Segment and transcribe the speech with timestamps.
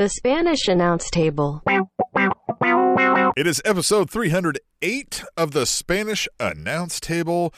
[0.00, 1.62] The Spanish announce table.
[3.36, 7.52] It is episode 308 of the Spanish Announce Table.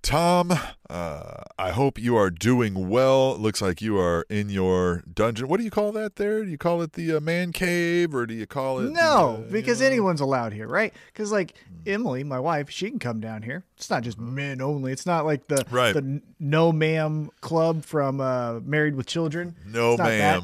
[0.00, 0.54] Tom,
[0.88, 3.34] uh, I hope you are doing well.
[3.34, 5.48] It looks like you are in your dungeon.
[5.48, 6.46] What do you call that there?
[6.46, 8.90] Do you call it the uh, man cave or do you call it.
[8.90, 10.94] No, the, uh, because you know- anyone's allowed here, right?
[11.08, 11.52] Because like
[11.86, 13.64] Emily, my wife, she can come down here.
[13.76, 14.92] It's not just men only.
[14.92, 15.92] It's not like the Right.
[15.92, 19.56] the no ma'am club from uh, Married with Children.
[19.66, 20.42] No, It's not that.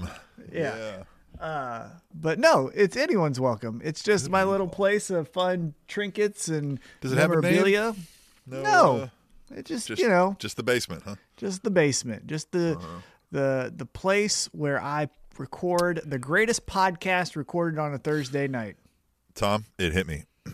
[0.53, 1.05] Yeah.
[1.43, 3.80] Uh, but no, it's anyone's welcome.
[3.84, 7.95] It's just my little place of fun trinkets and Does it have memorabilia.
[8.46, 8.62] No.
[8.62, 9.09] No, uh,
[9.56, 11.16] It just, just, you know, just the basement, huh?
[11.36, 13.00] just the basement, just the Uh-huh.
[13.33, 18.77] the the place where I record the greatest podcast recorded on a Thursday night.
[19.34, 20.24] Tom, it hit me.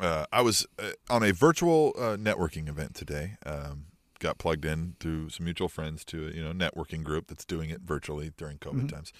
[0.00, 3.36] Uh, I was uh, on a virtual uh, networking event today.
[3.46, 3.84] Um,
[4.18, 7.70] got plugged in through some mutual friends to a you know networking group that's doing
[7.70, 9.12] it virtually during COVID times,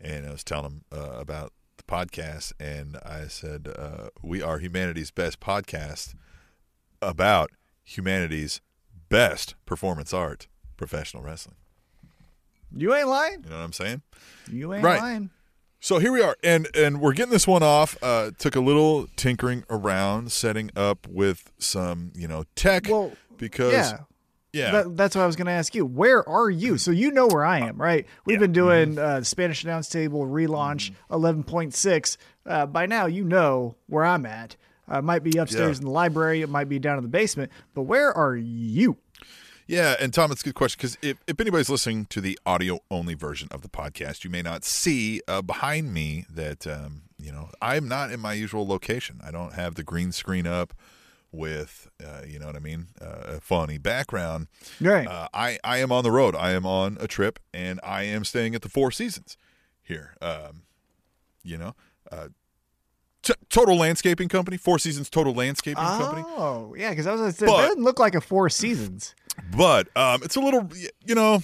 [0.00, 4.58] and I was telling him uh, about the podcast, and I said uh, we are
[4.58, 6.14] humanity's best podcast
[7.02, 7.50] about
[7.82, 8.60] humanity's
[9.08, 11.56] best performance art, professional wrestling.
[12.76, 13.42] You ain't lying.
[13.44, 14.02] You know what I'm saying?
[14.50, 15.00] You ain't Right.
[15.00, 15.30] lying.
[15.80, 17.96] So here we are, and and we're getting this one off.
[18.02, 23.72] Uh, took a little tinkering around, setting up with some you know tech Well, because
[23.92, 23.98] yeah.
[24.54, 25.84] Yeah, That, that's what I was going to ask you.
[25.84, 26.78] Where are you?
[26.78, 28.06] So you know where I am, right?
[28.24, 32.16] We've been doing uh, Spanish announce table relaunch 11.6.
[32.46, 34.56] Uh, by now, you know where I'm at.
[34.90, 35.80] Uh, it might be upstairs Yeah.
[35.82, 36.42] in the library.
[36.42, 37.50] It might be down in the basement.
[37.74, 38.98] But where are you?
[39.66, 39.96] yeah.
[39.98, 43.14] And Tom, it's a good question because if, if anybody's listening to the audio only
[43.14, 47.48] version of the podcast, you may not see uh, behind me that um, you know
[47.62, 49.20] I'm not in my usual location.
[49.24, 50.74] I don't have the green screen up
[51.34, 54.46] with uh, you know what I mean, uh, a funny background.
[54.80, 55.06] Right.
[55.06, 56.34] Uh, I I am on the road.
[56.36, 59.36] I am on a trip, and I am staying at the Four Seasons
[59.82, 60.14] here.
[60.22, 60.62] Um,
[61.42, 61.74] you know,
[62.10, 62.28] uh,
[63.22, 66.24] t- Total Landscaping Company, Four Seasons Total Landscaping Company.
[66.26, 68.48] oh, yeah, because I was going to say, But- that doesn't look like a Four
[68.48, 69.14] Seasons.
[69.56, 70.70] But um, it's a little,
[71.04, 71.42] you know,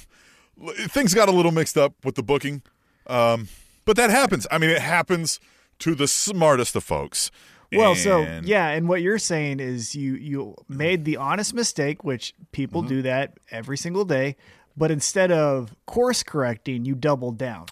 [0.88, 2.62] things got a little mixed up with the booking.
[3.08, 3.48] Um,
[3.84, 4.46] but that happens.
[4.50, 5.40] I mean, it happens
[5.80, 7.30] to the smartest of folks.
[7.72, 12.34] Well, so yeah, and what you're saying is you you made the honest mistake, which
[12.52, 12.88] people Mm-hmm.
[12.88, 14.36] do that every single day,
[14.76, 17.66] but instead of course correcting, you doubled down.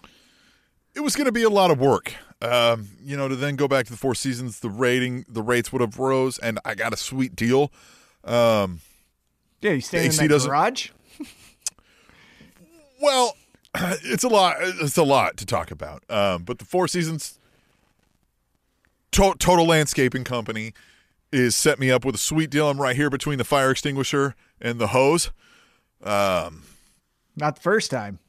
[0.95, 2.13] it was going to be a lot of work.
[2.41, 5.73] Um, you know, to then go back to the Four Seasons, the rating, the rates
[5.73, 7.69] would have rose, and I got a sweet deal.
[8.23, 8.79] Um,
[9.61, 10.89] Yeah, you staying in that doesn't- garage?
[13.01, 13.35] Well,
[13.75, 14.55] it's a lot.
[14.59, 16.03] It's a lot to talk about.
[16.09, 17.38] Um, but the Four Seasons
[19.11, 20.73] to- Total Landscaping Company
[21.31, 22.69] is set me up with a sweet deal.
[22.69, 25.31] I'm right here between the fire extinguisher and the hose.
[27.35, 28.19] Not the first time.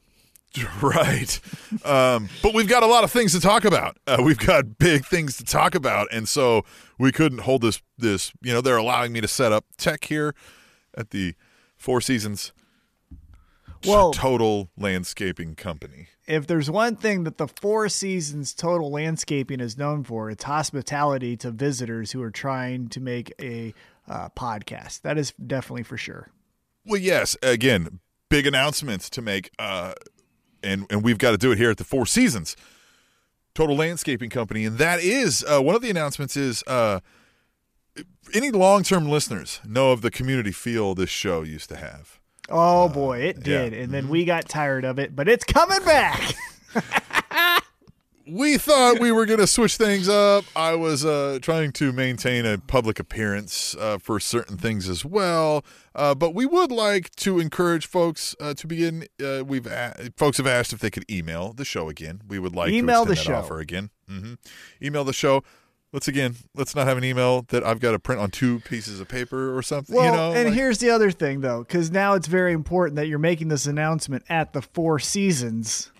[0.81, 1.39] Right.
[1.85, 3.95] Um, but we've got a lot of things to talk about.
[4.05, 6.65] Uh, we've got big things to talk about, and so
[6.99, 7.81] we couldn't hold this.
[7.97, 10.35] This, you know, they're allowing me to set up tech here
[10.93, 11.35] at the
[11.77, 12.51] Four Seasons
[13.89, 16.07] Well- Total Landscaping Company.
[16.27, 21.35] If there's one thing that the Four Seasons Total Landscaping is known for, it's hospitality
[21.37, 23.73] to visitors who are trying to make a
[24.07, 25.01] uh, podcast.
[25.01, 26.29] That is definitely for sure.
[26.85, 27.35] Well, yes.
[27.43, 27.99] Again,
[28.29, 29.93] big announcements to make, uh,
[30.63, 32.55] and and we've got to do it here at the Four Seasons
[33.53, 36.37] Total Landscaping Company, and that is uh, one of the announcements.
[36.37, 37.01] Is uh,
[38.33, 42.20] any long term listeners know of the community feel this show used to have?
[42.49, 43.57] Oh boy, it Uh, yeah.
[43.61, 43.69] Mm-hmm.
[43.71, 43.73] did.
[43.73, 46.33] And then we got tired of it, but it's coming back.
[48.27, 50.45] We thought we were going to switch things up.
[50.55, 55.65] I was uh, trying to maintain a public appearance uh, for certain things as well,
[55.95, 59.05] uh, but we would like to encourage folks uh, to begin.
[59.21, 62.21] Uh, we've a- folks have asked if they could email the show again.
[62.25, 63.33] We would like Email to the that show.
[63.35, 63.89] offer again.
[64.07, 64.35] hmm
[64.81, 65.43] Email the show.
[65.93, 66.35] Let's again.
[66.55, 69.55] Let's not have an email that I've got to print on two pieces of paper
[69.57, 69.93] or something.
[69.95, 72.95] Well, you know, and like- here's the other thing, though, because now it's very important
[72.95, 75.91] that you're making this announcement at the Four Seasons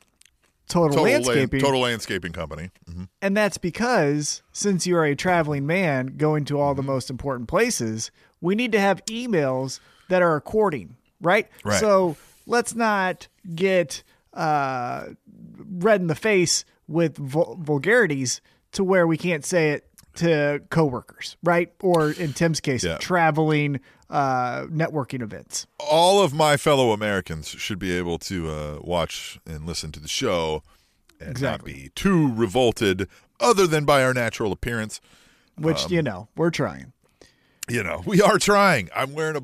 [0.70, 2.70] Total, total, land- Landscaping, total landscaping company.
[2.90, 6.62] hmm and that's because since you're a traveling man going to Mm-hmm.
[6.64, 8.10] all the most important places,
[8.40, 11.50] we need to have emails that are according, right?
[11.66, 11.80] Right.
[11.82, 12.16] So
[12.48, 14.04] let's not get
[14.34, 15.08] uh,
[15.70, 18.40] red in the face with vul- vulgarities
[18.74, 19.86] to where we can't say it
[20.16, 21.72] to coworkers, right?
[21.82, 22.98] Or in Tim's case, Yeah.
[22.98, 23.80] traveling
[24.10, 25.68] uh, networking events.
[25.80, 30.08] all of my fellow Americans should be able to uh, watch and listen to the
[30.10, 30.64] show
[31.20, 31.72] and Exactly.
[31.72, 33.08] not be too revolted,
[33.40, 35.00] other than by our natural appearance.
[35.58, 36.92] Which Um, you know we're trying.
[37.70, 38.90] You know, we are trying.
[38.94, 39.38] I'm wearing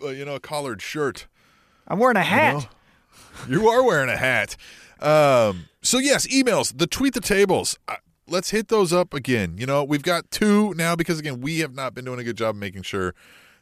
[0.00, 1.26] a, uh, you know, a collared shirt.
[1.86, 2.54] I'm wearing a hat.
[2.54, 2.64] know?
[3.48, 4.56] You are wearing a hat.
[5.00, 7.78] Um, so yes, emails, the tweet the tables.
[7.88, 9.56] Uh, let's hit those up again.
[9.58, 12.36] You know, we've got two now because again, we have not been doing a good
[12.36, 13.14] job making sure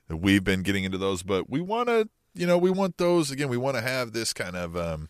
[0.08, 3.30] that we've been getting into those, but we want to, you know, we want those
[3.30, 3.48] again.
[3.48, 5.08] We want to have this kind of, um,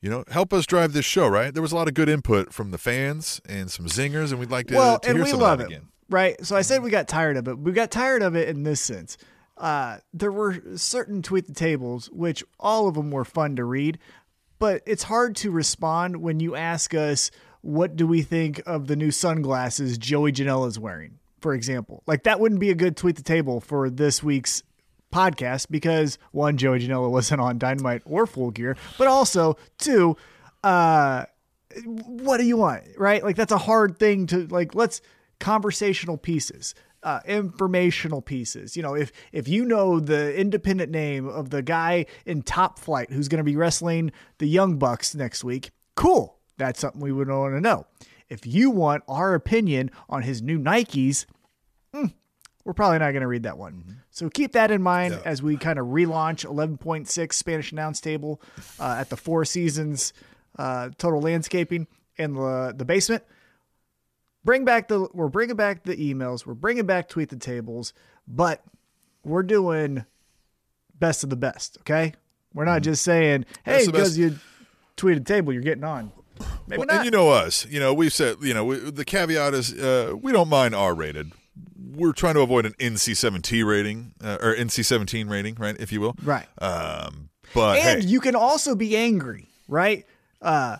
[0.00, 1.26] you know, help us drive this show.
[1.26, 1.52] Right?
[1.52, 4.50] There was a lot of good input from the fans and some zingers, and we'd
[4.50, 5.88] like to, well, to and hear we some love of it, again.
[6.10, 6.44] right?
[6.44, 7.58] So I said we got tired of it.
[7.58, 9.16] We got tired of it in this sense.
[9.56, 13.98] Uh, there were certain tweet the tables, which all of them were fun to read,
[14.58, 17.30] but it's hard to respond when you ask us
[17.66, 22.04] what do we think of the new sunglasses Joey Janela is wearing, for example.
[22.06, 24.62] Like that wouldn't be a good tweet the table for this week's
[25.12, 30.16] podcast because one, Joey Janela wasn't on Dynamite or Full Gear, but also two,
[30.62, 31.24] uh,
[31.84, 33.24] what do you want, right?
[33.24, 34.76] Like that's a hard thing to like.
[34.76, 35.00] Let's
[35.40, 36.74] conversational pieces.
[37.02, 38.76] Uh, informational pieces.
[38.76, 43.10] You know, if if you know the independent name of the guy in Top Flight
[43.12, 46.35] who's going to be wrestling the Young Bucks next week, cool.
[46.58, 47.86] That's something we would want to know.
[48.28, 51.26] If you want our opinion on his new Nikes,
[51.94, 52.06] hmm,
[52.64, 54.00] we're probably not going to read that one.
[54.10, 55.20] So keep that in mind Yeah.
[55.24, 58.40] as we kind of relaunch 11.6 Spanish announce table
[58.80, 60.12] uh, at the Four Seasons
[60.58, 61.86] uh, Total Landscaping
[62.16, 63.22] in the the basement.
[64.44, 66.46] Bring back the we're bringing back the emails.
[66.46, 67.92] We're bringing back tweet the tables,
[68.26, 68.62] but
[69.24, 70.04] we're doing
[70.98, 71.78] best of the best.
[71.80, 72.14] Okay,
[72.54, 74.18] we're not just saying hey Best of the because best.
[74.18, 74.38] you
[74.96, 76.10] tweeted table you're getting on.
[76.66, 76.96] Maybe Well, not.
[76.96, 77.66] and you know us.
[77.66, 80.94] You know, we've said, you know, we, the caveat is uh, we don't mind R
[80.94, 81.32] rated.
[81.94, 85.92] We're trying to avoid an NC 17 rating uh, or NC 17 rating, right, if
[85.92, 86.14] you will.
[86.22, 86.46] right.
[86.58, 90.04] Um, but and hey, you can also be angry, right?
[90.42, 90.76] Uh,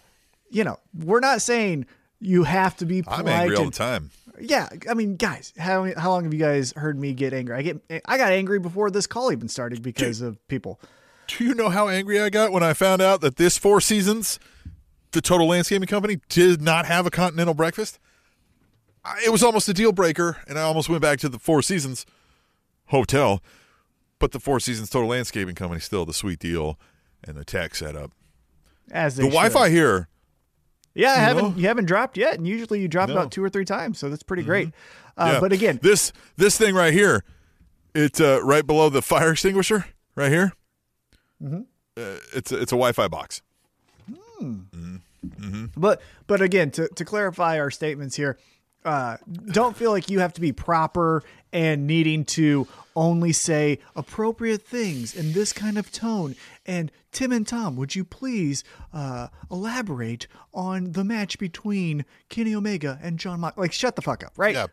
[0.50, 1.86] you know, we're not saying
[2.20, 3.20] you have to be polite.
[3.20, 4.10] I'm angry all the time.
[4.38, 7.56] Yeah, I mean, guys, how how long have you guys heard me get angry?
[7.56, 10.78] I get I got angry before this call even started because of people.
[11.28, 14.38] Do you know how angry I got when I found out that this Four Seasons,
[15.16, 17.98] the Total Landscaping Company, did not have a continental breakfast?
[19.04, 21.62] I, it was almost a deal breaker, and I almost went back to the Four
[21.62, 22.06] Seasons
[22.86, 23.42] hotel.
[24.18, 26.78] But the Four Seasons Total Landscaping Company still the sweet deal
[27.24, 28.12] and the tech setup.
[28.90, 30.08] As they The Wi-Fi here
[30.96, 31.54] yeah, I you haven't know?
[31.60, 33.12] you haven't dropped yet, and usually you drop No.
[33.12, 33.20] Mm-hmm.
[33.20, 34.68] about two or three times, so that's pretty great.
[35.16, 35.40] Uh, Yeah.
[35.40, 37.22] But again, this this thing right here,
[37.94, 40.54] it's uh, right below the fire extinguisher, right here.
[41.42, 41.60] Mm-hmm.
[41.98, 43.42] Uh, it's a, it's a Wi-Fi box.
[45.76, 48.38] But but again, to to clarify our statements here,
[48.84, 49.16] uh,
[49.46, 51.22] don't feel like you have to be proper
[51.52, 56.36] and needing to only say appropriate things in this kind of tone.
[56.64, 62.98] And Tim and Tom, would you please uh, elaborate on the match between Kenny Omega
[63.02, 63.56] and John Mox?
[63.56, 64.54] Like, shut the fuck up, right?
[64.54, 64.66] Yeah.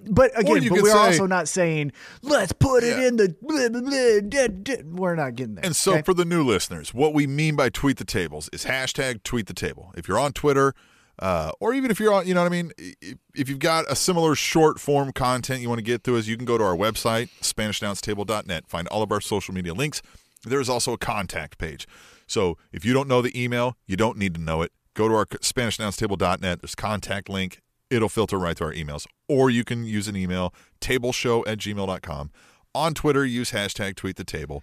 [0.00, 3.34] But again, but we're say- also not saying let's put it in the.
[3.40, 5.64] Blah, blah, blah, da, da." We're not getting there.
[5.64, 6.02] And so, okay?
[6.02, 9.54] for the new listeners, what we mean by tweet the tables is hashtag tweet the
[9.54, 9.94] table.
[9.96, 10.74] If you're on Twitter,
[11.18, 12.72] uh, or even if you're on, you know what I mean?
[12.76, 16.36] If- you've got a similar short form content you want to get through us, you
[16.36, 20.02] can go to our website, SpanishAnnounceTable.net, find all of our social media links.
[20.46, 21.86] There is also a contact page.
[22.26, 24.72] So if you don't know the email, you don't need to know it.
[24.94, 26.60] Go to our SpanishAnnounceTable.net.
[26.62, 27.60] There's contact link.
[27.90, 29.06] It'll filter right to our emails.
[29.28, 32.30] Or you can use an email, tableshow at gmail.com.
[32.74, 34.62] On Twitter, use hashtag tweet the table.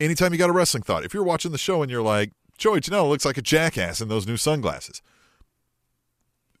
[0.00, 2.80] Anytime you got a wrestling thought, if you're watching the show and you're like, Joey
[2.80, 5.00] Janela looks like a jackass in those new sunglasses,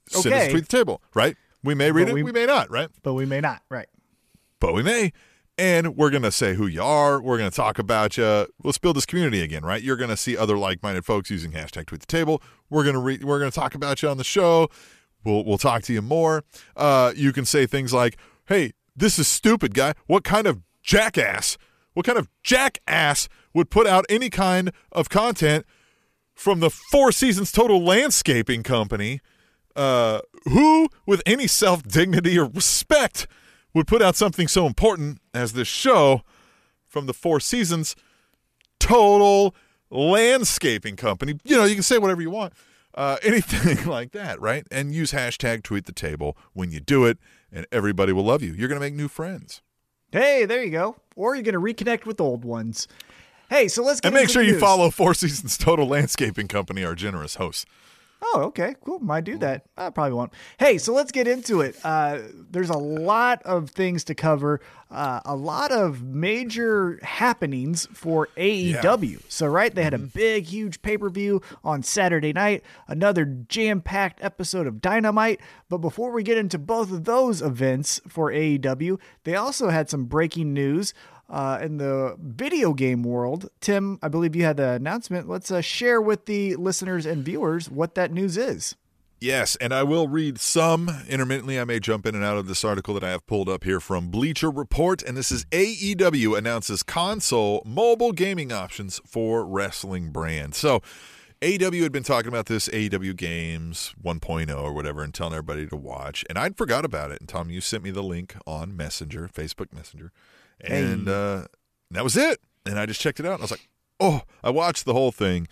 [0.08, 1.36] send us tweet the table, right?
[1.62, 2.88] We may read But it, we- we may not, right?
[3.02, 3.88] but we may not, right?
[4.60, 5.12] but we may.
[5.58, 7.20] And we're going to say who you are.
[7.20, 8.46] We're going to talk about you.
[8.62, 9.82] Let's build this community again, right?
[9.82, 12.42] You're going to see other like-minded folks using hashtag tweet the table.
[12.68, 14.68] We're going to re- we're going to talk about you on the show.
[15.24, 16.44] We'll we'll talk to you more.
[16.76, 19.94] Uh, you can say things like, "Hey, this is stupid, guy.
[20.06, 21.56] What kind of jackass?
[21.94, 25.64] What kind of jackass would put out any kind of content
[26.34, 29.20] from the Four Seasons Total Landscaping Company?"
[29.76, 33.28] uh, who, with any self dignity or respect,
[33.76, 36.22] would put out something so important as this show
[36.86, 37.94] from the Four Seasons
[38.80, 39.54] Total
[39.90, 41.38] Landscaping Company?
[41.44, 42.54] You know, you can say whatever you want,
[42.94, 44.66] uh, anything like that, right?
[44.70, 47.18] And use hashtag tweet the table when you do it,
[47.52, 48.54] and everybody will love you.
[48.54, 49.60] You're going to make new friends.
[50.10, 50.96] Hey, there you go.
[51.14, 52.88] Or you're going to reconnect with old ones.
[53.50, 56.82] Hey, so let's get And make sure the you follow Four Seasons Total Landscaping Company,
[56.82, 57.66] our generous hosts.
[58.22, 58.98] Oh, okay, cool.
[58.98, 59.66] Might do that.
[59.76, 60.32] I probably won't.
[60.58, 61.76] Hey, so let's get into it.
[61.84, 62.20] Uh,
[62.50, 69.20] there's a lot of things to cover, uh, a lot of major happenings for AEW.
[69.28, 73.80] So, right, they had a big, huge pay per view on Saturday night, another jam
[73.82, 75.40] packed episode of Dynamite.
[75.68, 80.04] But before we get into both of those events for AEW, they also had some
[80.04, 80.94] breaking news.
[81.28, 83.48] Uh, in the video game world.
[83.60, 85.28] Tim, I believe you had the announcement.
[85.28, 88.76] Let's uh, share with the listeners and viewers what that news is.
[89.18, 91.58] Yes, and I will read some intermittently.
[91.58, 93.80] I may jump in and out of this article that I have pulled up here
[93.80, 95.02] from Bleacher Report.
[95.02, 100.58] And this is AEW announces console mobile gaming options for wrestling brands.
[100.58, 100.82] So,
[101.40, 105.76] AEW had been talking about this AEW Games 1.0 or whatever and telling everybody to
[105.76, 106.24] watch.
[106.28, 107.20] And I'd forgot about it.
[107.20, 110.12] And Tom, you sent me the link on Messenger, Facebook Messenger.
[110.60, 111.46] And uh,
[111.90, 112.40] that was it.
[112.64, 113.34] And I just checked it out.
[113.34, 113.68] And I was like,
[114.00, 115.48] oh, I watched the whole thing.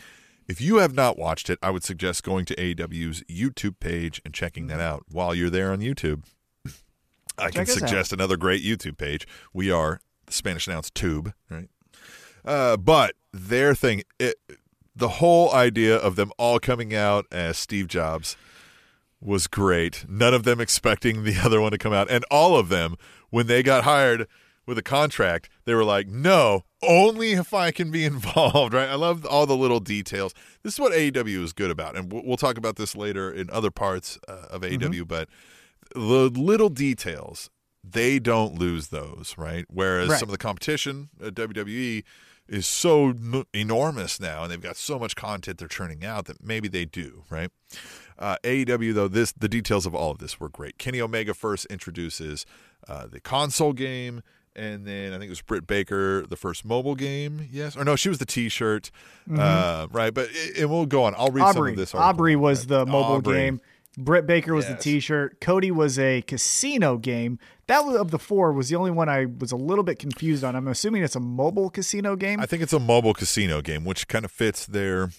[0.46, 4.34] If you have not watched it, I would suggest going to AEW's YouTube page and
[4.34, 5.04] checking that out.
[5.10, 6.24] While you're there on YouTube,
[7.38, 9.26] I can Check us suggest another great YouTube page.
[9.52, 11.68] We are the Spanish announced Tube, right?
[12.44, 14.36] Uh, but their thing, it,
[14.94, 18.36] the whole idea of them all coming out as Steve Jobs
[19.20, 20.04] was great.
[20.08, 22.96] None of them expecting the other one to come out, and all of them
[23.30, 24.28] when they got hired
[24.66, 28.88] with a contract, they were like, "No, only if I can be involved." Right?
[28.88, 30.34] I love all the little details.
[30.62, 33.70] This is what AEW is good about, and we'll talk about this later in other
[33.70, 35.06] parts uh, of AEW.
[35.06, 35.28] But
[35.94, 37.50] the little details,
[37.82, 39.64] they don't lose those, right?
[39.68, 40.18] Whereas Right.
[40.20, 42.02] some of the competition at WWE
[42.48, 46.42] is so n- enormous now, and they've got so much content they're churning out that
[46.44, 47.50] maybe they do, right?
[48.18, 50.78] Uh, AEW though, this the details of all of this were great.
[50.78, 52.44] Kenny Omega first introduces
[52.86, 54.22] uh, the console game,
[54.56, 57.48] and then I think it was Britt Baker the first mobile game.
[57.52, 58.90] Yes, or no, she was the T-shirt,
[59.36, 60.12] uh, right?
[60.14, 61.14] But it, and we'll go on.
[61.16, 61.58] I'll read some Mm-hmm.
[61.58, 61.70] Aubrey.
[61.72, 61.94] of this.
[61.94, 62.68] Aubrey was Right.
[62.68, 63.34] the mobile Aubrey.
[63.36, 63.60] game.
[63.96, 65.40] Britt Baker was the T-shirt.
[65.40, 67.38] Cody was a casino game.
[67.68, 70.42] That was of the four was the only one I was a little bit confused
[70.42, 70.56] on.
[70.56, 72.40] I'm assuming it's a mobile casino game.
[72.40, 75.10] I think it's a mobile casino game, which kind of fits their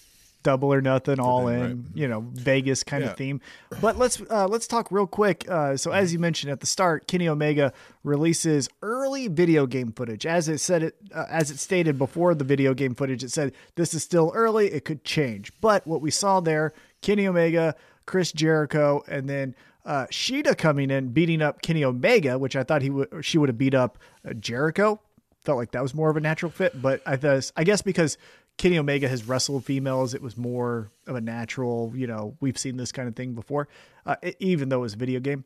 [0.45, 1.77] double or nothing, all in, right.
[1.93, 3.09] you know, Vegas kind Yeah.
[3.11, 3.41] of theme.
[3.81, 5.43] But let's uh, let's talk real quick.
[5.49, 7.73] Uh, so as you mentioned at the start, Kenny Omega
[8.03, 10.25] releases early video game footage.
[10.25, 13.51] As it said it, uh, as it stated before the video game footage, it said
[13.75, 14.67] this is still early.
[14.71, 15.51] It could change.
[15.59, 17.75] But what we saw there, Kenny Omega,
[18.05, 19.55] Chris Jericho, and then.
[19.87, 23.49] Uh, Shida coming in, beating up Kenny Omega, which I thought he would, she would
[23.49, 24.99] have beat up uh, Jericho.
[25.43, 28.17] Felt like that was more of a natural fit, but I thought, I guess because
[28.57, 30.13] Kenny Omega has wrestled females.
[30.13, 33.67] It was more of a natural, you know, we've seen this kind of thing before,
[34.05, 35.43] uh, even though it was a video game.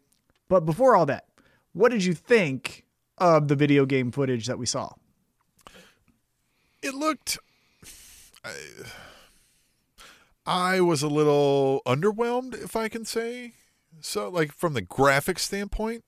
[0.47, 1.25] But before all that,
[1.73, 2.85] what did you think
[3.17, 4.89] of the video game footage that we saw?
[6.81, 7.37] it looked
[8.43, 8.53] I,
[10.45, 13.53] I was a little underwhelmed if i can say
[14.01, 16.03] so like from the graphic standpoint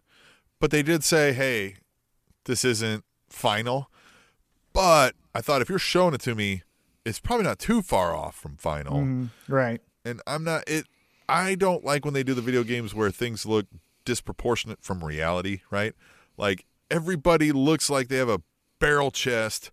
[0.60, 1.76] but they did say hey
[2.46, 3.90] this isn't final
[4.74, 6.64] but i thought if you're showing it to me
[7.06, 9.26] it's probably not too far off from final mm-hmm.
[9.54, 9.82] Right.
[10.06, 10.86] and i'm not it
[11.28, 13.66] i don't like when they do the video games where things look
[14.06, 15.94] disproportionate from reality right
[16.38, 18.42] like everybody looks like they have a
[18.80, 19.72] barrel chest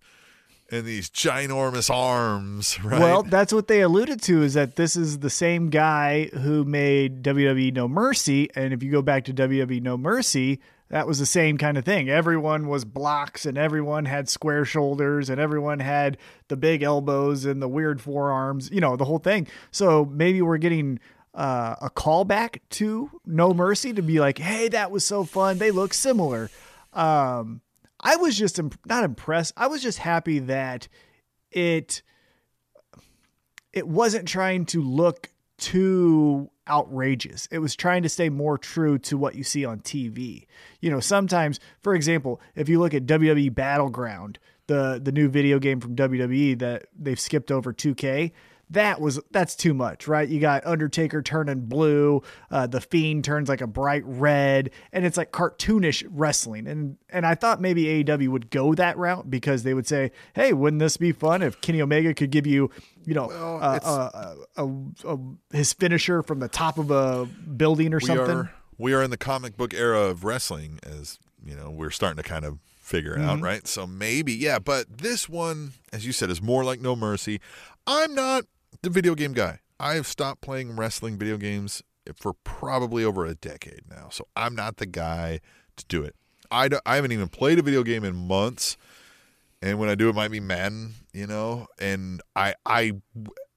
[0.71, 5.19] and these ginormous arms right Well, that's what they alluded to is that this is
[5.19, 8.49] the same guy who made WWE No Mercy.
[8.55, 10.59] And if you go back to WWE No Mercy,
[10.89, 12.09] that was the same kind of thing.
[12.09, 16.17] Everyone was blocks and everyone had square shoulders and everyone had
[16.47, 19.47] the big elbows and the weird forearms, you know, the whole thing.
[19.71, 20.99] So maybe we're getting
[21.35, 25.59] uh, a callback to No Mercy to be like, hey, that was so fun.
[25.59, 26.49] They look similar.
[26.93, 27.61] Um,
[27.99, 29.53] I was just imp- not impressed.
[29.55, 30.87] I was just happy that
[31.51, 32.01] it
[33.71, 35.29] it wasn't trying to look
[35.59, 37.47] too outrageous.
[37.51, 40.45] It was trying to stay more true to what you see on TV.
[40.81, 45.59] You know, sometimes, for example, if you look at WWE Battleground, the the new video
[45.59, 48.31] game from WWE that they've skipped over 2K,
[48.71, 50.27] that was that's too much, right?
[50.27, 52.21] You got Undertaker turning blue,
[52.51, 56.67] uh, the Fiend turns like a bright red, and it's like cartoonish wrestling.
[56.67, 60.53] And and I thought maybe AEW would go that route because they would say, "Hey,
[60.53, 62.69] wouldn't this be fun if Kenny Omega could give you,
[63.05, 63.79] you know, uh,
[64.55, 64.63] uh,
[65.05, 65.17] uh,
[65.51, 69.11] his finisher from the top of a building or we something?" are we are in
[69.11, 73.15] the comic book era of wrestling as you know we're starting to kind of figure
[73.15, 76.81] it out right so maybe yeah but this one as you said is more like
[76.81, 77.39] no mercy
[77.85, 78.45] i'm not
[78.81, 81.81] the video game guy i have stopped playing wrestling video games
[82.15, 85.39] for probably over a decade now so i'm not the guy
[85.75, 86.15] to do it
[86.51, 88.77] i, I haven't even played a video game in months
[89.61, 91.67] and when I do, it might be Madden, you know.
[91.79, 92.93] And I I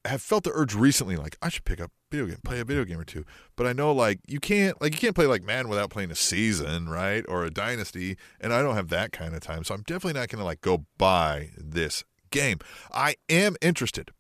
[0.05, 2.85] have felt the urge recently, like I should pick up video game, play a video
[2.85, 3.25] game or two.
[3.57, 6.17] But I know like you can't like you can't play like Madden without playing a
[6.17, 8.17] season, right, or a dynasty.
[8.41, 10.61] And I don't have that kind of time, so I'm definitely not going to like
[10.61, 12.59] go buy this game.
[12.93, 14.11] I am interested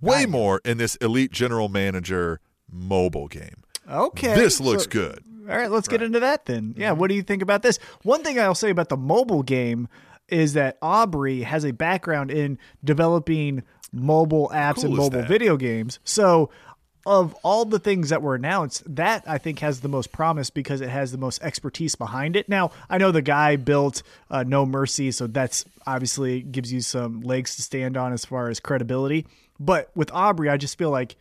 [0.00, 2.40] way more in this Elite General Manager
[2.70, 3.62] mobile game.
[3.90, 5.24] Okay, This looks so- good.
[5.48, 6.74] All right, let's get into that then.
[6.76, 7.78] Yeah, what do you think about this?
[8.02, 9.88] One thing I'll say about the mobile game,
[10.28, 15.28] is that Aubrey has a background in developing mobile apps Cool and mobile that?
[15.28, 15.98] video games.
[16.04, 16.50] So,
[17.06, 20.82] of all the things that were announced, that I think has the most promise because
[20.82, 22.46] it has the most expertise behind it.
[22.50, 27.22] Now, I know the guy built uh, No Mercy, so that's obviously gives you some
[27.22, 29.26] legs to stand on as far as credibility.
[29.60, 31.16] But with Aubrey, I just feel like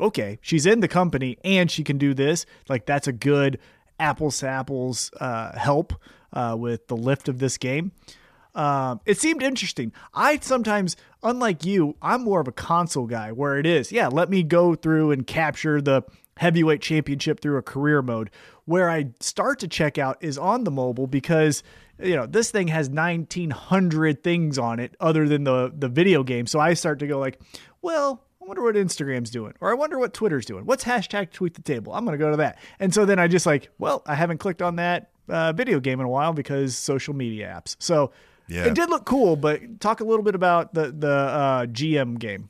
[0.00, 2.46] okay, she's in the company and she can do this.
[2.68, 3.58] Like that's a good
[3.98, 5.94] apples to apples uh, help
[6.32, 7.92] uh, with the lift of this game.
[8.54, 9.92] Um, it seemed interesting.
[10.14, 14.30] I sometimes, unlike you, I'm more of a console guy where it is, yeah, let
[14.30, 16.02] me go through and capture the
[16.38, 18.30] heavyweight championship through a career mode.
[18.64, 21.62] Where I start to check out is on the mobile because
[22.02, 26.46] you know this thing has 1900 things on it other than the the video game.
[26.46, 27.38] So I start to go like,
[27.82, 30.64] well, I wonder what Instagram's doing, or I wonder what Twitter's doing.
[30.66, 31.92] What's hashtag tweet the table?
[31.94, 32.58] I'm going to go to that.
[32.78, 36.00] And so then I just like, well, I haven't clicked on that uh, video game
[36.00, 37.76] in a while because social media apps.
[37.78, 38.12] So
[38.46, 38.64] Yeah.
[38.66, 42.48] it did look cool, but talk a little bit about the the uh, GM game.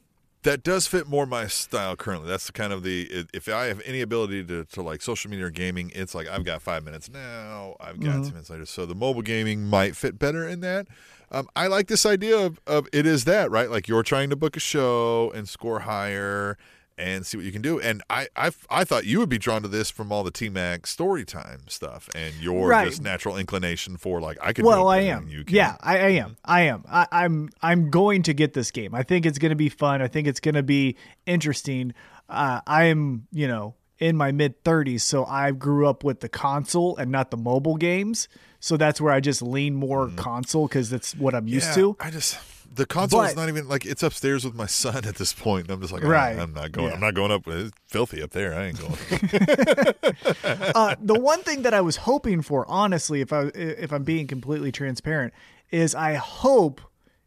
[0.48, 2.26] That does fit more my style currently.
[2.26, 5.44] That's the kind of the if I have any ability to, to like social media
[5.44, 8.64] or gaming, it's like I've got five minutes now, I've got two minutes later.
[8.64, 10.88] So the mobile gaming might fit better in that.
[11.30, 14.36] Um, I like this idea of, of it is that right, like you're trying to
[14.36, 16.56] book a show and score higher
[16.98, 17.80] and see what you can do.
[17.80, 20.48] And I I, I thought you would be drawn to this from all the T
[20.48, 22.88] Mac story time stuff and your Right.
[22.88, 24.64] just natural inclination for like I can.
[24.64, 25.28] Well, it I am.
[25.28, 25.56] You can.
[25.56, 26.36] Yeah, I, I am.
[26.44, 26.84] I am.
[26.90, 27.50] I, I'm.
[27.62, 28.94] I'm going to get this game.
[28.94, 30.02] I think it's going to be fun.
[30.02, 31.94] I think it's going to be interesting.
[32.28, 36.96] Uh, I'm, you know, in my mid 30s, so I grew up with the console
[36.96, 38.28] and not the mobile games.
[38.60, 41.68] So that's where I just lean more console because that's what I'm used.
[41.68, 41.96] Yeah, to.
[42.00, 42.36] I just
[42.72, 45.70] the console is not even like it's upstairs with my son at this point.
[45.70, 46.36] I'm just like, Right.
[46.36, 46.38] right.
[46.38, 46.88] I'm not going.
[46.88, 46.94] Yeah.
[46.94, 47.46] I'm not going up.
[47.46, 48.54] It's filthy up there.
[48.54, 48.94] I ain't going.
[50.74, 54.26] uh, the one thing that I was hoping for, honestly, if I if I'm being
[54.26, 55.32] completely transparent,
[55.70, 56.80] is I hope,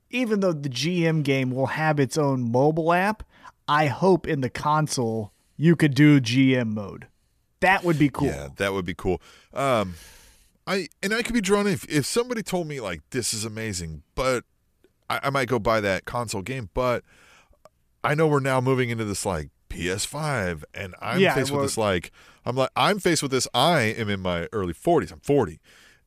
[0.10, 3.24] even though the GM game will have its own mobile app,
[3.68, 7.08] I hope in the console you could do GM mode.
[7.60, 8.28] That would be cool.
[8.28, 9.22] Yeah, that would be cool.
[9.54, 9.96] Um,
[10.66, 13.46] I and I could be drawn in if if somebody told me like this is
[13.46, 14.44] amazing, but
[15.16, 16.70] I, I might go buy that console game.
[16.74, 17.04] But
[18.04, 21.70] I know we're now moving into this like PS5, and I'm Yeah, faced well- with
[21.70, 22.12] this like
[22.46, 23.48] I'm like I'm faced with this.
[23.54, 25.12] I am in my early 40s.
[25.12, 25.60] I'm 40,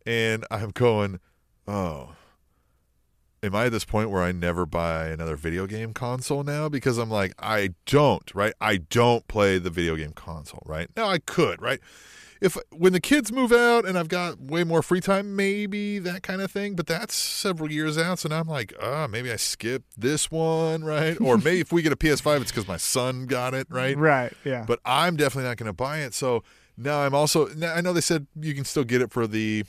[0.07, 1.21] and I'm going,
[1.69, 2.15] oh.
[3.43, 6.71] Am I at this point where I never buy another video game console now?
[6.71, 8.55] Because I'm like, I don't, right?
[8.59, 10.89] I don't play the video game console, right?
[10.97, 11.79] Now I could, right?
[12.45, 16.23] If when the kids move out and I've got way more free time, maybe that
[16.23, 16.75] kind of thing.
[16.75, 20.85] But that's several years out, so now I'm like, ah, maybe I skip this one,
[20.85, 21.19] right?
[21.23, 23.97] Or maybe if we get a PS5, it's because my son got it, right?
[23.97, 24.33] Right.
[24.45, 24.65] Yeah.
[24.69, 26.13] But I'm definitely not going to buy it.
[26.13, 26.45] So
[26.77, 27.47] now I'm also.
[27.55, 29.65] Now I know they said you can still get it for the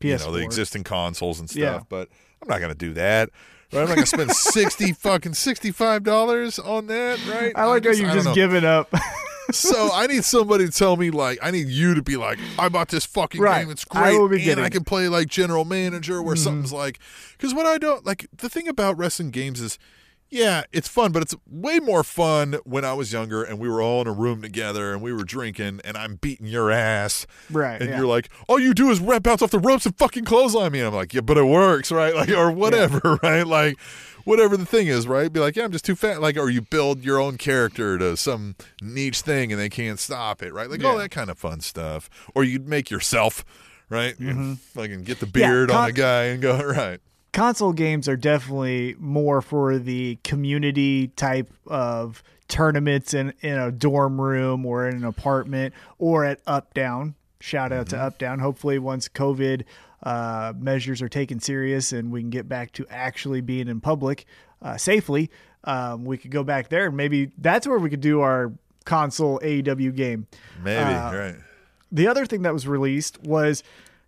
[0.00, 1.80] you know the existing consoles and stuff, Yeah.
[1.88, 2.08] but
[2.40, 3.30] I'm not going to do that.
[3.72, 3.80] Right?
[3.82, 7.52] I'm not going to spend sixty fucking sixty five dollars on that, right?
[7.56, 8.92] I like how I you've just given up.
[9.52, 12.68] so I need somebody to tell me like I need you to be like I
[12.68, 13.62] bought this fucking Right.
[13.62, 13.70] game.
[13.70, 16.42] It's I great, will be and getting I can play like general manager where Mm-hmm.
[16.44, 16.98] something's like
[17.36, 19.78] because what I don't like the thing about wrestling games is.
[20.32, 23.82] Yeah, it's fun, but it's way more fun when I was younger and we were
[23.82, 27.26] all in a room together and we were drinking and I'm beating your ass.
[27.50, 27.98] Right, And yeah.
[27.98, 30.78] you're like, all you do is rep bounce off the ropes and fucking clothesline me.
[30.78, 32.14] And I'm like, yeah, but it works, right?
[32.22, 33.46] Like, or whatever, right?
[33.46, 33.78] Like,
[34.24, 35.30] whatever the thing is, right?
[35.30, 36.22] Be like, yeah, I'm just too fat.
[36.22, 40.42] Like, or you build your own character to some niche thing and they can't stop
[40.42, 40.70] it, right?
[40.70, 42.08] Like, all that kind of fun stuff.
[42.34, 43.44] Or you'd make yourself,
[43.90, 44.14] right?
[44.18, 45.38] You fucking get the Mm-hmm.
[45.38, 47.00] Yeah, beard on a guy and go, right.
[47.32, 54.20] Console games are definitely more for the community type of tournaments in, in a dorm
[54.20, 57.14] room or in an apartment or at up down.
[57.40, 58.38] Shout out to up down.
[58.38, 59.64] Hopefully once covid
[60.02, 64.26] uh, measures are taken serious and we can get back to actually being in public
[64.60, 65.30] uh, safely
[65.64, 68.52] um, we could go back there and maybe that's where we could do our
[68.84, 70.26] console aew game.
[70.62, 71.34] Maybe, Uh, right.
[71.92, 73.62] the other thing that was released was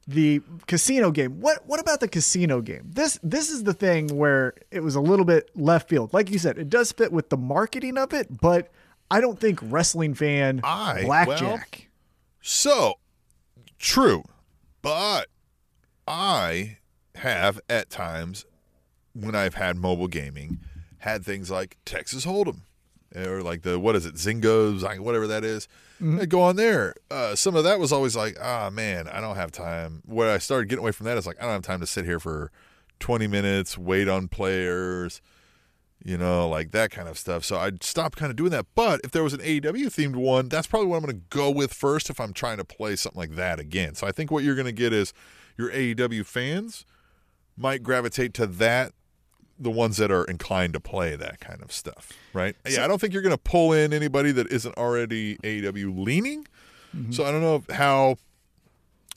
[0.07, 1.41] the casino game.
[1.41, 2.91] What what about the casino game?
[2.93, 6.13] This this is the thing where it was a little bit left field.
[6.13, 8.71] Like you said, it does fit with the marketing of it, but
[9.11, 11.89] I don't think wrestling fan I- blackjack.
[12.41, 12.95] So,
[13.79, 14.25] true.
[14.83, 15.29] But
[16.07, 16.79] I
[17.15, 18.45] have at times,
[19.15, 20.61] when I've had mobile gaming,
[20.99, 22.61] had things like Texas Hold'em
[23.17, 25.69] or like the, what is it, Zingos, like whatever that is.
[26.21, 26.95] I go on there.
[27.11, 30.03] Uh, some of that was always like, ah, man, I don't have time.
[30.05, 32.05] Where I started getting away from that is like, I don't have time to sit
[32.05, 32.51] here for
[33.01, 35.23] 20 minutes, wait on players
[36.05, 37.45] you know, like that kind of stuff.
[37.45, 38.67] So I'd stop kind of doing that.
[38.75, 41.51] But if there was an AEW themed one, that's probably what I'm going to go
[41.51, 43.95] with first if I'm trying to play something like that again.
[43.95, 45.15] So I think what you're going to get is
[45.57, 46.85] your AEW fans
[47.57, 48.93] might gravitate to that.
[49.59, 52.57] The ones that are inclined to play that kind of stuff, right?
[52.69, 56.47] yeah, I don't think you're going to pull in anybody that isn't already AEW leaning.
[56.97, 57.13] Mm-hmm.
[57.13, 58.17] So I don't know how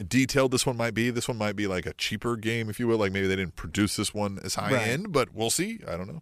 [0.06, 1.10] detailed this one might be.
[1.10, 2.98] This one might be like a cheaper game, if you will.
[3.00, 4.88] Like maybe they didn't produce this one as high Right.
[4.88, 5.80] end, but we'll see.
[5.88, 6.22] I don't know.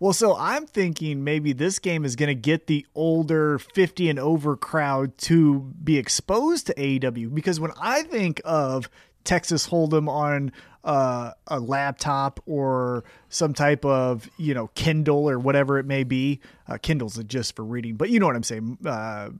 [0.00, 4.18] Well, so I'm thinking maybe this game is going to get the older 50 and
[4.18, 8.90] over crowd to be exposed to AEW because when I think of
[9.24, 10.52] Texas Hold'em on
[10.84, 16.40] uh, a laptop or some type of you know Kindle or whatever it may be,
[16.68, 18.78] uh, Kindle's just for reading, but you know what I'm saying.
[18.84, 19.30] Uh,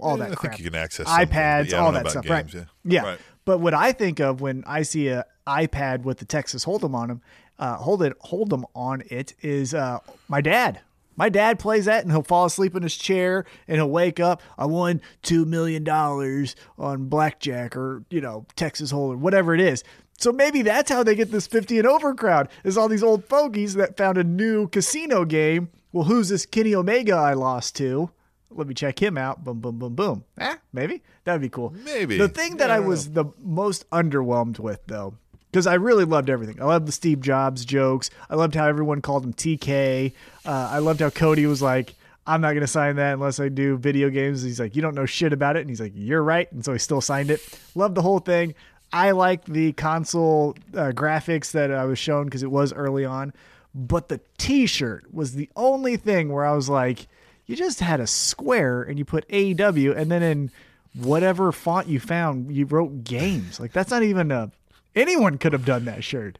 [0.00, 0.52] all Yeah, that I crap.
[0.54, 2.64] think you can access some of it, but iPads, yeah, all that stuff, games, right?
[2.84, 3.02] yeah.
[3.02, 3.08] Yeah.
[3.10, 3.18] Right.
[3.44, 7.08] But what I think of when I see a iPad with the Texas Hold'em on
[7.08, 7.22] them,
[7.58, 10.80] uh, hold it, hold them on it is uh, my dad.
[11.16, 14.42] My dad plays that, and he'll fall asleep in his chair, and he'll wake up.
[14.58, 19.84] I won two million dollars on blackjack, or you know, Texas Hold'em, whatever it is.
[20.18, 22.48] So maybe that's how they get this fifty and over crowd.
[22.64, 25.70] Is all these old fogies that found a new casino game.
[25.92, 28.10] Well, who's this Kenny Omega I lost to?
[28.50, 29.42] Let me check him out.
[29.42, 30.24] Boom, boom, boom, boom.
[30.38, 31.74] Eh, maybe that'd be cool.
[31.84, 32.18] Maybe.
[32.18, 35.14] The thing that Yeah, I was the most underwhelmed with, though,
[35.54, 36.60] because I really loved everything.
[36.60, 38.10] I loved the Steve Jobs jokes.
[38.28, 40.12] I loved how everyone called him TK.
[40.44, 41.94] Uh, I loved how Cody was like,
[42.26, 44.42] I'm not going to sign that unless I do video games.
[44.42, 45.60] He's like, You don't know shit about it.
[45.60, 46.50] And he's like, You're right.
[46.50, 47.40] And so he still signed it.
[47.76, 48.56] Loved the whole thing.
[48.92, 53.32] I liked the console uh, graphics that I was shown because it was early on.
[53.76, 57.06] But the t shirt was the only thing where I was like,
[57.46, 60.50] You just had a square and you put AEW and then in
[60.94, 63.60] whatever font you found, you wrote games.
[63.60, 64.50] Like, that's not even a.
[64.94, 66.38] Anyone could have done that shirt.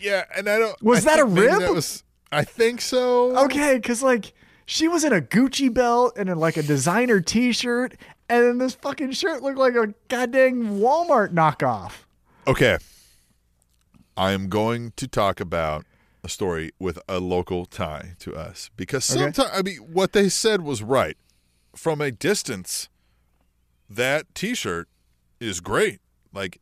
[0.00, 0.80] Yeah, and I don't.
[0.82, 1.58] Was I that a rib?
[1.60, 2.04] That was.
[2.30, 3.36] I think so.
[3.46, 4.32] Okay, because like
[4.66, 7.94] she was in a Gucci belt and in like a designer T-shirt,
[8.28, 11.92] and then this fucking shirt looked like a goddamn Walmart knockoff.
[12.46, 12.76] Okay.
[14.16, 15.84] I am going to talk about
[16.24, 19.20] a story with a local tie to us because Okay.
[19.32, 21.16] sometimes I mean what they said was right.
[21.74, 22.88] From a distance,
[23.88, 24.88] that T-shirt
[25.40, 26.00] is great.
[26.32, 26.60] Like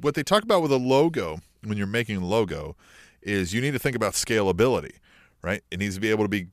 [0.00, 2.76] what they talk about with a logo when you're making a logo
[3.22, 4.96] is you need to think about scalability,
[5.42, 5.62] right?
[5.70, 6.46] It needs to be able to be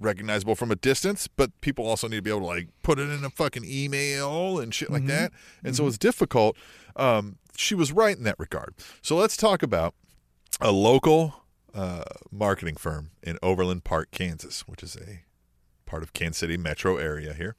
[0.00, 3.10] recognizable from a distance, but people also need to be able to like put it
[3.10, 5.32] in a fucking email and shit like that.
[5.64, 6.56] And so it's difficult.
[6.96, 8.74] Um, she was right in that regard.
[9.02, 9.94] So let's talk about
[10.60, 11.42] a local
[11.74, 15.22] uh, marketing firm in Overland Park, Kansas, which is a
[15.84, 17.56] part of Kansas City metro area here.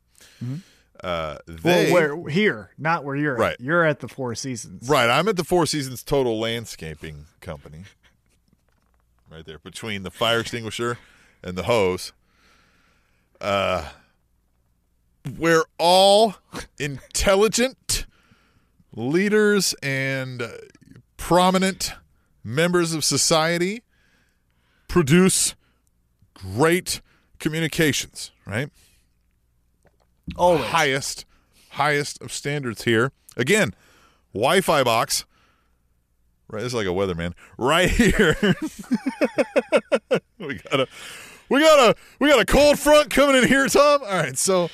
[1.03, 3.53] Uh, they, well, where here, not where you're Right.
[3.53, 3.61] at.
[3.61, 4.89] You're at the Four Seasons.
[4.89, 7.83] Right, I'm at the Four Seasons Total Landscaping Company.
[9.31, 10.97] Right there, between the fire extinguisher
[11.43, 12.11] and the hose.
[13.39, 13.89] Uh,
[15.37, 16.35] where all
[16.79, 18.05] intelligent
[18.93, 20.49] leaders and uh,
[21.17, 21.93] prominent
[22.43, 23.83] members of society
[24.87, 25.55] produce
[26.33, 26.99] great
[27.37, 28.69] communications, right?
[30.35, 30.65] Always.
[30.65, 31.25] highest
[31.71, 33.11] highest of standards here.
[33.37, 33.73] Again,
[34.33, 35.25] Wi-Fi box.
[36.47, 37.33] Right, it's like a weatherman.
[37.57, 38.35] Right here.
[40.39, 40.87] we got a
[41.49, 44.01] we got a we got a cold front coming in here, Tom.
[44.01, 44.69] All right, so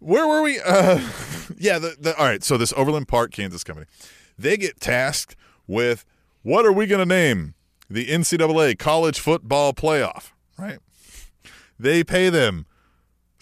[0.00, 0.58] where were we?
[0.60, 0.98] Uh
[1.58, 3.86] yeah, the, the all right, so this Overland Park, Kansas company.
[4.38, 6.04] They get tasked with
[6.42, 7.54] what are we gonna name
[7.88, 10.78] the NCAA college football playoff, right?
[11.78, 12.66] They pay them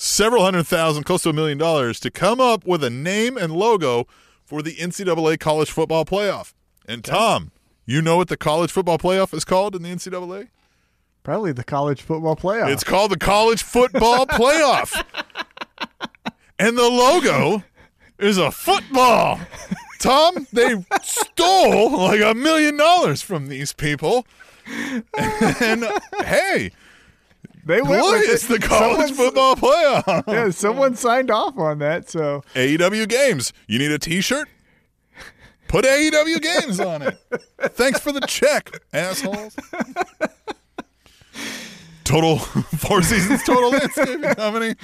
[0.00, 3.52] several hundred thousand, close to a million dollars, to come up with a name and
[3.52, 4.06] logo
[4.44, 6.54] for the NCAA college football playoff.
[6.86, 7.52] And Tom,
[7.84, 10.48] you know what the college football playoff is called in the NCAA?
[11.22, 12.72] Probably the college football playoff.
[12.72, 15.04] It's called the college football playoff.
[16.58, 17.62] And the logo
[18.18, 19.38] is a football.
[19.98, 24.26] Tom, they stole like a million dollars from these people.
[25.18, 25.84] And
[26.24, 26.70] hey,
[27.70, 30.24] they went what with is the college Someone's- football playoff?
[30.32, 32.08] Yeah, someone signed off on that.
[32.10, 33.52] So AEW Games.
[33.66, 34.48] You need a T-shirt?
[35.68, 37.18] Put AEW Games on it.
[37.60, 39.56] Thanks for the check, assholes.
[42.02, 44.74] Total Four Seasons Total Landscaping Company.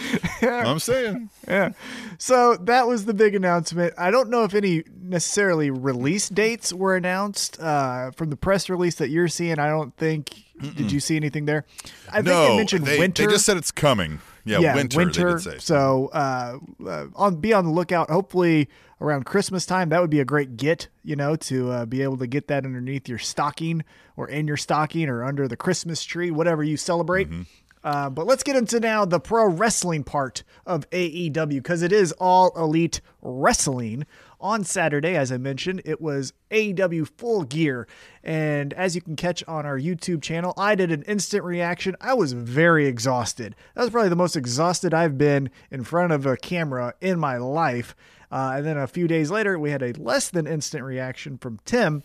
[0.43, 1.29] I'm saying.
[1.49, 1.71] yeah.
[2.19, 3.95] So that was the big announcement.
[3.99, 8.95] I don't know if any necessarily release dates were announced uh, from the press release
[8.97, 9.59] that you're seeing.
[9.59, 10.45] I don't think.
[10.61, 11.65] Did you see anything there?
[12.09, 13.27] I think no, they mentioned they, winter.
[13.27, 14.21] they just said it's coming.
[14.45, 15.05] Yeah, winter.
[15.05, 15.59] They did say.
[15.59, 18.11] So uh, uh, on be on the lookout.
[18.11, 18.69] Hopefully
[19.01, 20.89] around Christmas time, that would be a great get.
[21.03, 23.85] You know, to uh, be able to get that underneath your stocking
[24.17, 27.29] or in your stocking or under the Christmas tree, whatever you celebrate.
[27.29, 27.43] Mm-hmm.
[27.87, 32.11] Uh, but let's get into now the pro wrestling part of AEW because it is
[32.19, 34.05] all elite wrestling.
[34.41, 37.89] On Saturday, as I mentioned, it was AEW Full Gear.
[38.23, 41.97] And as you can catch on our YouTube channel, I did an instant reaction.
[42.01, 43.57] I was very exhausted.
[43.75, 47.39] That was probably the most exhausted I've been in front of a camera in my
[47.39, 47.97] life.
[48.31, 51.61] Uh, and then a few days later, we had a less than instant reaction from
[51.65, 52.03] Tim.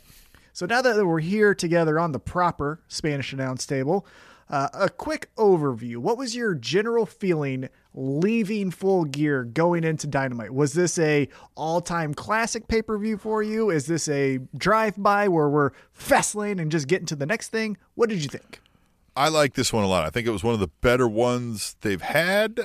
[0.54, 4.06] So now that we're here together on the proper Spanish announce table,
[4.52, 5.98] uh, a quick overview.
[5.98, 10.54] What was your general feeling leaving Full Gear going into Dynamite?
[10.54, 13.70] Was this a all-time classic pay-per-view for you?
[13.70, 17.78] Is this a drive-by where we're fast lane and just getting to the next thing?
[17.96, 18.62] What did you think?
[19.16, 20.06] I like this one a lot.
[20.06, 22.60] I think it was one of the better ones they've had.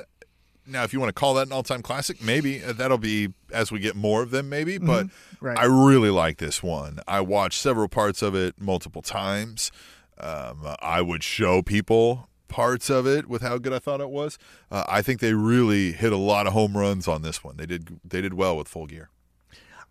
[0.65, 3.71] Now, if you want to call that an all-time classic, maybe uh, that'll be as
[3.71, 4.77] we get more of them, maybe.
[4.77, 5.07] But
[5.39, 5.57] Right.
[5.57, 6.99] I really like this one.
[7.07, 9.71] I watched several parts of it multiple times.
[10.19, 14.37] Um, I would show people parts of it with how good I thought it was.
[14.71, 17.57] Uh, I think they really hit a lot of home runs on this one.
[17.57, 19.09] They did they did well with Full Gear.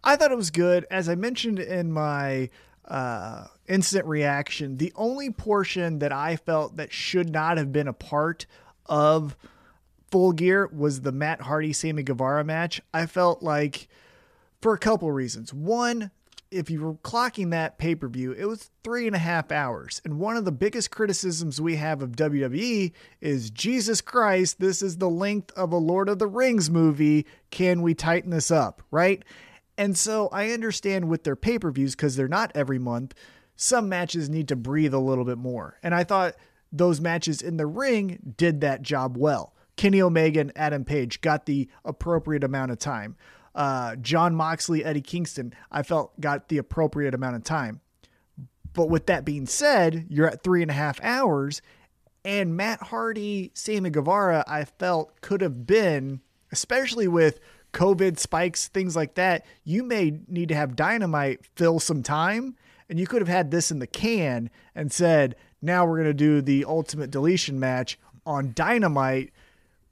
[0.03, 0.87] I thought it was good.
[0.91, 2.49] As I mentioned in my
[2.85, 7.93] uh, instant reaction, the only portion that I felt that should not have been a
[7.93, 8.47] part
[8.87, 9.37] of
[10.11, 12.81] Full Gear was the Matt Hardy Sammy Guevara match.
[12.95, 13.89] I felt like
[14.63, 15.53] for a couple reasons.
[15.53, 16.11] One,
[16.51, 20.01] if you were clocking that pay per view, it was three and a half hours.
[20.05, 24.99] And one of the biggest criticisms we have of WWE is Jesus Christ, this is
[24.99, 27.27] the length of a Lord of the Rings movie.
[27.51, 28.83] Can we tighten this up?
[28.91, 29.25] Right.
[29.79, 33.15] And so I understand with their pay per views, because they're not every month,
[33.57, 35.79] some matches need to breathe a little bit more.
[35.83, 36.35] And I thought
[36.73, 39.55] those matches in the ring did that job well.
[39.77, 43.17] Kenny Omega and Adam Page got the appropriate amount of time.
[43.57, 47.81] Uh, Jon Moxley, Eddie Kingston, I felt got the appropriate amount of time.
[48.75, 51.63] But with that being said, you're at three and a half hours,
[52.23, 56.21] and Matt Hardy, Sammy Guevara, I felt could have been,
[56.53, 57.41] especially with
[57.73, 59.47] COVID spikes, things like that.
[59.65, 62.57] You may need to have Dynamite fill some time,
[62.91, 66.15] and you could have had this in the can and said, now we're going to
[66.15, 69.33] do the ultimate deletion match on Dynamite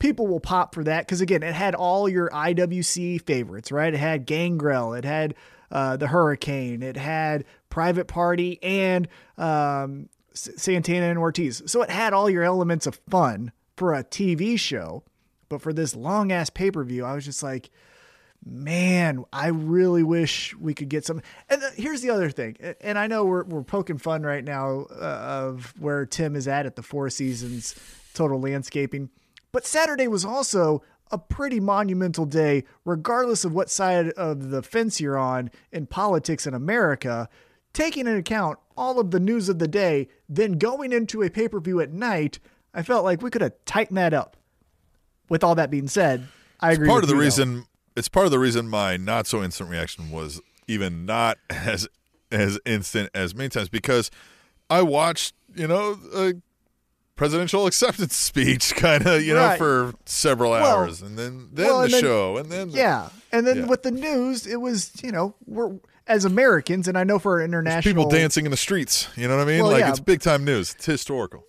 [0.05, 3.95] people will pop for that because again, it had all your IWC favorites, right?
[3.95, 5.35] It had Gangrel, it had
[5.71, 11.62] uh, the Hurricane, it had Private Party, and um, Santana and Ortiz.
[11.64, 15.05] So it had all your elements of fun for a TV show,
[15.49, 17.71] but for this long ass pay per view, I was just like.
[18.47, 21.23] Man, I really wish we could get some.
[21.49, 24.85] And uh, here's the other thing, and I know we're we're poking fun right now
[24.90, 27.75] uh, of where Tim is at at the Four Seasons
[28.12, 29.09] Total Landscaping.
[29.55, 35.01] But Saturday was also a pretty monumental day, regardless of what side of the fence
[35.01, 37.29] you're on in politics in America.
[37.73, 41.47] Taking into account all of the news of the day, then going into a pay
[41.47, 42.40] per view at night,
[42.75, 44.37] I felt like we could have tightened that up.
[45.29, 46.27] With all that being said,
[46.59, 46.88] I agree.
[46.88, 47.25] part with of the you, though.
[47.25, 51.87] reason it's part of the reason my not so instant reaction was even not as
[52.33, 54.11] as instant as many times because
[54.69, 56.35] I watched you know a
[57.16, 61.83] presidential acceptance speech kind of you know for several Well- hours and then then well,
[61.83, 63.66] the then- show and then the- Yeah, and then Yeah.
[63.66, 65.72] with the news, it was you know we're
[66.07, 69.42] as Americans, and I know for international people dancing in the streets you know what
[69.42, 69.90] I mean Well, like yeah.
[69.90, 71.46] it's big time news it's historical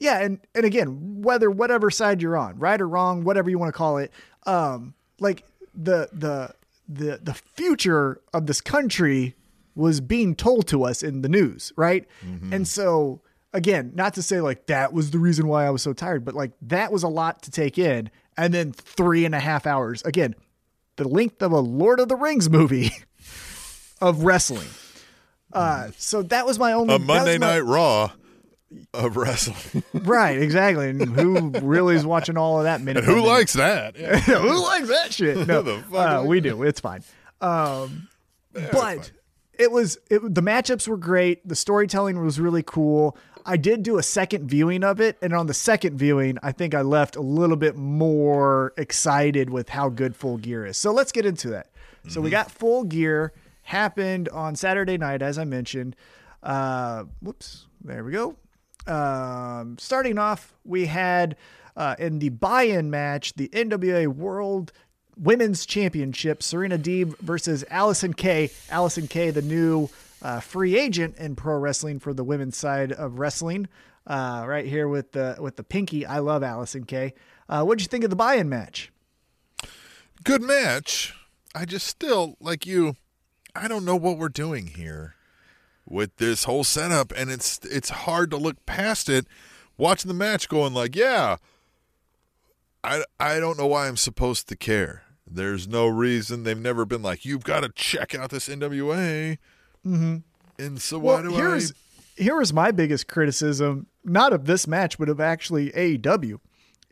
[0.00, 3.68] Yeah, and and again, whether whatever side you're on, right or wrong, whatever you want
[3.72, 4.12] to call it,
[4.46, 6.54] um, like the the
[6.88, 9.34] the the future of this country
[9.74, 12.04] was being told to us in the news, right?
[12.50, 13.20] And so
[13.52, 16.34] again, not to say like that was the reason why I was so tired, but
[16.34, 20.02] like that was a lot to take in, and then three and a half hours
[20.02, 20.34] again,
[20.96, 22.90] the length of a Lord of the Rings movie
[24.00, 24.68] of wrestling.
[25.52, 28.10] Uh, so that was my only a Monday my- Night Raw
[28.92, 30.90] of wrestling Right, exactly.
[30.90, 32.82] And who really is watching all of that?
[32.82, 33.28] Minute and who minute?
[33.28, 34.18] likes that Yeah.
[34.18, 35.46] who likes that shit?
[35.48, 35.60] No,
[35.94, 36.62] uh, we do.
[36.64, 37.02] It's fine.
[37.40, 38.08] Um,
[38.52, 39.10] but
[39.58, 41.48] it was it, the matchups were great.
[41.48, 43.16] The storytelling was really cool.
[43.46, 46.74] I did do a second viewing of it, and on the second viewing, I think
[46.74, 50.76] I left a little bit more excited with how good Full Gear is.
[50.76, 51.68] So let's get into that.
[52.08, 55.94] So we got Full Gear happened on Saturday night, as I mentioned.
[56.42, 58.36] Uh, whoops, there we go.
[58.86, 61.36] Um, starting off, we had
[61.76, 64.72] uh, in the buy-in match the NWA World
[65.18, 68.48] Women's Championship, Serena Deeb versus Allysin Kay.
[68.70, 69.90] Allysin Kay, the new
[70.22, 73.68] uh, free agent in pro wrestling for the women's side of wrestling.
[74.06, 76.06] Uh, right here with the with the pinky.
[76.06, 77.12] I love Allysin Kay.
[77.48, 78.90] Uh, what'd you think of the buy-in match?
[80.24, 81.14] good match.
[81.54, 82.96] I just still like you.
[83.54, 85.14] I don't know what we're doing here
[85.86, 89.26] with this whole setup, and it's it's hard to look past it
[89.76, 91.36] watching the match, going like, "Yeah,
[92.84, 95.04] I I don't know why I'm supposed to care.
[95.26, 96.42] There's no reason.
[96.42, 99.38] They've never been like, you've got to check out this NWA."
[99.88, 100.16] Mm-hmm.
[100.58, 102.22] And so why do here's, I?
[102.22, 106.40] Here is my biggest criticism, not of this match, but of actually AEW,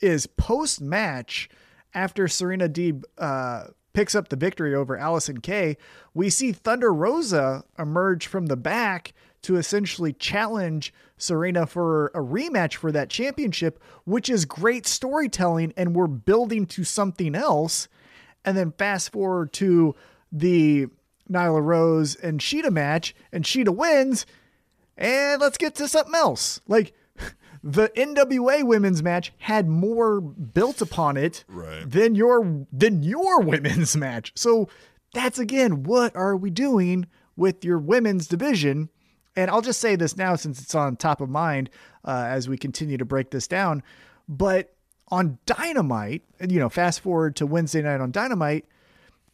[0.01, 1.49] is post match
[1.95, 3.65] after Serena Deeb uh,
[3.97, 5.79] picks up the victory over Allysin Kay,
[6.13, 12.75] we see Thunder Rosa emerge from the back to essentially challenge Serena for a rematch
[12.75, 17.89] for that championship, which is great storytelling, and we're building to something else.
[18.45, 19.95] And then fast forward to
[20.31, 20.89] the
[21.31, 24.27] Nyla Rose and Shida match, and Shida wins.
[24.97, 26.61] And let's get to something else.
[26.67, 26.95] Like
[27.63, 31.89] the NWA women's match had more built upon it Right.
[31.89, 34.33] than your than your women's match.
[34.35, 34.69] So
[35.13, 38.89] that's again, what are we doing with your women's division?
[39.35, 41.69] And I'll just say this now since it's on top of mind
[42.05, 43.83] uh, as we continue to break this down.
[44.29, 44.73] But
[45.09, 48.65] on Dynamite, you know, fast forward to Wednesday night on Dynamite,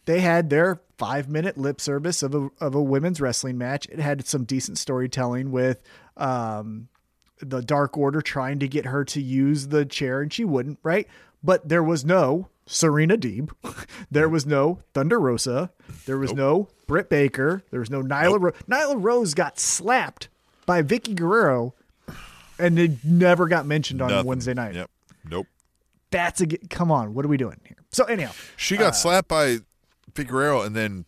[0.05, 3.87] they had their five minute lip service of a, of a women's wrestling match.
[3.91, 5.81] It had some decent storytelling with
[6.17, 6.89] um,
[7.41, 11.07] the Dark Order trying to get her to use the chair and she wouldn't, right?
[11.43, 13.51] But there was no Serena Deeb.
[14.11, 15.71] there was no Thunder Rosa.
[16.07, 17.63] There was no Britt Baker.
[17.71, 18.55] There was no Nyla Rose.
[18.69, 20.29] Nyla Rose got slapped
[20.67, 21.75] by Vickie Guerrero
[22.59, 24.27] and it never got mentioned on Nothing.
[24.27, 24.75] Wednesday night.
[24.75, 24.91] Yep.
[25.29, 25.47] Nope.
[26.11, 27.79] That's a come on, what are we doing here?
[27.91, 29.59] So anyhow, She Uh, got slapped by
[30.15, 31.07] Vickie Guerrero and then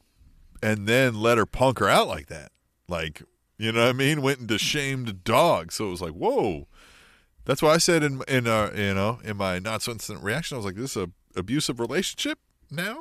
[0.62, 2.50] and then let her punk her out like that.
[2.88, 3.22] Like,
[3.58, 4.22] you know what I mean?
[4.22, 5.72] Went into shamed dog.
[5.72, 6.66] So it was like, whoa.
[7.46, 10.54] That's why I said in in uh, you know in my not so instant reaction,
[10.54, 12.38] I was like, "This is a abusive relationship
[12.70, 13.00] now."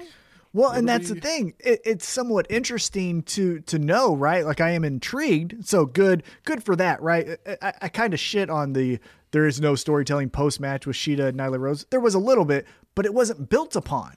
[0.51, 1.53] Well, What and that's we- the thing.
[1.59, 4.45] It, it's somewhat interesting to to know, right?
[4.45, 5.65] Like I am intrigued.
[5.65, 7.39] So good, good for that, right?
[7.47, 8.99] I, I, I kind of shit on the
[9.31, 11.85] there is no storytelling post match with Shida and Nyla Rose.
[11.89, 14.13] There was a little bit, but it wasn't built upon.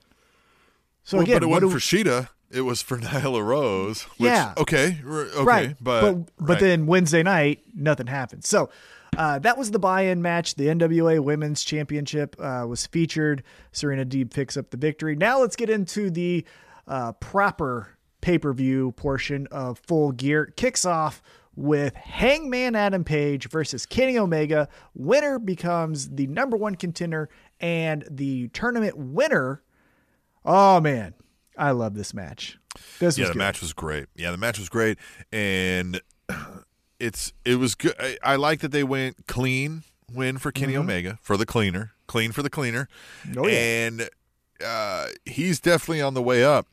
[1.07, 2.29] So Well, again, but it wasn't do- for Shida.
[2.51, 4.03] It was for Nyla Rose.
[4.19, 4.53] Which, Yeah.
[4.59, 4.99] Okay.
[5.05, 5.43] Okay.
[5.43, 8.45] right, But but but then Wednesday night nothing happened.
[8.45, 8.69] So.
[9.17, 10.57] Uh, that was the buy-in match.
[10.57, 13.43] The NWA Women's Championship uh, was featured.
[13.73, 15.17] Serena Deeb picks up the victory.
[15.17, 16.45] Now let's get into the
[16.87, 20.53] uh, proper pay-per-view portion of Full Gear.
[20.57, 21.23] Kicks off
[21.55, 24.69] with Hangman Adam Page versus Kenny Omega.
[24.95, 29.63] Winner becomes the number one contender, and the tournament winner.
[30.47, 31.15] Oh man,
[31.59, 32.59] I love this match.
[33.01, 33.39] This yeah, the good.
[33.39, 34.07] match was great.
[34.15, 34.99] Yeah, the match was great,
[35.33, 36.01] and
[37.01, 37.95] it's it was good.
[37.99, 39.83] I, I like that they went clean
[40.13, 42.89] win for Kenny Omega for the cleaner, clean for the cleaner,
[43.27, 43.39] Mm-hmm.
[43.41, 43.59] Oh, yeah.
[43.87, 44.11] and
[44.65, 46.67] uh, he's definitely on the way up.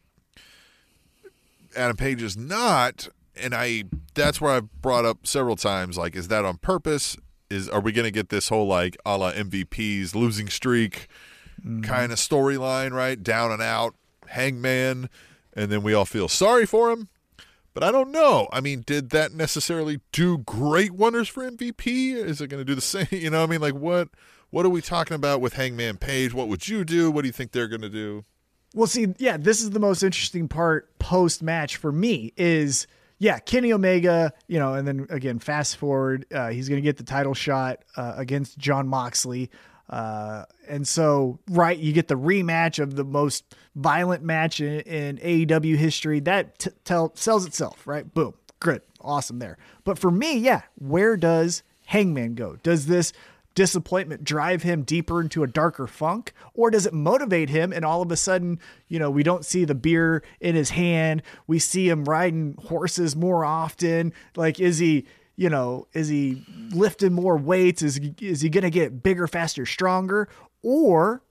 [1.75, 5.97] Adam Page is not, and I that's where I've brought up several times.
[5.97, 7.17] Like, is that on purpose?
[7.49, 11.07] Is are we going to get this whole like a la MVP's losing streak
[11.83, 13.21] kind of storyline, right?
[13.21, 13.95] Down and out,
[14.27, 15.09] Hangman,
[15.53, 17.09] and then we all feel sorry for him.
[17.73, 18.47] But I don't know.
[18.51, 22.13] I mean, did that necessarily do great wonders for MVP?
[22.13, 23.07] Is it going to do the same?
[23.11, 24.09] You know, I mean, like what?
[24.51, 26.31] What are we talking about with Hangman Page?
[26.31, 27.09] What would you do?
[27.09, 28.23] What do you think they're going to do?
[28.75, 32.85] Well, see, yeah, this is the most interesting part post match for me is
[33.17, 36.97] yeah, Kenny Omega, you know, and then again, fast forward, uh, he's going to get
[36.97, 39.49] the title shot uh, against Jon Moxley.
[39.89, 43.43] Uh, and so, right, you get the rematch of the most
[43.75, 46.19] violent match in, in AEW history.
[46.19, 48.11] That t- tell, sells itself, right?
[48.13, 48.33] Boom.
[48.59, 48.81] Good.
[49.01, 49.57] Awesome there.
[49.83, 52.57] But for me, yeah, where does Hangman go?
[52.63, 53.11] Does this
[53.55, 58.01] disappointment drive him deeper into a darker funk or does it motivate him and all
[58.01, 61.87] of a sudden you know we don't see the beer in his hand we see
[61.87, 67.81] him riding horses more often like is he you know is he lifting more weights
[67.81, 70.27] is he, is he going to get bigger faster stronger
[70.61, 71.21] or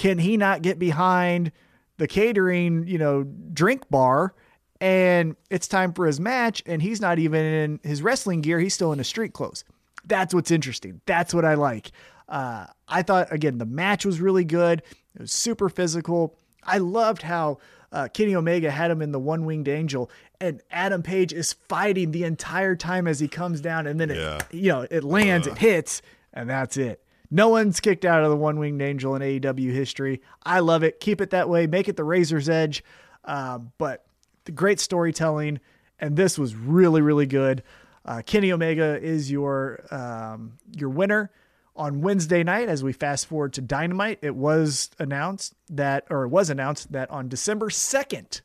[0.00, 1.52] can he not get behind
[1.98, 4.34] the catering, you know, drink bar
[4.80, 8.72] and it's time for his match and he's not even in his wrestling gear, he's
[8.72, 9.62] still in his street clothes.
[10.06, 11.02] That's what's interesting.
[11.04, 11.92] That's what I like.
[12.30, 14.82] Uh, I thought again the match was really good.
[15.14, 16.34] It was super physical.
[16.64, 17.58] I loved how
[17.92, 22.12] uh, Kenny Omega had him in the one winged angel, and Adam Page is fighting
[22.12, 24.40] the entire time as he comes down, and then it, Yeah.
[24.50, 26.00] you know, it lands, it hits,
[26.32, 27.02] and that's it.
[27.30, 30.20] No one's kicked out of the one winged angel in AEW history.
[30.42, 30.98] I love it.
[30.98, 31.66] Keep it that way.
[31.66, 32.82] Make it the razor's edge.
[33.24, 34.04] Um, but
[34.46, 35.60] the great storytelling,
[36.00, 37.62] and this was really, really good.
[38.04, 41.30] Uh, Kenny Omega is your um, your winner
[41.76, 42.68] on Wednesday night.
[42.68, 47.10] As we fast forward to Dynamite, it was announced that, or it was announced that
[47.10, 48.40] on December second,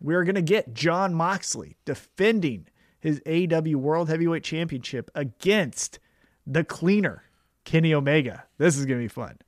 [0.00, 2.66] we're going to get Jon Moxley defending
[2.98, 5.98] his AEW World Heavyweight Championship against
[6.46, 7.24] the cleaner,
[7.64, 8.44] Kenny Omega.
[8.58, 9.38] This is gonna be fun.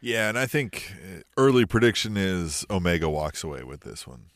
[0.00, 4.26] Yeah, and I think uh, early prediction is Omega walks away with this one.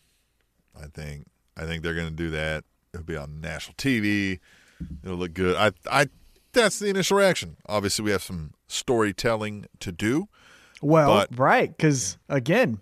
[0.80, 1.26] I think
[1.56, 2.64] I think they're going to do that.
[2.94, 4.40] It'll be on national TV.
[5.04, 5.54] It'll look good.
[5.56, 6.06] I I
[6.52, 7.56] that's the initial reaction.
[7.66, 10.28] Obviously, we have some storytelling to do.
[10.80, 12.78] Well, But- right, because again,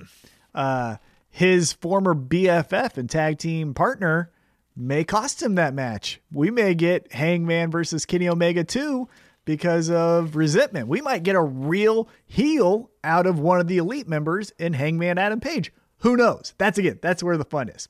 [0.54, 0.96] uh,
[1.30, 4.30] his former BFF and tag team partner
[4.76, 6.20] may cost him that match.
[6.32, 9.08] We may get Hangman versus Kenny Omega too
[9.44, 10.88] because of resentment.
[10.88, 15.18] We might get a real heel out of one of the elite members in Hangman
[15.18, 15.72] Adam Page.
[15.98, 16.54] Who knows?
[16.58, 17.88] That's again, that's where the fun is.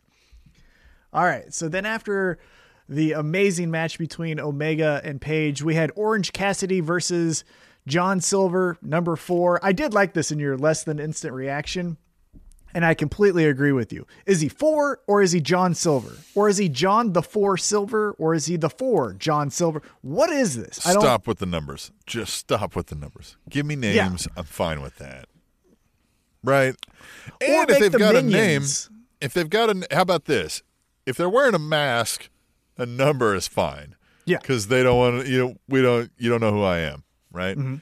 [1.12, 1.52] All right.
[1.52, 2.38] So then after
[2.88, 7.44] the amazing match between Omega and Page, we had Orange Cassidy versus
[7.86, 9.58] John Silver, number four.
[9.62, 11.96] I did like this in your less than instant reaction.
[12.74, 14.06] And I completely agree with you.
[14.26, 16.16] Is he four or is he John Silver?
[16.34, 18.12] Or is he John the Four Silver?
[18.18, 19.82] Or is he the four John Silver?
[20.02, 20.86] What is this?
[20.86, 21.90] I don't Stop with the numbers.
[22.06, 23.36] Just stop with the numbers.
[23.48, 24.28] Give me names.
[24.36, 25.28] I'm fine with that.
[26.44, 26.74] Right.
[27.40, 28.62] And if they've the got a name,
[29.20, 30.62] if they've got a, how about this?
[31.06, 32.28] If they're wearing a mask,
[32.76, 33.96] a number is fine.
[34.24, 34.38] Yeah.
[34.38, 35.30] Because they don't want to.
[35.30, 36.10] You know, we don't.
[36.18, 37.02] You don't know who I am,
[37.32, 37.56] right?
[37.56, 37.76] Mm-hmm.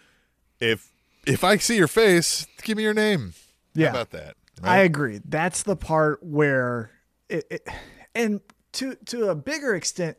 [0.61, 0.91] If
[1.27, 3.35] if I see your face, give me your name.
[3.75, 3.87] Yeah.
[3.87, 4.37] How about that?
[4.63, 5.21] I agree.
[5.25, 6.91] That's the part where
[7.29, 7.69] it, it
[8.15, 8.41] and
[8.73, 10.17] to to a bigger extent,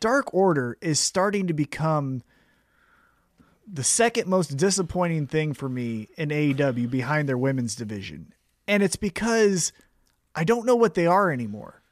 [0.00, 2.22] Dark Order is starting to become
[3.72, 8.32] the second most disappointing thing for me in AEW behind their women's division.
[8.66, 9.72] And it's because
[10.34, 11.82] I don't know what they are anymore.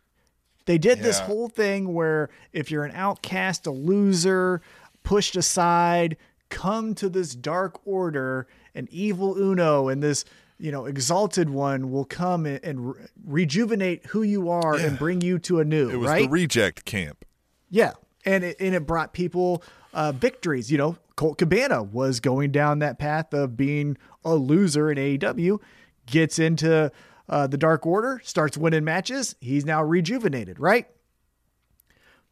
[0.66, 4.60] They did this whole thing where if you're an outcast, a loser,
[5.02, 6.18] pushed aside,
[6.50, 10.26] come to this dark order, an evil Uno and this,
[10.58, 15.20] you know, exalted one will come and, and re- rejuvenate who you are and bring
[15.20, 16.22] you to a new, It was right?
[16.24, 17.24] the reject camp.
[17.70, 17.92] Yeah,
[18.24, 19.62] and it, and it brought people
[19.94, 20.70] uh, victories.
[20.72, 25.60] You know, Colt Cabana was going down that path of being a loser in AEW,
[26.06, 26.90] gets into
[27.28, 29.36] uh, the Dark Order, starts winning matches.
[29.40, 30.86] He's now rejuvenated, right?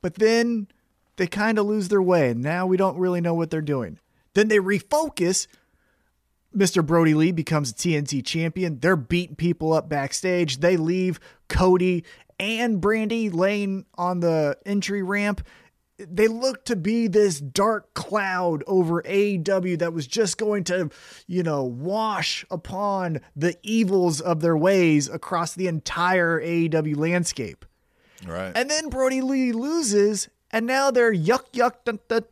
[0.02, 0.68] But then
[1.16, 3.98] they kind of lose their way, and now we don't really know what they're doing.
[4.34, 5.46] Then they refocus.
[6.54, 6.84] Mr.
[6.84, 8.78] Brodie Lee becomes TNT champion.
[8.80, 10.58] They're beating people up backstage.
[10.58, 12.04] They leave Cody
[12.38, 15.46] and Brandi laying on the entry ramp.
[15.98, 20.90] They look to be this dark cloud over AEW that was just going to,
[21.26, 27.64] you know, wash upon the evils of their ways across the entire AEW landscape.
[28.26, 28.52] Right.
[28.54, 32.24] And then Brodie Lee loses, and now they're yuck yuck dun, dun,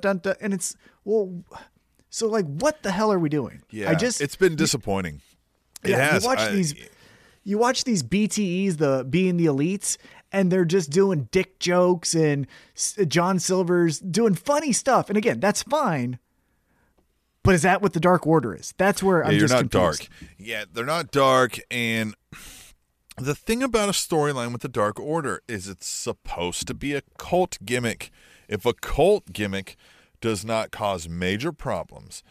[0.00, 1.42] dun, and it's well
[2.10, 3.62] so like, what the hell are we doing?
[3.70, 3.90] yeah.
[3.90, 5.20] I just it's been disappointing.
[5.82, 6.22] It yeah, has.
[6.24, 6.74] You watch I- these,
[7.44, 9.96] you watch these BTEs, the being the elites,
[10.32, 12.46] and they're just doing dick jokes, and
[13.06, 16.18] John Silver's doing funny stuff, and again, that's fine.
[17.44, 18.74] But is that what the Dark Order is?
[18.76, 20.10] That's where I'm you're just not confused.
[20.10, 20.30] dark.
[20.36, 21.58] Yeah, they're not dark.
[21.70, 22.14] And
[23.16, 27.02] the thing about a storyline with the Dark Order is it's supposed to be a
[27.16, 28.10] cult gimmick.
[28.48, 29.76] If a cult gimmick
[30.20, 32.22] does not cause major problems,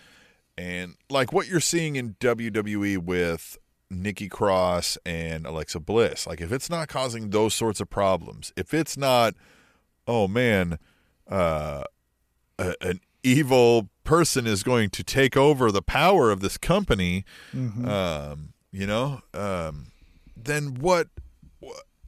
[0.58, 3.58] and like what you're seeing in WWE with
[3.90, 8.74] Nikki Cross and Alexa Bliss, like if it's not causing those sorts of problems, if
[8.74, 9.34] it's not,
[10.08, 10.78] oh man,
[11.30, 11.84] uh,
[12.60, 17.24] a, an evil person is going to take over the power of this company,
[17.88, 19.88] um, you know, um,
[20.36, 21.08] then what?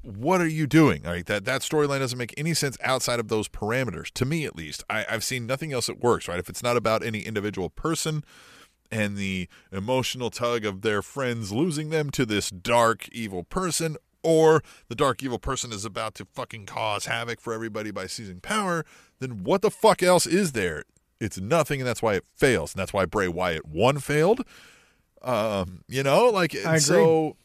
[0.04, 1.04] Wh- What are you doing?
[1.04, 4.12] Right, that that storyline doesn't make any sense outside of those parameters.
[4.14, 6.28] To me, at least, I, I've seen nothing else that works.
[6.28, 8.24] Right, if it's not about any individual person
[8.92, 14.64] and the emotional tug of their friends losing them to this dark evil person, or
[14.88, 18.84] the dark evil person is about to fucking cause havoc for everybody by seizing power,
[19.20, 20.84] then what the fuck else is there?
[21.22, 24.42] It's nothing, and that's why it fails, and that's why Bray Wyatt one failed.
[25.22, 26.80] Um, you know, like I agree.
[26.80, 27.36] so.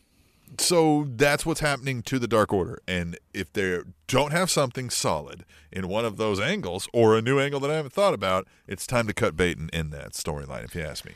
[0.61, 5.45] So that's what's happening to the Dark Order, and if they don't have something solid
[5.73, 8.87] in one of those angles, or a new angle that I haven't thought about, it's
[8.87, 10.65] time to cut bait and end that storyline.
[10.65, 11.13] If you ask me.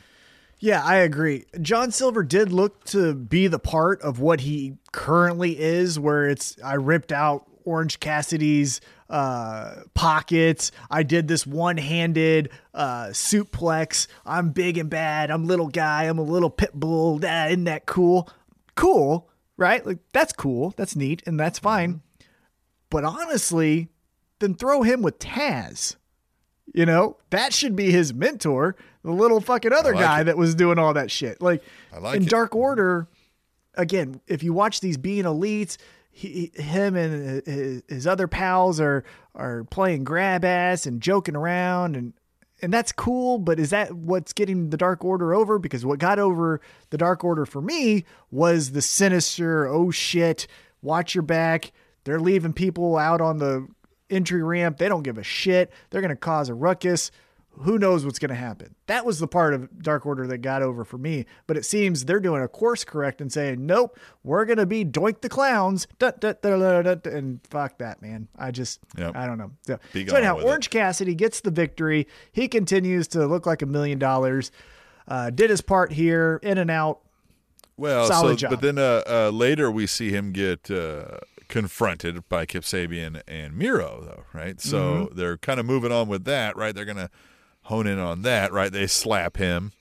[0.59, 1.45] Yeah, I agree.
[1.61, 6.57] John Silver did look to be the part of what he currently is, where it's
[6.61, 10.73] I ripped out Orange Cassidy's uh, pockets.
[10.91, 14.07] I did this one handed uh, suplex.
[14.25, 15.31] I'm big and bad.
[15.31, 16.03] I'm little guy.
[16.03, 17.23] I'm a little pit bull.
[17.23, 18.29] Isn't that cool?
[18.75, 19.28] Cool,
[19.59, 19.85] right?
[19.85, 20.73] Like that's cool.
[20.77, 21.95] That's neat, and that's fine.
[21.95, 22.25] Mm-hmm.
[22.89, 23.89] But honestly,
[24.39, 25.95] then throw him with Taz.
[26.73, 30.23] You know, that should be his mentor, the little fucking other like guy it.
[30.25, 31.41] that was doing all that shit.
[31.41, 32.29] Like, I like in it.
[32.29, 33.07] Dark Order,
[33.73, 35.77] again, if you watch these being elites,
[36.11, 39.03] he, him and his, his other pals are
[39.35, 42.13] are playing grab ass and joking around and
[42.61, 45.59] and that's cool, but is that what's getting the Dark Order over?
[45.59, 50.47] Because what got over the Dark Order for me was the sinister, oh shit,
[50.81, 51.71] watch your back.
[52.03, 53.67] They're leaving people out on the
[54.09, 54.77] entry ramp.
[54.77, 55.71] They don't give a shit.
[55.89, 57.11] They're going to cause a ruckus
[57.61, 58.75] who knows what's going to happen.
[58.87, 61.25] That was the part of Dark Order that got over for me.
[61.45, 64.85] But it seems they're doing a course correct and saying, nope, we're going to be
[64.85, 65.87] doink the clowns.
[65.97, 68.29] Da, da, da, and fuck that, man.
[68.37, 69.15] I just, yep.
[69.15, 69.51] I don't know.
[69.67, 70.71] So, so anyhow, Orange it.
[70.71, 72.07] Cassidy gets the victory.
[72.31, 74.51] He continues to look like a million dollars.
[75.07, 77.01] Uh, did his part here, in and out.
[77.75, 78.51] Well, Solid so, job.
[78.51, 83.57] but then uh, uh, later we see him get uh, confronted by Kip Sabian and
[83.57, 84.61] Miro, though, right?
[84.61, 85.17] So mm-hmm.
[85.17, 86.75] they're kind of moving on with that, right?
[86.75, 87.09] They're going to
[87.69, 88.71] hone in on that, right?
[88.71, 89.71] They slap him,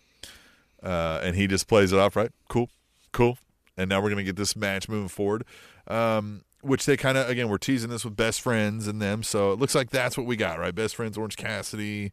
[0.82, 2.30] uh, and he just plays it off, right?
[2.48, 2.70] Cool,
[3.12, 3.38] cool.
[3.76, 5.44] And now we're gonna get this match moving forward,
[5.86, 9.52] um, which they kind of again we're teasing this with best friends and them, so
[9.52, 10.74] it looks like that's what we got, right?
[10.74, 12.12] Best friends, Orange Cassidy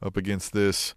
[0.00, 0.94] up against this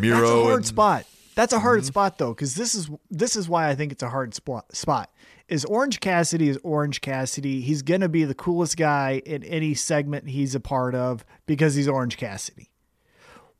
[0.00, 0.20] Miro.
[0.20, 1.04] That's a hard and, spot.
[1.34, 1.86] That's a hard mm-hmm.
[1.86, 4.74] spot though, because this is this is why I think it's a hard spot.
[4.74, 5.10] Spot
[5.48, 7.62] is Orange Cassidy is Orange Cassidy.
[7.62, 11.88] He's gonna be the coolest guy in any segment he's a part of because he's
[11.88, 12.68] Orange Cassidy.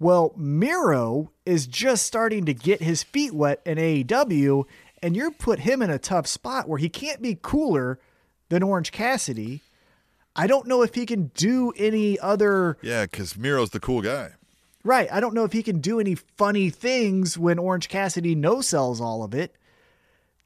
[0.01, 4.65] Well, Miro is just starting to get his feet wet in AEW,
[5.03, 7.99] and you're put him in a tough spot where he can't be cooler
[8.49, 9.61] than Orange Cassidy.
[10.37, 12.79] I don't know if he can do any other.
[12.81, 14.35] Yeah, because Miro's the cool guy.
[14.85, 15.09] Right.
[15.13, 19.01] I don't know if he can do any funny things when Orange Cassidy no sells
[19.01, 19.57] all of it.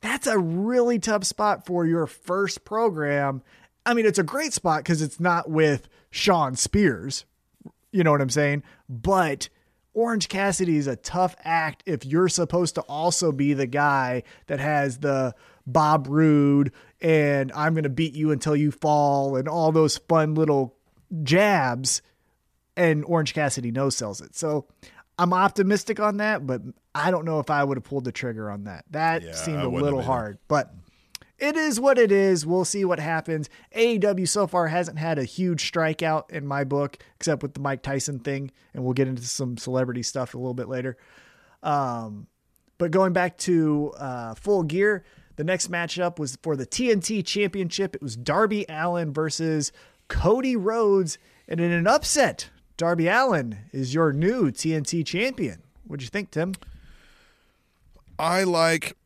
[0.00, 3.42] That's a really tough spot for your first program.
[3.84, 7.24] I mean, it's a great spot because it's not with Shawn Spears,
[7.92, 8.62] you know what I'm saying?
[8.88, 9.48] But
[9.94, 14.58] Orange Cassidy is a tough act if you're supposed to also be the guy that
[14.58, 15.34] has the
[15.66, 20.34] Bob Rude and I'm going to beat you until you fall and all those fun
[20.34, 20.74] little
[21.22, 22.02] jabs.
[22.76, 24.34] And Orange Cassidy no sells it.
[24.34, 24.66] So
[25.18, 26.62] I'm optimistic on that, but
[26.94, 28.86] I don't know if I would have pulled the trigger on that.
[28.90, 30.38] That yeah, seemed a little hard.
[30.48, 30.74] But
[31.42, 32.46] it is what it is.
[32.46, 33.50] We'll see what happens.
[33.74, 37.82] AEW so far hasn't had a huge strikeout in my book, except with the Mike
[37.82, 40.96] Tyson thing, and we'll get into some celebrity stuff a little bit later.
[41.64, 42.28] Um,
[42.78, 47.96] but going back to uh, full gear, the next matchup was for the TNT Championship.
[47.96, 49.72] It was Darby Allin versus
[50.06, 51.18] Cody Rhodes,
[51.48, 55.64] and in an upset, Darby Allin is your new TNT champion.
[55.88, 56.54] What'd you think, Tim?
[58.16, 58.96] I like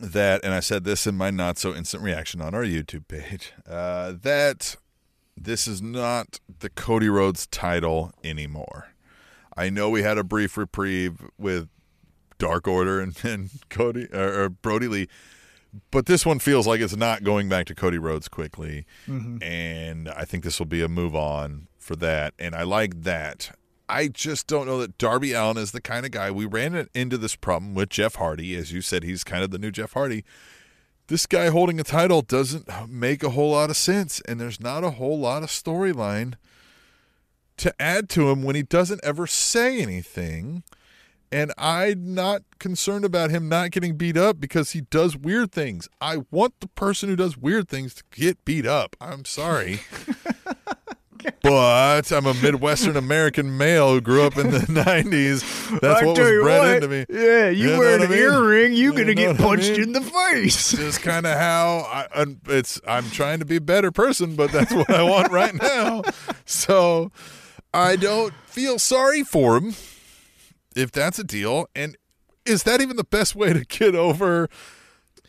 [0.00, 3.52] that, and I said this in my not so instant reaction on our YouTube page,
[3.68, 4.76] uh, that
[5.36, 8.88] this is not the Cody Rhodes title anymore.
[9.56, 11.68] I know we had a brief reprieve with
[12.38, 15.08] Dark Order and, and Cody or, or, Brodie Lee,
[15.90, 19.42] but this one feels like it's not going back to Cody Rhodes quickly, mm-hmm.
[19.42, 23.56] and I think this will be a move on for that, and I like that.
[23.88, 26.30] I just don't know that Darby Allin is the kind of guy.
[26.30, 28.56] We ran into this problem with Jeff Hardy.
[28.56, 30.24] As you said, he's kind of the new Jeff Hardy.
[31.08, 34.82] This guy holding a title doesn't make a whole lot of sense, and there's not
[34.82, 36.34] a whole lot of storyline
[37.58, 40.64] to add to him when he doesn't ever say anything.
[41.30, 45.88] And I'm not concerned about him not getting beat up because he does weird things.
[46.00, 48.96] I want the person who does weird things to get beat up.
[49.00, 49.80] I'm sorry.
[51.42, 55.80] but I'm a Midwestern American male who grew up in the '90s.
[55.80, 57.06] That's what was bred what, into me.
[57.08, 58.18] Yeah, you, you wear an I mean?
[58.18, 59.82] earring, you're you gonna get punched I mean?
[59.82, 60.72] in the face.
[60.72, 61.78] Just kind of how
[62.14, 62.80] I, it's.
[62.86, 66.02] I'm trying to be a better person, but that's what I want right now.
[66.44, 67.10] So
[67.72, 69.74] I don't feel sorry for him
[70.74, 71.66] if that's a deal.
[71.74, 71.96] And
[72.44, 74.48] is that even the best way to get over?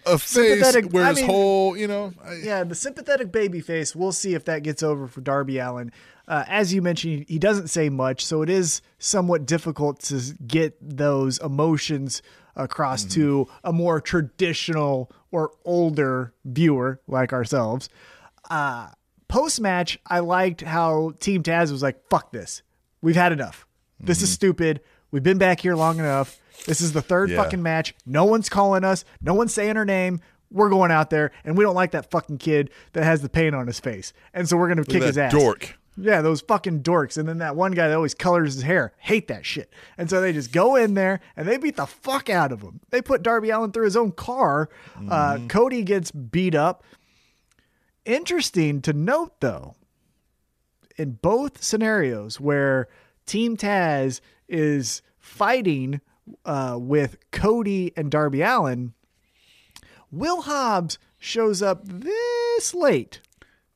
[0.08, 2.14] A face where I mean, whole, you know.
[2.24, 3.96] I, yeah, the sympathetic baby face.
[3.96, 5.92] We'll see if that gets over for Darby Allin.
[6.28, 10.78] Uh, as you mentioned, he doesn't say much, so it is somewhat difficult to get
[10.82, 12.22] those emotions
[12.56, 13.22] across mm-hmm.
[13.22, 17.90] to a more traditional or older viewer like ourselves.
[18.50, 18.90] Uh,
[19.28, 22.62] Post match, I liked how Team Taz was like, fuck this.
[23.02, 23.68] We've had enough.
[24.00, 24.24] This mm-hmm.
[24.24, 24.82] is stupid.
[25.12, 26.40] We've been back here long enough.
[26.66, 27.42] This is the third yeah.
[27.42, 27.96] fucking match.
[28.06, 29.06] No one's calling us.
[29.22, 30.20] No one's saying her name.
[30.50, 33.54] We're going out there, and we don't like that fucking kid that has the paint
[33.54, 35.34] on his face, and so we're gonna kick his ass.
[35.34, 35.78] Dork.
[36.00, 37.18] Yeah, those fucking dorks.
[37.18, 38.94] And then that one guy that always colors his hair.
[39.00, 39.74] Hate that shit.
[39.98, 42.82] And so they just go in there and they beat the fuck out of him.
[42.92, 44.70] They put Darby Allin through his own car.
[44.96, 45.12] Uh, mm-hmm.
[45.12, 46.84] Uh, Cody gets beat up.
[48.06, 49.76] Interesting to note, though,
[50.98, 52.88] in both scenarios where
[53.26, 56.00] Team Taz is fighting
[56.46, 58.94] uh, with Cody and Darby Allin,
[60.12, 63.20] Will Hobbs shows up this late.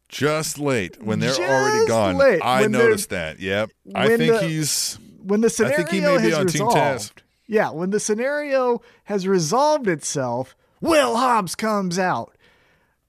[0.07, 2.17] Just late when they're Just already gone.
[2.17, 3.39] late I noticed that.
[3.39, 3.71] Yep.
[3.95, 6.65] I think the- he's When the scenario I think he may be has on Team
[6.67, 6.75] resolved.
[6.75, 7.11] Taz.
[7.47, 12.35] Yeah, when the scenario has resolved itself, Will Hobbs comes out.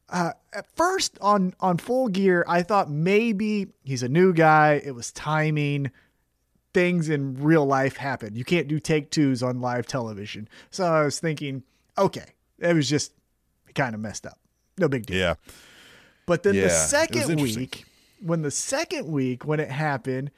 [0.09, 4.81] Uh, at first on on full gear, I thought maybe he's a new guy.
[4.85, 5.91] It was timing.
[6.75, 8.35] Things in real life happen.
[8.35, 10.49] You can't do take twos on live television.
[10.71, 11.63] So I was thinking,
[11.99, 12.25] okay,
[12.59, 13.13] it was just
[13.75, 14.39] kind of messed up.
[14.79, 15.19] No big deal.
[15.19, 15.35] yeah.
[16.27, 17.85] But then Yeah, the second week,
[18.21, 20.31] when the second week when it happened,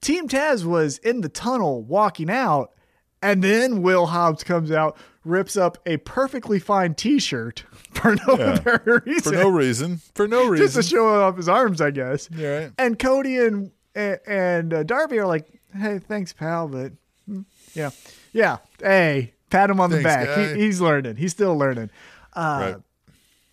[0.00, 2.72] Team Taz was in the tunnel walking out,
[3.20, 8.78] and then Will Hobbs comes out, rips up a perfectly fine T-shirt for no Yeah.
[9.04, 10.00] reason, For no reason.
[10.14, 10.64] For no reason.
[10.66, 12.28] just to show off his arms, I guess.
[12.34, 12.72] Yeah, right.
[12.78, 15.46] And Cody and and, and uh, Darby are like,
[15.76, 16.92] "Hey, thanks, pal," but
[17.26, 17.42] hmm,
[17.74, 17.90] yeah,
[18.32, 18.58] yeah.
[18.80, 20.38] Hey, pat him on the back.
[20.38, 21.16] He, he's learning.
[21.16, 21.90] He's still learning.
[22.34, 22.76] Uh, right.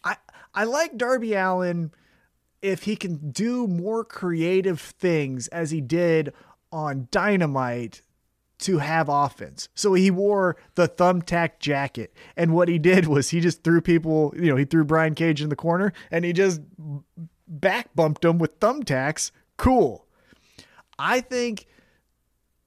[0.03, 0.15] I
[0.61, 1.91] I like Darby Allin
[2.61, 6.33] if he can do more creative things as he did
[6.71, 8.01] on Dynamite
[8.59, 9.69] to have offense.
[9.73, 14.33] So he wore the thumbtack jacket and what he did was he just threw people,
[14.35, 16.61] you know, he threw Brian Cage in the corner and he just
[17.47, 19.31] back bumped him with thumbtacks.
[19.57, 20.05] Cool.
[20.99, 21.65] I think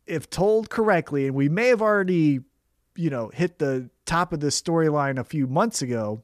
[0.07, 2.41] if told correctly and we may have already,
[2.97, 6.23] you know, hit the top of this storyline a few months ago,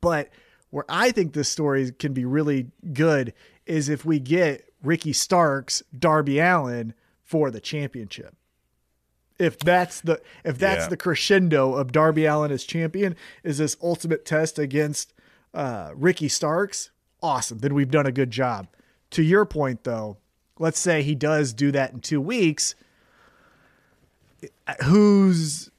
[0.00, 0.28] but
[0.70, 3.32] where I think this story can be really good
[3.66, 8.34] is if we get Ricky Starks, Darby Allin for the championship.
[9.38, 10.88] If that's the if that's Yeah.
[10.88, 13.14] the crescendo of Darby Allin as champion,
[13.44, 15.14] is this ultimate test against
[15.54, 16.90] uh, Ricky Starks?
[17.22, 17.58] Awesome.
[17.58, 18.68] Then we've done a good job.
[19.12, 20.18] To your point, though,
[20.58, 22.74] let's say he does do that in two weeks.
[24.84, 25.70] Who's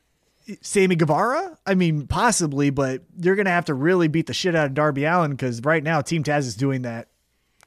[0.61, 1.57] Sammy Guevara?
[1.65, 4.73] I mean, possibly, but you're going to have to really beat the shit out of
[4.73, 7.07] Darby Allin because right now Team Taz is doing that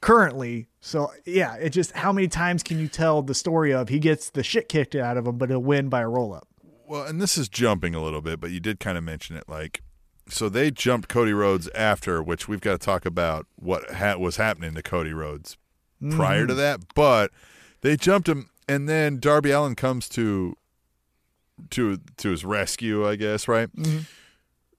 [0.01, 0.67] currently.
[0.81, 4.29] So, yeah, it just how many times can you tell the story of he gets
[4.29, 6.47] the shit kicked out of him, but he'll win by a roll up?
[6.85, 9.45] Well, and this is jumping a little bit, but you did kind of mention it.
[9.47, 9.81] Like,
[10.27, 14.35] so they jumped Cody Rhodes after, which we've got to talk about what ha- was
[14.35, 15.57] happening to Cody Rhodes
[16.11, 16.57] prior to mm.
[16.57, 16.81] that.
[16.95, 17.31] But
[17.81, 20.55] they jumped him, and then Darby Allin comes to
[21.71, 23.47] to to his rescue, I guess.
[23.47, 23.73] Right.
[23.75, 23.99] Mm-hmm.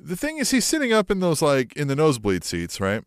[0.01, 3.03] The thing is, he's sitting up in those like in the nosebleed seats, right?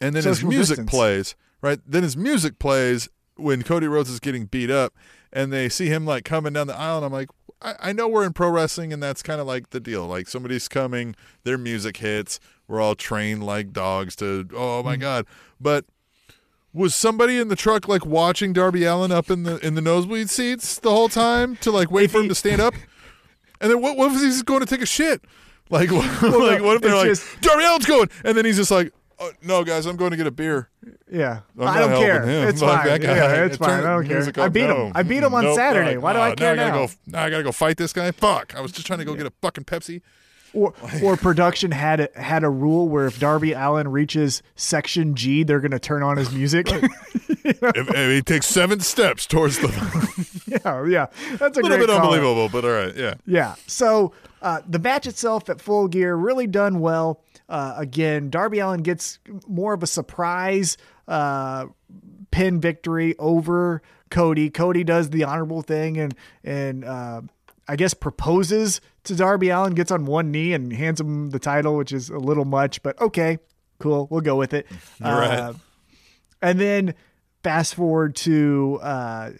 [0.00, 0.90] And then his music distance.
[0.90, 1.78] plays, right?
[1.86, 4.92] Then his music plays when Cody Rhodes is getting beat up,
[5.32, 7.28] and they see him like coming down the aisle, and I'm like,
[7.62, 10.06] I, I know we're in pro wrestling, and that's kind of like the deal.
[10.06, 11.14] Like somebody's coming,
[11.44, 15.00] their music hits, we're all trained like dogs to, oh my mm.
[15.00, 15.26] god,
[15.60, 15.84] but.
[16.74, 20.30] Was somebody in the truck like watching Darby Allin up in the in the nosebleed
[20.30, 22.74] seats the whole time to like wait for him to stand up?
[23.60, 25.22] And then what, what if he's just going to take a shit?
[25.70, 28.70] Like, what, like what if they're like, just- Darby Allin's going, and then he's just
[28.70, 30.68] like, oh, no, guys, I'm going to get a beer.
[31.10, 32.22] Yeah, I'm I don't care.
[32.26, 32.48] him.
[32.48, 33.00] It's Fuck fine.
[33.00, 33.14] guy.
[33.16, 33.84] Yeah, it's Turn fine.
[33.84, 34.22] I don't care.
[34.42, 34.86] I oh, beat No.
[34.86, 34.92] him.
[34.94, 35.56] I beat him on Nope.
[35.56, 35.94] Saturday.
[35.94, 36.62] Like, Why do oh, I care now?
[36.64, 36.92] I gotta go.
[37.06, 38.10] Now I gotta go fight this guy.
[38.10, 38.54] Fuck!
[38.56, 40.00] I was just trying to go get a fucking Pepsi.
[40.54, 45.44] Or, or production had a, had a rule where if Darby Allin reaches section G,
[45.44, 46.66] they're going to turn on his music.
[46.72, 49.68] if, if he takes seven steps towards the,
[50.46, 51.06] yeah, yeah,
[51.38, 51.96] that's a a little bit call.
[52.00, 53.14] unbelievable, but all right, yeah.
[53.26, 53.54] Yeah.
[53.66, 57.22] So uh, the match itself at Full Gear really done well.
[57.48, 60.76] Uh, again, Darby Allin gets more of a surprise
[61.08, 61.66] uh,
[62.30, 64.50] pin victory over Cody.
[64.50, 67.22] Cody does the honorable thing and and uh,
[67.68, 71.76] I guess proposes to Darby Allin, gets on one knee and hands him the title,
[71.76, 73.38] which is a little much, but okay,
[73.78, 74.66] cool, we'll go with it.
[75.00, 75.38] You're right.
[75.38, 75.52] Uh,
[76.40, 76.94] and then
[77.42, 79.30] fast forward to uh,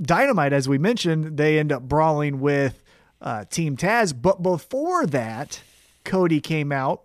[0.00, 2.82] Dynamite, as we mentioned, they end up brawling with
[3.20, 4.14] uh, Team Taz.
[4.20, 5.60] But before that,
[6.04, 7.02] Cody came out,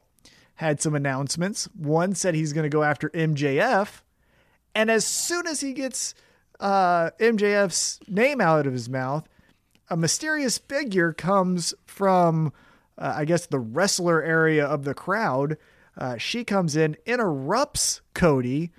[0.55, 1.67] had some announcements.
[1.75, 4.01] One said he's going to go after MJF.
[4.75, 6.13] And as soon as he gets
[6.59, 9.27] uh, MJF's name out of his mouth,
[9.93, 12.51] a mysterious figure comes from,
[12.97, 15.55] uh, I guess, the wrestler area of the crowd.
[15.95, 18.71] Uh, she comes in, interrupts Cody,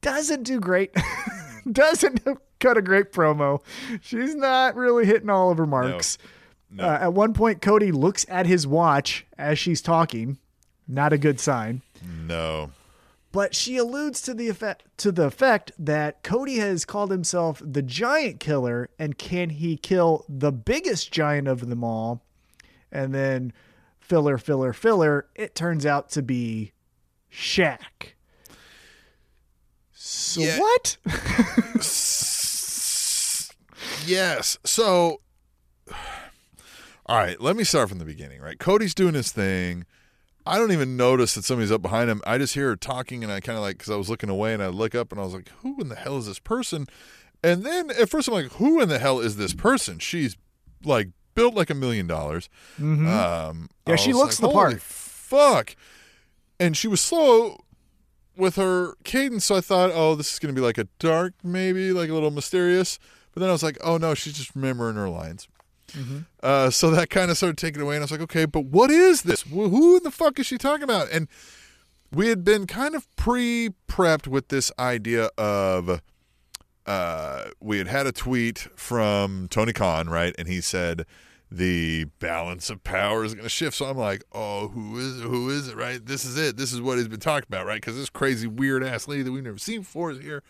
[0.00, 0.94] doesn't do great,
[1.72, 2.20] doesn't
[2.60, 3.60] cut a great promo.
[4.00, 6.16] She's not really hitting all of her marks.
[6.70, 6.84] No.
[6.84, 10.38] Uh, at one point, Cody looks at his watch as she's talking.
[10.86, 11.82] Not a good sign.
[12.06, 12.70] No.
[13.32, 17.82] But she alludes to the effect to the effect that Cody has called himself the
[17.82, 22.22] giant killer, and can he kill the biggest giant of them all?
[22.90, 23.52] And then
[24.00, 25.26] filler, filler, filler.
[25.34, 26.72] It turns out to be
[27.30, 28.14] Shaq.
[29.92, 30.58] So Yeah.
[30.60, 30.96] what?
[34.06, 34.58] Yes.
[34.64, 35.20] So,
[37.06, 38.58] all right, let me start from the beginning, right?
[38.58, 39.84] Cody's doing his thing.
[40.46, 42.20] I don't even notice that somebody's up behind him.
[42.26, 44.54] I just hear her talking, and I kind of like because I was looking away,
[44.54, 46.86] and I look up, and I was like, "Who in the hell is this person?"
[47.42, 50.36] And then at first I'm like, "Who in the hell is this person?" She's
[50.84, 52.48] like built like a million dollars.
[52.78, 54.82] Um, Yeah, she looks like, the part.
[54.82, 55.76] Fuck,
[56.60, 57.64] and she was slow
[58.36, 59.44] with her cadence.
[59.46, 62.14] So I thought, "Oh, this is going to be like a dark, maybe like a
[62.14, 62.98] little mysterious."
[63.32, 65.48] But then I was like, "Oh no, she's just remembering her lines."
[66.42, 68.90] Uh, so that kind of started taking away, and I was like, okay, but what
[68.90, 69.42] is this?
[69.42, 71.10] Wh- Who in the fuck is she talking about?
[71.10, 71.28] And
[72.12, 76.00] we had been kind of pre prepped with this idea of
[76.86, 80.34] uh, we had had a tweet from Tony Khan, right?
[80.38, 81.04] And he said
[81.50, 83.76] the balance of power is going to shift.
[83.76, 85.24] So I'm like, oh, who is it?
[85.24, 86.04] Who is it, right?
[86.04, 86.56] This is it.
[86.56, 87.80] This is what he's been talking about, right?
[87.80, 90.42] Because this crazy, weird ass lady that we've never seen before is here.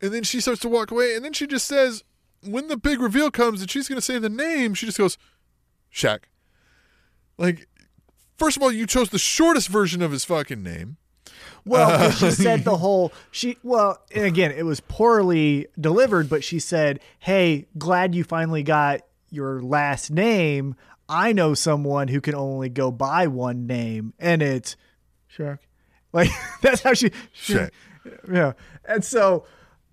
[0.00, 2.02] And then she starts to walk away, and then she just says,
[2.44, 5.16] when the big reveal comes and she's going to say the name, she just goes,
[5.92, 6.20] Shaq.
[7.38, 7.66] Like,
[8.38, 10.96] first of all, you chose the shortest version of his fucking name.
[11.64, 16.28] Well, Uh, 'cause she said the whole she well, and again, it was poorly delivered,
[16.28, 20.74] but she said, "Hey, glad you finally got your last name.
[21.08, 24.76] I know someone who can only go by one name, and it's
[25.36, 25.58] Shaq."
[26.12, 26.30] Like
[26.62, 27.70] that's how she, she Shaq.
[28.30, 28.52] yeah.
[28.84, 29.46] And so,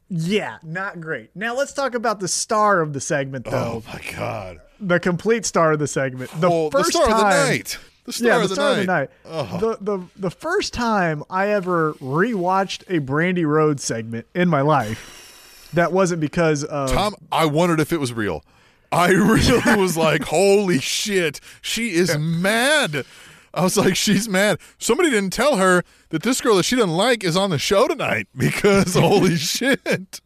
[0.10, 1.30] yeah, not great.
[1.36, 3.84] Now let's talk about the star of the segment, though.
[3.86, 4.60] Oh my God.
[4.80, 6.32] The complete star of the segment.
[6.39, 7.78] The Oh, first the star time, of the night.
[8.05, 8.80] The star, yeah, of, the the star night.
[8.80, 9.10] of the night.
[9.26, 9.57] Oh.
[9.60, 15.70] The, the the first time I ever rewatched a Brandi Rhodes segment in my life,
[15.74, 18.43] that wasn't because of Tom, I wondered if it was real.
[18.91, 23.05] I really was like, holy shit, she is mad.
[23.54, 24.60] I was like, she's mad.
[24.78, 27.88] Somebody didn't tell her that this girl that she doesn't like is on the show
[27.88, 30.22] tonight because holy shit.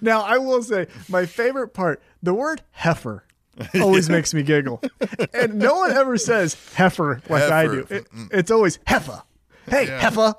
[0.00, 3.22] Now I will say my favorite part, the word heifer.
[3.80, 4.82] Always makes me giggle,
[5.32, 7.86] and no one ever says heifer like I do.
[7.88, 9.22] It- it's always heifer.
[9.68, 9.98] Hey, Yeah.
[10.00, 10.34] heifer.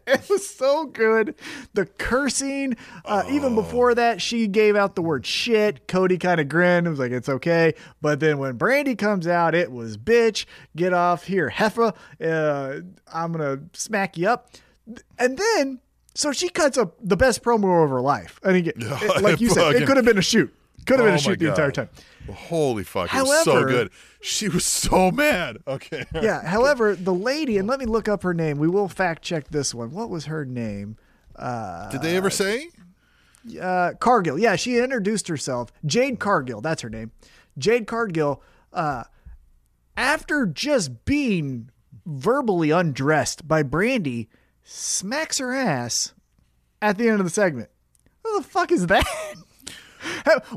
[0.06, 1.34] it was so good.
[1.74, 5.86] The cursing, uh, even before that, she gave out the word shit.
[5.88, 6.86] Cody kind of grinned.
[6.86, 7.74] It was like, it's okay.
[8.00, 10.44] But then when Brandi comes out, it was bitch,
[10.76, 11.92] get off here, heifer.
[12.20, 12.80] Uh,
[13.12, 14.50] I'm going to smack you up.
[15.18, 15.80] And then,
[16.14, 18.40] so she cuts up the best promo of her life.
[18.44, 20.54] I think, it, it- like you said, it could have been a shoot.
[20.86, 21.88] Could have been Oh a shoot the entire time.
[22.32, 23.12] Holy fuck.
[23.14, 23.90] it was so good.
[24.20, 25.58] She was so mad.
[25.66, 26.04] Okay.
[26.14, 26.46] Yeah.
[26.46, 28.58] However, the lady, and let me look up her name.
[28.58, 29.90] We will fact check this one.
[29.92, 30.96] What was her name?
[31.90, 32.68] Did they ever say?
[33.60, 34.38] uh, Cargill.
[34.38, 35.72] Yeah, she introduced herself.
[35.84, 37.10] Jade Cargill, that's her name.
[37.58, 39.04] Jade Cargill, uh,
[39.96, 41.70] after just being
[42.06, 44.28] verbally undressed by Brandi,
[44.64, 46.14] smacks her ass
[46.80, 47.68] at the end of the segment.
[48.22, 49.06] What the fuck is that?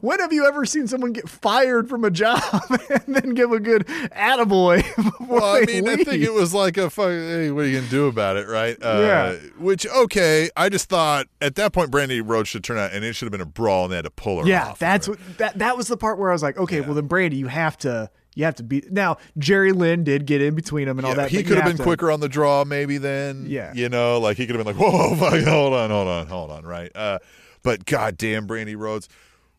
[0.02, 2.42] When have you ever seen someone get fired from a job
[2.90, 6.78] and then give a good attaboy before Well, I mean, I think it was like
[6.78, 7.10] a fuck.
[7.10, 8.78] Hey, what are you gonna do about it, right?
[8.82, 9.32] Uh, Yeah.
[9.58, 13.14] Which okay, I just thought at that point Brandi Rhodes should turn out, and it
[13.14, 14.48] should have been a brawl, and they had to pull her.
[14.48, 15.14] Yeah, that's her.
[15.14, 17.48] what that that was the part where I was like, okay, well then Brady, you
[17.48, 19.18] have to you have to be now.
[19.38, 21.30] Jerry Lynn did get in between them and all that.
[21.32, 22.98] he could have been to- quicker on the draw, maybe.
[22.98, 23.72] Then, Yeah.
[23.74, 26.52] you know, like he could have been like, "Whoa, fuck, hold on, hold on, hold
[26.52, 26.92] on," right?
[26.94, 27.20] Uh,
[27.64, 29.08] but goddamn, Brandi Rhodes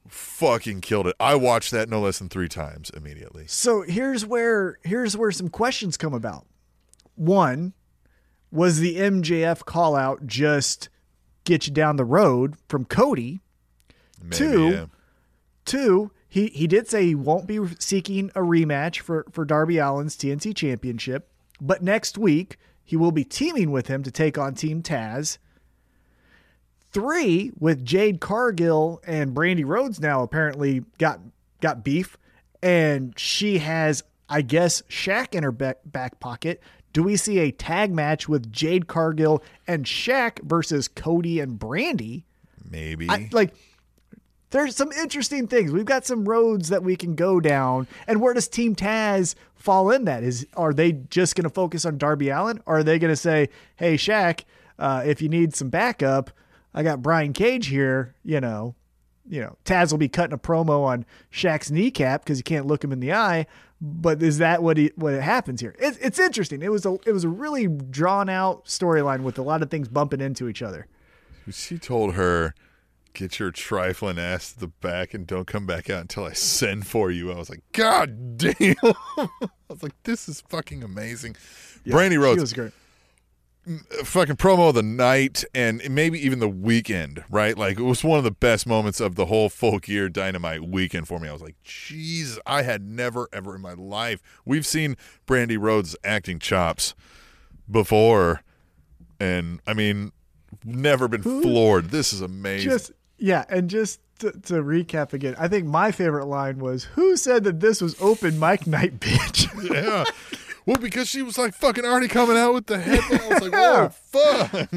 [0.08, 1.16] fucking killed it.
[1.18, 3.46] I watched that no less than three times immediately.
[3.46, 6.46] So here's where here's where some questions come about.
[7.14, 7.72] One,
[8.50, 10.88] was the MJF call out just
[11.44, 13.40] get you down the road from Cody?
[14.20, 14.86] Maybe, Two, yeah.
[15.64, 20.16] Two, he he did say he won't be seeking a rematch for for Darby Allin's
[20.16, 21.30] TNT Championship,
[21.60, 25.38] but next week he will be teaming with him to take on Team Taz.
[26.96, 31.20] Three, with Jade Cargill and Brandi Rhodes now apparently got
[31.60, 32.16] got beef,
[32.62, 36.62] and she has, I guess, Shaq in her back back pocket.
[36.94, 42.24] Do we see a tag match with Jade Cargill and Shaq versus Cody and Brandi?
[42.70, 43.10] maybe.
[43.10, 43.52] I, like
[44.48, 45.72] there's some interesting things.
[45.72, 47.88] We've got some roads that we can go down.
[48.06, 50.22] And where does Team Taz fall in that?
[50.22, 52.62] Is are they just going to focus on Darby Allin?
[52.64, 54.44] Or are they going to say, "Hey, Shaq,
[54.78, 56.30] uh, if you need some backup,
[56.76, 58.76] I got Brian Cage here." You know,
[59.28, 62.84] you know, Taz will be cutting a promo on Shaq's kneecap because you can't look
[62.84, 63.46] him in the eye.
[63.80, 65.74] But is that what he, what happens here?
[65.78, 66.62] It's, it's interesting.
[66.62, 69.88] It was a it was a really drawn out storyline with a lot of things
[69.88, 70.86] bumping into each other.
[71.50, 72.54] She told her,
[73.12, 76.86] "Get your trifling ass to the back and don't come back out until I send
[76.86, 79.28] for you." I was like, "God damn!" I
[79.68, 81.36] was like, "This is fucking amazing."
[81.86, 82.72] Brandi She Rhodes, was great.
[84.04, 87.58] Fucking promo of the night and maybe even the weekend, right?
[87.58, 91.08] Like it was one of the best moments of the whole full gear dynamite weekend
[91.08, 91.28] for me.
[91.28, 94.22] I was like, jeez, I had never ever in my life.
[94.44, 94.96] We've seen
[95.26, 96.94] Brandi Rhodes acting chops
[97.68, 98.42] before,
[99.18, 100.12] and I mean,
[100.64, 101.90] never been floored.
[101.90, 102.70] This is amazing.
[102.70, 107.16] Just yeah, and just to, to recap again, I think my favorite line was, "Who
[107.16, 110.04] said that this was open mic night, bitch?" yeah.
[110.66, 113.20] Well, because she was like fucking already coming out with the headline.
[113.22, 114.68] I was like, "Whoa, fuck!"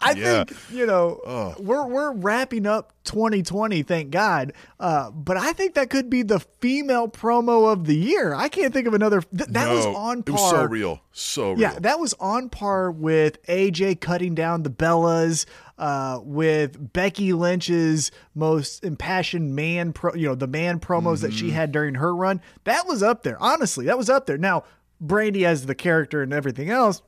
[0.00, 0.44] I Yeah.
[0.44, 1.54] think you know Oh.
[1.60, 4.52] we're we're wrapping up 2020, thank God.
[4.80, 8.34] Uh, but I think that could be the female promo of the year.
[8.34, 9.20] I can't think of another.
[9.20, 10.32] Th- that was on par.
[10.36, 11.60] It was so real, so real.
[11.60, 15.46] Yeah, that was on par with AJ cutting down the Bellas,
[15.78, 21.36] uh, with Becky Lynch's most impassioned man, pro, you know, the man promos that Mm-hmm.
[21.38, 22.40] she had during her run.
[22.64, 23.40] That was up there.
[23.40, 24.36] Honestly, that was up there.
[24.38, 24.64] Now,
[25.02, 27.02] Brandi as the character and everything else,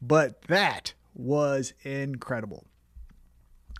[0.00, 2.64] but that was incredible.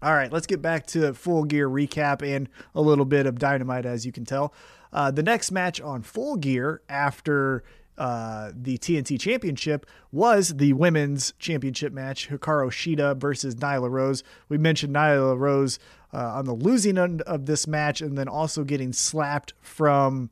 [0.02, 3.86] All right, let's get back to full gear recap and a little bit of dynamite,
[3.86, 4.52] as you can tell.
[4.92, 7.64] Uh, the next match on full gear after
[7.96, 14.22] uh, the TNT Championship was the women's championship match Hikaru Shida versus Nyla Rose.
[14.48, 15.78] We mentioned Nyla Rose
[16.12, 20.30] uh, on the losing end of this match and then also getting slapped from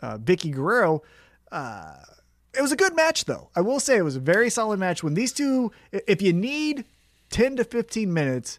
[0.00, 1.02] uh, Vickie Guerrero
[2.54, 3.50] it was a good match though.
[3.56, 6.84] I will say it was a very solid match when these two if you need
[7.30, 8.58] 10 to 15 minutes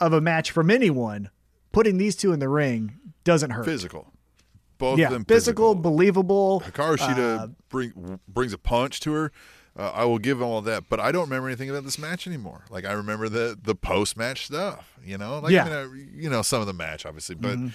[0.00, 1.30] of a match from anyone,
[1.72, 3.64] putting these two in the ring doesn't hurt.
[3.64, 4.12] physical.
[4.76, 5.74] Both yeah, of them physical, physical.
[5.76, 6.60] believable.
[6.66, 9.32] Hikaru Shida Uh, bring, brings a punch to her.
[9.76, 12.64] Uh, I will give all that, but I don't remember anything about this match anymore.
[12.70, 15.38] Like I remember the the post match stuff, you know.
[15.38, 15.64] Like Yeah.
[15.64, 17.68] Mean, I- you know some of the match, obviously, but Mm-hmm.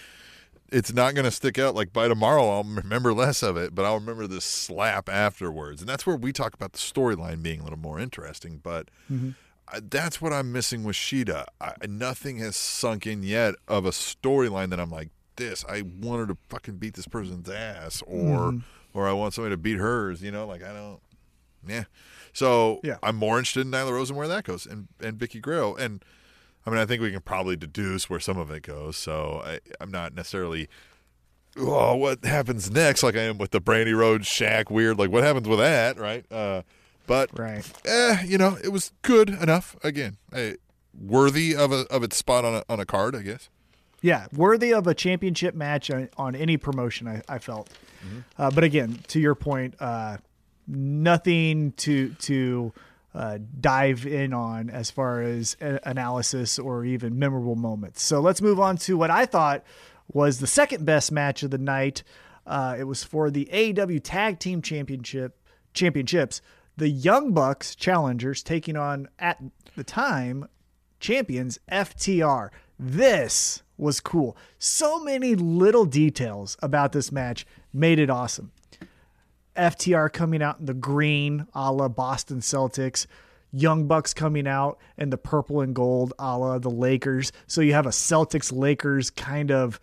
[0.71, 1.75] It's not going to stick out.
[1.75, 5.89] Like by tomorrow, I'll remember less of it, but I'll remember this slap afterwards, and
[5.89, 8.59] that's where we talk about the storyline being a little more interesting.
[8.63, 9.31] But Mm-hmm.
[9.71, 11.45] I, that's what I'm missing with Shida.
[11.61, 15.63] I, nothing has sunk in yet of a storyline that I'm like, this.
[15.69, 18.57] I want her to fucking beat this person's ass, or Mm-hmm.
[18.97, 20.21] or I want somebody to beat hers.
[20.23, 20.99] You know, like I don't.
[21.67, 21.83] Yeah.
[22.33, 22.97] So Yeah.
[23.03, 26.03] I'm more interested in Nyla Rose and where that goes, and and Vickie Guerrero, and
[26.65, 28.97] I mean I think we can probably deduce where some of it goes.
[28.97, 30.67] So I, I'm not necessarily.
[31.57, 33.01] Oh, what happens next?
[33.03, 34.99] Like I am with the Brandi Rhodes Shaq weird.
[34.99, 36.23] Like what happens with that, right?
[36.31, 36.61] Uh,
[37.07, 37.67] but Right.
[37.85, 39.75] eh, you know, it was good enough.
[39.83, 40.53] Again, eh,
[40.99, 43.49] worthy of a of its spot on a on a card, I guess.
[44.01, 47.05] Yeah, worthy of a championship match on, on any promotion.
[47.07, 47.69] I, I felt,
[48.37, 50.17] uh, but again, to your point, uh,
[50.67, 52.71] nothing to to
[53.13, 58.03] uh, dive in on as far as a- analysis or even memorable moments.
[58.03, 59.63] So let's move on to what I thought
[60.11, 62.03] was the second best match of the night.
[62.45, 65.37] Uh, it was for the AEW Tag Team Championship
[65.73, 66.41] championships.
[66.77, 69.41] The Young Bucks challengers taking on at
[69.75, 70.47] the time
[70.99, 72.49] champions FTR.
[72.77, 74.37] This was cool.
[74.57, 78.51] So many little details about this match made it awesome.
[79.55, 83.05] FTR coming out in the green, a la Boston Celtics.
[83.51, 87.31] Young Bucks coming out in the purple and gold, a la the Lakers.
[87.47, 89.79] So you have a Celtics Lakers kind of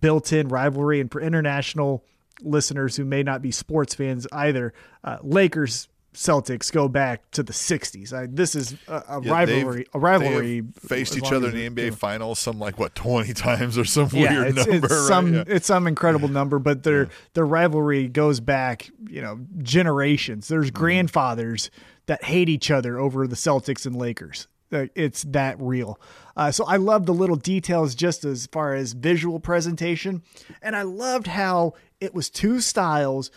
[0.00, 1.00] built in rivalry.
[1.00, 2.04] And for international
[2.42, 7.52] listeners who may not be sports fans either, uh, Lakers Celtics go back to the
[7.52, 8.12] 60s.
[8.12, 9.86] I, this is a, a Yeah, rivalry.
[9.94, 10.62] A rivalry.
[10.80, 14.32] faced each other in the NBA finals some like what twenty times or some yeah,
[14.32, 14.86] weird it's, number.
[14.86, 15.08] it's right?
[15.08, 15.44] some Yeah.
[15.46, 20.48] it's some incredible number, but their their rivalry goes back, you know, generations.
[20.48, 20.78] There's Mm-hmm.
[20.78, 21.70] grandfathers
[22.06, 24.48] that hate each other over the Celtics and Lakers.
[24.72, 26.00] Uh, It's that real.
[26.36, 30.22] Uh, so I love the little details just as far as visual presentation,
[30.62, 33.30] and I loved how it was two styles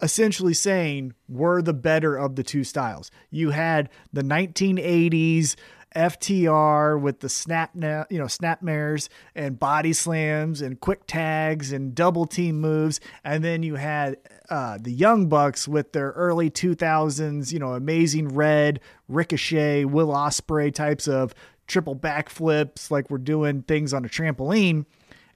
[0.00, 3.10] essentially saying we're the better of the two styles.
[3.30, 5.56] You had the 1980s
[5.94, 11.94] FTR with the snap, na- you know, snapmares and body slams and quick tags and
[11.94, 14.16] double team moves, and then you had
[14.50, 20.74] uh, the Young Bucks with their early 2000s, you know, amazing red Ricochet, Will Ospreay
[20.74, 21.34] types of
[21.66, 24.86] triple backflips, like we're doing things on a trampoline.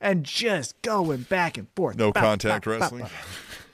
[0.00, 1.96] And just going back and forth.
[1.96, 3.02] no Bop, contact bop, wrestling.
[3.02, 3.11] bop.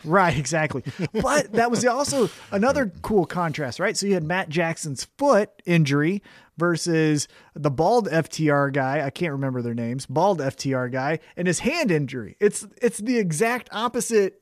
[0.05, 0.83] Right, exactly.
[1.13, 3.97] But that was also another cool contrast, right?
[3.97, 6.23] So you had Matt Jackson's foot injury
[6.57, 9.05] versus the bald FTR guy.
[9.05, 10.07] I can't remember their names.
[10.07, 12.37] Bald FTR guy and his hand injury.
[12.41, 14.41] It's it's the exact opposite.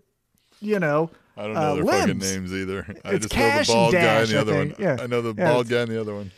[0.60, 2.84] You know, I don't know uh, their fucking names either.
[3.04, 4.74] I It's just know the Cash and bald guy and the I other one.
[4.78, 4.96] Yeah.
[5.00, 6.30] I know the Yeah, bald guy and the other one.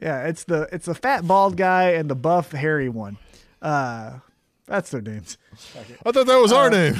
[0.00, 3.18] Yeah, it's the it's the fat bald guy and the buff hairy one.
[3.60, 4.18] Uh,
[4.68, 5.38] that's their names.
[6.04, 6.94] I thought that was Uh, our name.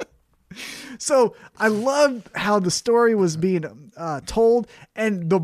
[0.96, 5.40] So I loved how the story was being uh, told, and the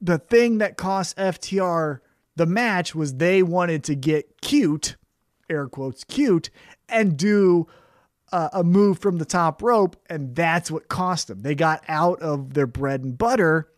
[0.00, 1.98] the thing that cost FTR
[2.36, 4.94] the match was they wanted to get cute,
[5.50, 6.50] air quotes cute,
[6.88, 7.66] and do
[8.30, 11.42] uh, a move from the top rope, and that's what cost them.
[11.42, 13.68] They got out of their bread and butter,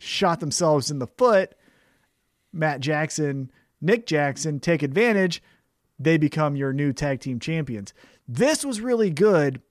[0.00, 1.54] shot themselves in the foot.
[2.52, 5.42] Matt Jackson, Nick Jackson take advantage.
[5.98, 7.92] They become your new tag team champions.
[8.28, 9.62] This was really good.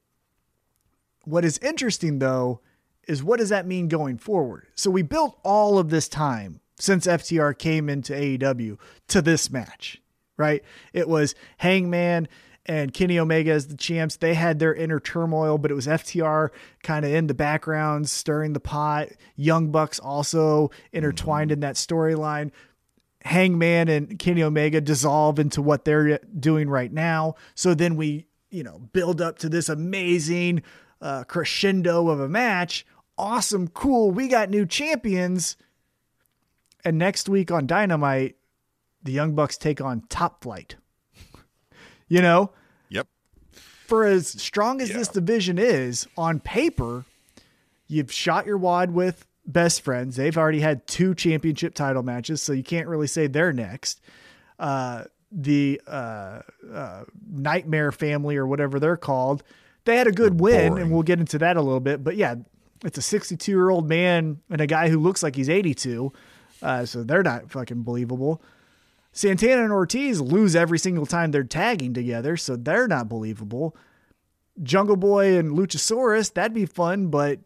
[1.23, 2.61] What is interesting though
[3.07, 4.67] is what does that mean going forward?
[4.75, 8.77] So we built all of this time since FTR came into AEW
[9.09, 10.01] to this match,
[10.37, 10.63] right?
[10.93, 12.27] It was Hangman
[12.65, 14.15] and Kenny Omega as the champs.
[14.15, 16.49] They had their inner turmoil, but it was FTR
[16.83, 19.09] kind of in the background, stirring the pot.
[19.35, 21.55] Young Bucks also intertwined mm-hmm.
[21.55, 22.51] in that storyline.
[23.25, 27.33] Hangman and Kenny Omega dissolve into what they're doing right now.
[27.55, 30.61] So then we, you know, build up to this amazing
[31.01, 32.85] uh, crescendo of a match.
[33.17, 34.11] Awesome, cool.
[34.11, 35.57] We got new champions.
[36.83, 38.35] And next week on Dynamite,
[39.01, 40.75] the Young Bucks take on Top Flight.
[42.07, 42.51] you know?
[42.89, 43.07] Yep.
[43.51, 44.97] For as strong as Yeah.
[44.97, 47.05] this division is on paper,
[47.87, 50.15] you've shot your wad with best friends.
[50.15, 54.01] They've already had two championship title matches, so you can't really say they're next.
[54.59, 56.41] Uh, the uh,
[56.71, 59.43] uh, Nightmare family or whatever they're called,
[59.85, 60.83] they had a good win, boring.
[60.83, 62.03] and we'll get into that a little bit.
[62.03, 62.35] But yeah,
[62.83, 66.11] it's a 62 year old man and a guy who looks like he's 82.
[66.61, 68.41] Uh, so they're not fucking believable.
[69.11, 73.75] Santana and Ortiz lose every single time they're tagging together, so they're not believable.
[74.61, 77.39] Jungle Boy and Luchasaurus, that'd be fun, but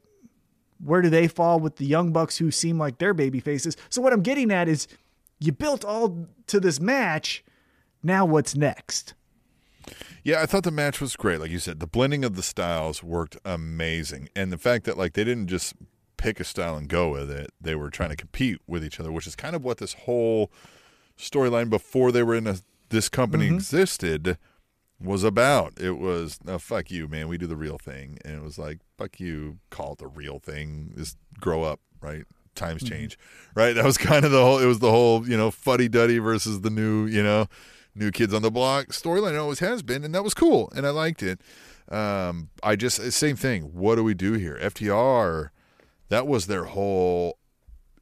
[0.84, 3.75] where do they fall with the Young Bucks who seem like they're baby faces?
[3.89, 4.88] So what I'm getting at is
[5.39, 7.43] you built all to this match.
[8.01, 9.13] Now what's next?
[10.23, 11.39] Yeah, I thought the match was great.
[11.39, 15.13] Like you said, the blending of the styles worked amazing, and the fact that like
[15.13, 15.73] they didn't just
[16.17, 19.11] pick a style and go with it; they were trying to compete with each other,
[19.11, 20.51] which is kind of what this whole
[21.17, 22.57] storyline before they were in a,
[22.89, 23.55] this company mm-hmm.
[23.55, 24.38] existed
[25.02, 25.80] was about.
[25.80, 27.28] It was, oh, fuck you, man.
[27.28, 30.39] We do the real thing, and it was like, fuck you, call it the real
[30.39, 30.93] thing.
[30.97, 32.26] Just grow up, right?
[32.56, 33.18] Times change,
[33.56, 33.74] right?
[33.74, 34.60] That was kind of the whole.
[34.60, 37.47] It was the whole, you know, fuddy duddy versus the new, you know,
[37.95, 39.34] new kids on the block storyline.
[39.34, 41.41] It always has been, and that was cool, and I liked it.
[41.89, 43.64] Um, I just same thing.
[43.74, 44.60] What do we do here?
[44.62, 45.50] FTR,
[46.10, 47.38] that was their whole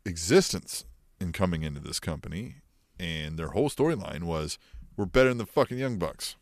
[0.05, 0.85] existence
[1.19, 2.55] in coming into this company,
[2.99, 4.57] and their whole storyline was
[4.95, 6.35] we're better than the fucking Young Bucks.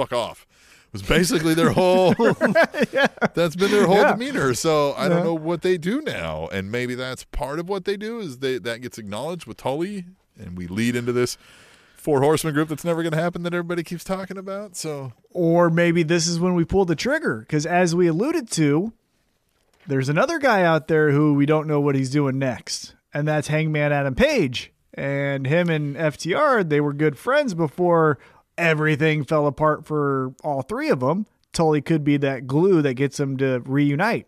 [0.00, 0.46] Fuck off.
[0.92, 2.14] Was basically their whole.
[3.34, 4.12] That's been their whole Yeah.
[4.12, 4.54] demeanor.
[4.54, 5.08] So I Yeah.
[5.10, 8.38] don't know what they do now, and maybe that's part of what they do is
[8.38, 10.06] they that gets acknowledged with Tully,
[10.38, 11.36] and we lead into this
[11.96, 14.74] four horseman group that's never going to happen that everybody keeps talking about.
[14.74, 17.40] So Or maybe this is when we pull the trigger.
[17.40, 18.92] Because as we alluded to,
[19.86, 22.94] there's another guy out there who we don't know what he's doing next.
[23.12, 24.72] And that's Hangman Adam Page.
[24.94, 28.18] And him and FTR, they were good friends before
[28.60, 31.26] everything fell apart for all three of them.
[31.52, 34.26] Tully could be that glue that gets them to reunite.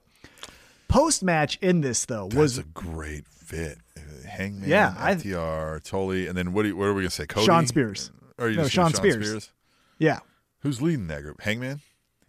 [0.89, 3.79] Post match in this, though, was a great fit.
[4.27, 6.63] Hangman, Yeah, I- FTR, Tully, and then what?
[6.63, 7.27] Do you, what are we going to say?
[7.27, 8.11] Cody, Shawn Spears.
[8.39, 9.51] Or are you No, just gonna Shawn Spears.
[9.99, 10.21] Yeah.
[10.61, 11.41] Who's leading that group?
[11.43, 11.81] Hangman.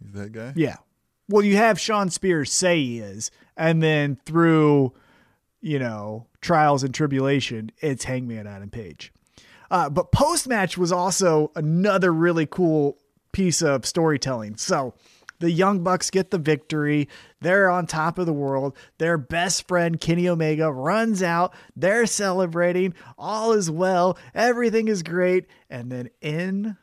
[0.02, 0.52] He's that guy.
[0.54, 0.76] Yeah.
[1.28, 4.92] Well, you have Shawn Spears say he is, and then through,
[5.62, 9.12] you know, trials and tribulation, it's Hangman Adam Page.
[9.70, 12.98] Uh, but post match was also another really cool
[13.32, 14.56] piece of storytelling.
[14.56, 14.94] So
[15.40, 17.08] the Young Bucks get the victory.
[17.40, 18.76] They're on top of the world.
[18.98, 21.54] Their best friend, Kenny Omega, runs out.
[21.76, 22.94] They're celebrating.
[23.18, 24.16] All is well.
[24.34, 25.46] Everything is great.
[25.68, 26.76] And then in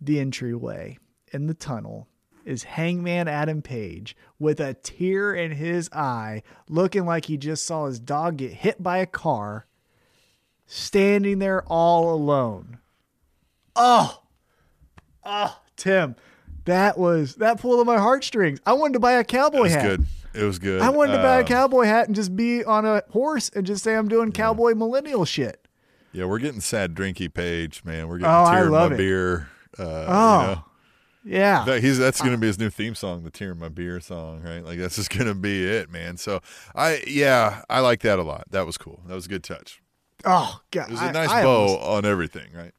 [0.00, 0.98] the entryway
[1.32, 2.08] in the tunnel
[2.44, 7.86] is Hangman Adam Page with a tear in his eye, looking like he just saw
[7.86, 9.66] his dog get hit by a car,
[10.72, 12.78] standing there all alone.
[13.76, 14.22] Oh,
[15.24, 16.16] oh, Tim,
[16.64, 18.60] that was that pulled on my heartstrings.
[18.66, 19.82] I wanted to buy a It cowboy was hat.
[19.82, 20.06] good.
[20.34, 20.80] It was good.
[20.80, 23.66] I wanted to buy a Um, cowboy hat and just be on a horse and
[23.66, 25.68] just say I'm doing cowboy millennial shit.
[26.12, 28.08] Yeah, we're getting sad drinky page, man.
[28.08, 28.96] We're getting Oh, tear in my it.
[28.96, 29.48] beer.
[29.78, 30.40] Uh, Oh.
[30.40, 30.64] you know?
[31.24, 31.64] Yeah.
[31.66, 34.00] Fact, he's that's going to be his new theme song, the "Tear in My Beer"
[34.00, 34.64] song, right?
[34.64, 36.16] Like that's just going to be it, man.
[36.16, 36.40] So
[36.74, 38.44] I, yeah, I like that a lot.
[38.50, 39.02] That was cool.
[39.06, 39.81] That was a good touch.
[40.24, 40.90] Oh God.
[40.90, 42.72] It a nice I bow almost- on everything, right?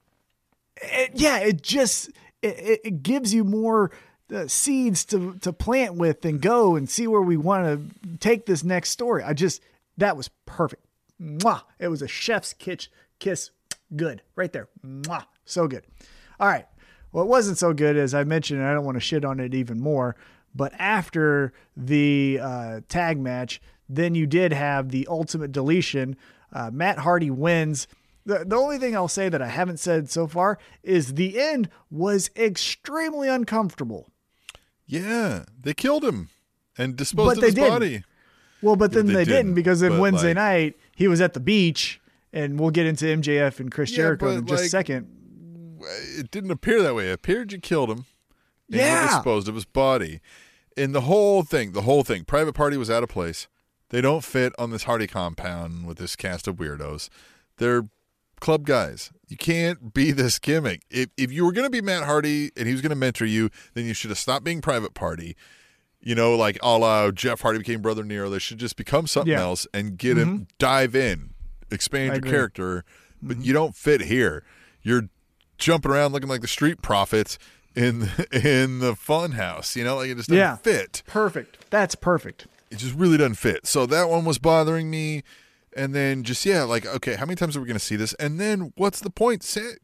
[0.82, 2.10] it, yeah, it just
[2.42, 3.92] it, it, gives you more
[4.34, 8.46] uh, seeds to to plant with and go and see where we want to take
[8.46, 9.24] this next story.
[9.24, 9.62] I just
[9.98, 10.86] that was perfect.
[11.22, 11.62] Mwah.
[11.80, 12.88] It was a chef's kiss
[13.20, 13.52] kiss.
[13.96, 14.70] Good right there.
[14.86, 15.26] Mwah.
[15.46, 15.86] So good.
[16.40, 16.66] All right.
[17.12, 18.60] Well, it wasn't so good as I mentioned.
[18.60, 20.16] and I don't want to shit on it even more.
[20.56, 26.16] But after the uh, tag match, then you did have the ultimate deletion.
[26.54, 27.88] Uh, Matt Hardy wins.
[28.26, 31.70] The, the only thing I'll say that I haven't said so far is the end
[31.92, 34.08] was extremely uncomfortable.
[34.86, 36.30] Yeah, they killed him
[36.78, 37.70] and disposed But of his didn't.
[37.70, 38.04] body.
[38.62, 41.34] Well, but then they they, didn't, didn't, because then Wednesday like- night he was at
[41.34, 42.00] the beach,
[42.32, 45.08] and we'll get into MJF and Chris Yeah, Jericho in just a like, second.
[46.18, 47.10] It didn't appear that way.
[47.10, 48.06] It appeared you killed him.
[48.70, 49.08] And Yeah.
[49.16, 50.22] disposed of his body.
[50.78, 53.48] And the whole thing, the whole thing, Private Party was out of place.
[53.94, 57.10] They don't fit on this Hardy compound with this cast of weirdos.
[57.58, 57.84] They're
[58.40, 59.12] club guys.
[59.28, 60.82] You can't be this gimmick.
[60.90, 63.26] If if you were going to be Matt Hardy and he was going to mentor
[63.26, 65.36] you, then you should have stopped being Private Party.
[66.02, 68.32] You know, like a la Jeff Hardy became Brother Nero.
[68.32, 69.42] They should just become something Yeah.
[69.42, 70.44] else and get him mm-hmm.
[70.58, 71.36] dive in,
[71.70, 72.32] expand I your agree.
[72.32, 72.86] character.
[73.22, 73.46] But mm-hmm.
[73.46, 74.44] you don't fit here.
[74.82, 75.08] You're
[75.60, 77.38] jumping around looking like the Street Profits
[77.76, 79.76] in in the Fun House.
[79.76, 80.56] You know, like it just doesn't Yeah.
[80.56, 81.70] fit Perfect.
[81.70, 82.48] That's perfect.
[82.74, 83.68] It just really doesn't fit.
[83.68, 85.24] So that one was bothering me.
[85.76, 88.14] And then just yeah, like okay, how many times are we going to see this?
[88.16, 89.42] And then what's the point?
[89.44, 89.78] Sa-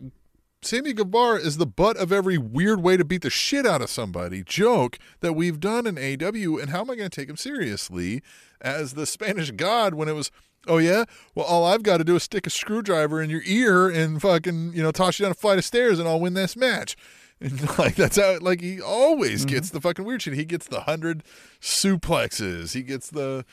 [0.61, 3.89] Sammy Guevara is the butt of every weird way to beat the shit out of
[3.89, 6.57] somebody joke that we've done in AW.
[6.57, 8.21] And how am I going to take him seriously
[8.59, 10.31] as the Spanish God when it was?
[10.67, 13.89] Oh yeah, well all I've got to do is stick a screwdriver in your ear
[13.89, 16.55] and fucking you know toss you down a flight of stairs and I'll win this
[16.55, 16.97] match.
[17.41, 19.55] And like that's how like he always mm-hmm.
[19.55, 20.33] gets the fucking weird shit.
[20.33, 21.23] He gets the hundred
[21.61, 22.73] suplexes.
[22.73, 23.45] He gets the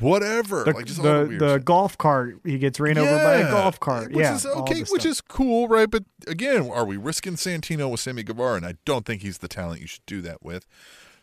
[0.00, 0.64] whatever.
[0.64, 3.36] The, like just all the the, weird the golf cart, he gets ran over by
[3.36, 4.12] a golf cart.
[4.12, 4.34] Which yeah.
[4.34, 5.06] is okay, which stuff.
[5.06, 5.90] is cool, right?
[5.90, 8.56] But again, are we risking Santino with Sammy Guevara?
[8.56, 10.66] And I don't think he's the talent you should do that with.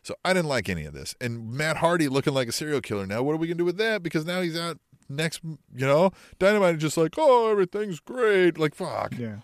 [0.03, 1.13] So I didn't like any of this.
[1.21, 3.05] And Matt Hardy looking like a serial killer.
[3.05, 4.01] Now, what are we gonna do with that?
[4.01, 4.79] Because now he's out
[5.09, 5.41] next.
[5.43, 8.57] You know, Dynamite is just like, oh, everything's great.
[8.57, 9.13] Like fuck.
[9.17, 9.37] Yeah.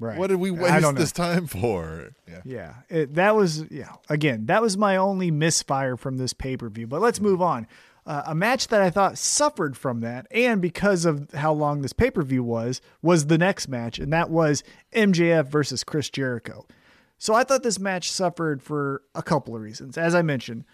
[0.00, 0.18] Right.
[0.18, 2.12] What did we waste this time for?
[2.26, 2.40] Yeah.
[2.44, 3.92] Yeah, it, that was yeah.
[4.08, 6.86] Again, that was my only misfire from this pay per view.
[6.86, 7.66] But let's move on.
[8.06, 11.92] Uh, a match that I thought suffered from that, and because of how long this
[11.92, 16.66] pay per view was, was the next match, and that was MJF versus Chris Jericho.
[17.18, 19.98] So I thought this match suffered for a couple of reasons.
[19.98, 20.64] As I mentioned,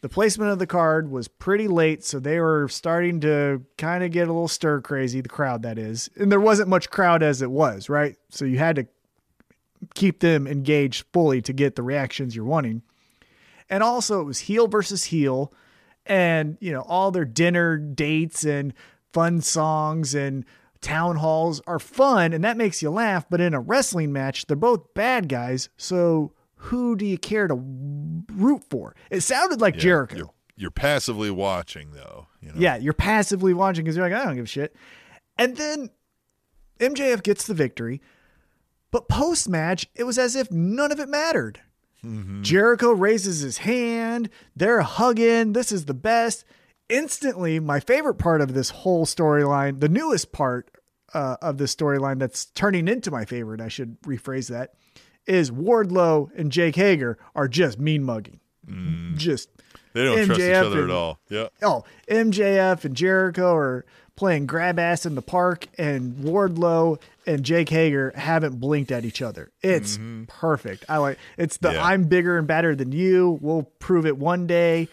[0.00, 4.12] the placement of the card was pretty late, so they were starting to kind of
[4.12, 5.20] get a little stir crazy.
[5.20, 8.16] The crowd, that is, and there wasn't much crowd as it was, right?
[8.30, 8.86] So you had to
[9.94, 12.82] keep them engaged fully to get the reactions you're wanting.
[13.70, 15.52] And also, it was heel versus heel,
[16.06, 18.72] and you know all their dinner dates and
[19.12, 20.44] fun songs and
[20.80, 23.26] town halls are fun, and that makes you laugh.
[23.28, 27.54] But in a wrestling match, they're both bad guys, so who do you care to
[27.54, 28.94] root for?
[29.10, 30.16] It sounded like Yeah, Jericho.
[30.16, 32.26] You're, you're passively watching though.
[32.40, 32.54] You know?
[32.58, 34.74] Yeah, you're passively watching because you're like, I don't give a shit.
[35.38, 35.90] And then
[36.80, 38.00] MJF gets the victory,
[38.90, 41.60] but post match, it was as if none of it mattered.
[42.42, 46.44] Jericho raises his hand, they're hugging, this is the best.
[46.88, 50.70] Instantly, my favorite part of this whole storyline, the newest part
[51.12, 54.74] uh, of this storyline that's turning into my favorite, I should rephrase that,
[55.28, 58.40] is Wardlow and Jake Hager are just mean mugging.
[59.16, 59.48] Just
[59.94, 61.18] They don't trust each other and- at all.
[61.30, 61.48] Yeah.
[61.62, 63.84] oh, MJF and Jericho are
[64.16, 69.22] playing grab ass in the park, and Wardlow and Jake Hager haven't blinked at each
[69.22, 69.50] other.
[69.62, 70.84] It's perfect.
[70.88, 71.76] I like it's the Mm-hmm.
[71.76, 71.84] Yeah.
[71.84, 73.38] I'm bigger and better than you.
[73.40, 74.88] We'll prove it one day.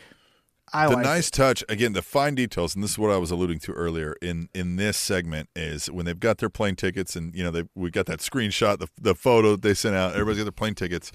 [0.75, 3.31] I the like nice touch again the fine details and this is what i was
[3.31, 7.33] alluding to earlier in in this segment is when they've got their plane tickets and
[7.33, 10.43] you know they we got that screenshot the, the photo they sent out everybody's got
[10.43, 11.11] their plane tickets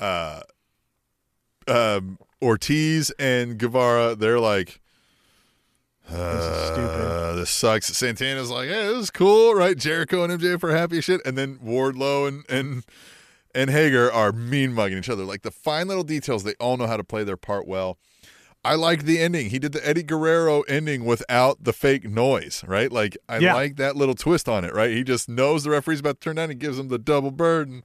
[0.00, 0.40] uh
[1.66, 4.80] um ortiz and guevara they're like
[6.10, 7.00] is stupid.
[7.00, 7.86] uh, this sucks.
[7.86, 9.76] Santana's like, hey, this is cool, right?
[9.76, 12.84] Jericho and MJF are happy shit, and then Wardlow and and
[13.54, 15.24] and Hager are mean mugging each other.
[15.24, 17.98] Like the fine little details, they all know how to play their part well.
[18.64, 19.50] I like the ending.
[19.50, 22.90] He did the Eddie Guerrero ending without the fake noise, right?
[22.90, 23.54] Like I Yeah.
[23.54, 24.90] like that little twist on it, right?
[24.90, 27.82] He just knows the referee's about to turn down and gives him the double burden.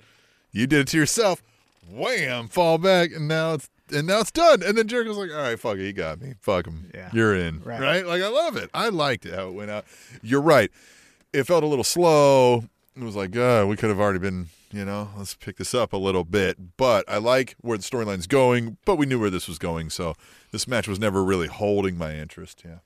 [0.51, 1.43] you did it to yourself.
[1.91, 2.47] Wham!
[2.47, 4.61] Fall back, and now it's and now it's done.
[4.63, 6.33] And then Jericho's like, "All right, fuck it, he got me.
[6.41, 6.89] Fuck him.
[6.93, 7.09] Yeah.
[7.13, 7.79] You're in, Right.
[7.79, 8.05] right.
[8.05, 8.69] Like I love it.
[8.73, 9.85] I liked it how it went out.
[10.21, 10.71] You're right.
[11.33, 12.63] It felt a little slow.
[12.95, 15.93] It was like, uh, we could have already been, you know, let's pick this up
[15.93, 16.77] a little bit.
[16.77, 18.77] But I like where the storyline's going.
[18.85, 20.15] But we knew where this was going, so
[20.51, 22.63] this match was never really holding my interest.
[22.65, 22.79] Yeah.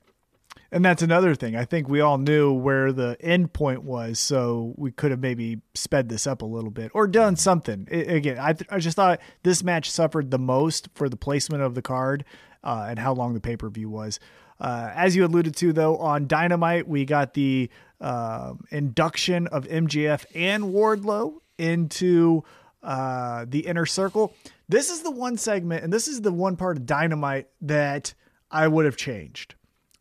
[0.72, 1.54] And that's another thing.
[1.54, 5.60] I think we all knew where the end point was, so we could have maybe
[5.74, 7.86] sped this up a little bit or done something.
[7.92, 11.62] I- again, I, th- I just thought this match suffered the most for the placement
[11.62, 12.24] of the card
[12.64, 14.18] uh, and how long the pay per view was.
[14.58, 17.70] Uh, as you alluded to, though, on Dynamite, we got the
[18.00, 22.44] uh, induction of MJF and Wardlow into
[22.82, 24.34] uh, the inner circle.
[24.68, 28.14] This is the one segment, and this is the one part of Dynamite that
[28.50, 29.54] I would have changed.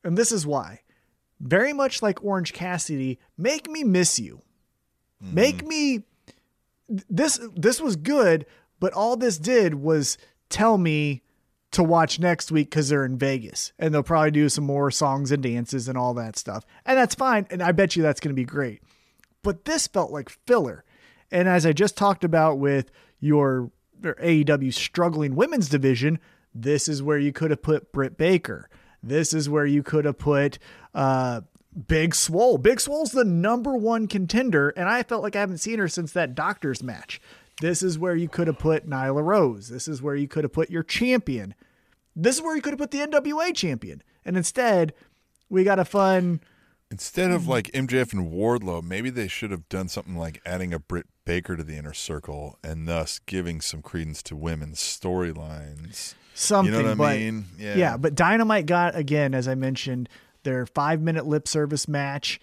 [0.03, 0.81] And this is why.
[1.39, 4.41] Very much like Orange Cassidy, make me miss you.
[5.31, 6.03] Make me
[6.87, 8.45] this this was good,
[8.79, 10.17] but all this did was
[10.49, 11.23] tell me
[11.71, 15.31] to watch next week because they're in Vegas and they'll probably do some more songs
[15.31, 16.65] and dances and all that stuff.
[16.85, 17.47] And that's fine.
[17.49, 18.81] And I bet you that's going to be great.
[19.41, 20.83] But this felt like filler.
[21.33, 26.19] And as I just talked about with your, AEW struggling women's division,
[26.53, 28.69] this is where you could have put Britt Baker.
[29.01, 30.59] This is where you could have put
[30.93, 31.41] uh,
[31.87, 32.57] Big Swole.
[32.59, 36.11] Big Swole's the number one contender, and I felt like I haven't seen her since
[36.11, 37.19] that doctor's match.
[37.61, 39.69] This is where you could have put Nyla Rose.
[39.69, 41.55] This is where you could have put your champion.
[42.15, 44.03] This is where you could have put the NWA champion.
[44.23, 44.93] And instead,
[45.49, 46.41] we got a fun.
[46.93, 47.49] Instead of mm-hmm.
[47.49, 51.57] like MJF and Wardlow, maybe they should have done something like adding a Britt Baker
[51.57, 56.13] to the inner circle and thus giving some credence to women's storylines.
[56.35, 56.71] something.
[56.71, 57.45] You know what I but, mean?
[57.57, 57.75] Yeah.
[57.75, 60.07] Yeah, but Dynamite got again, as I mentioned,
[60.43, 62.39] their five minute lip service match.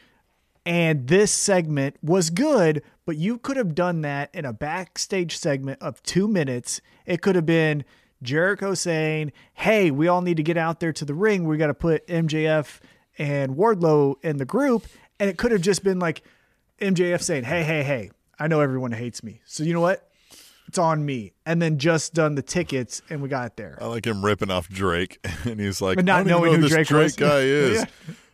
[0.67, 5.81] And this segment was good, but you could have done that in a backstage segment
[5.81, 6.81] of two minutes.
[7.07, 7.85] It could have been
[8.21, 11.45] Jericho saying, Hey, we all need to get out there to the ring.
[11.45, 12.81] We got to put MJF
[13.21, 14.87] and Wardlow in the group.
[15.21, 16.23] And it could have just been like
[16.81, 19.43] MJF saying, Hey, hey, hey, I know everyone hates me.
[19.45, 20.09] So you know what?
[20.67, 21.33] It's on me.
[21.45, 23.77] And then just done the tickets and we got it there.
[23.81, 26.53] I like him ripping off Drake, and he's like, But not I don't even knowing
[26.53, 27.85] know who this Drake Drake, guy is.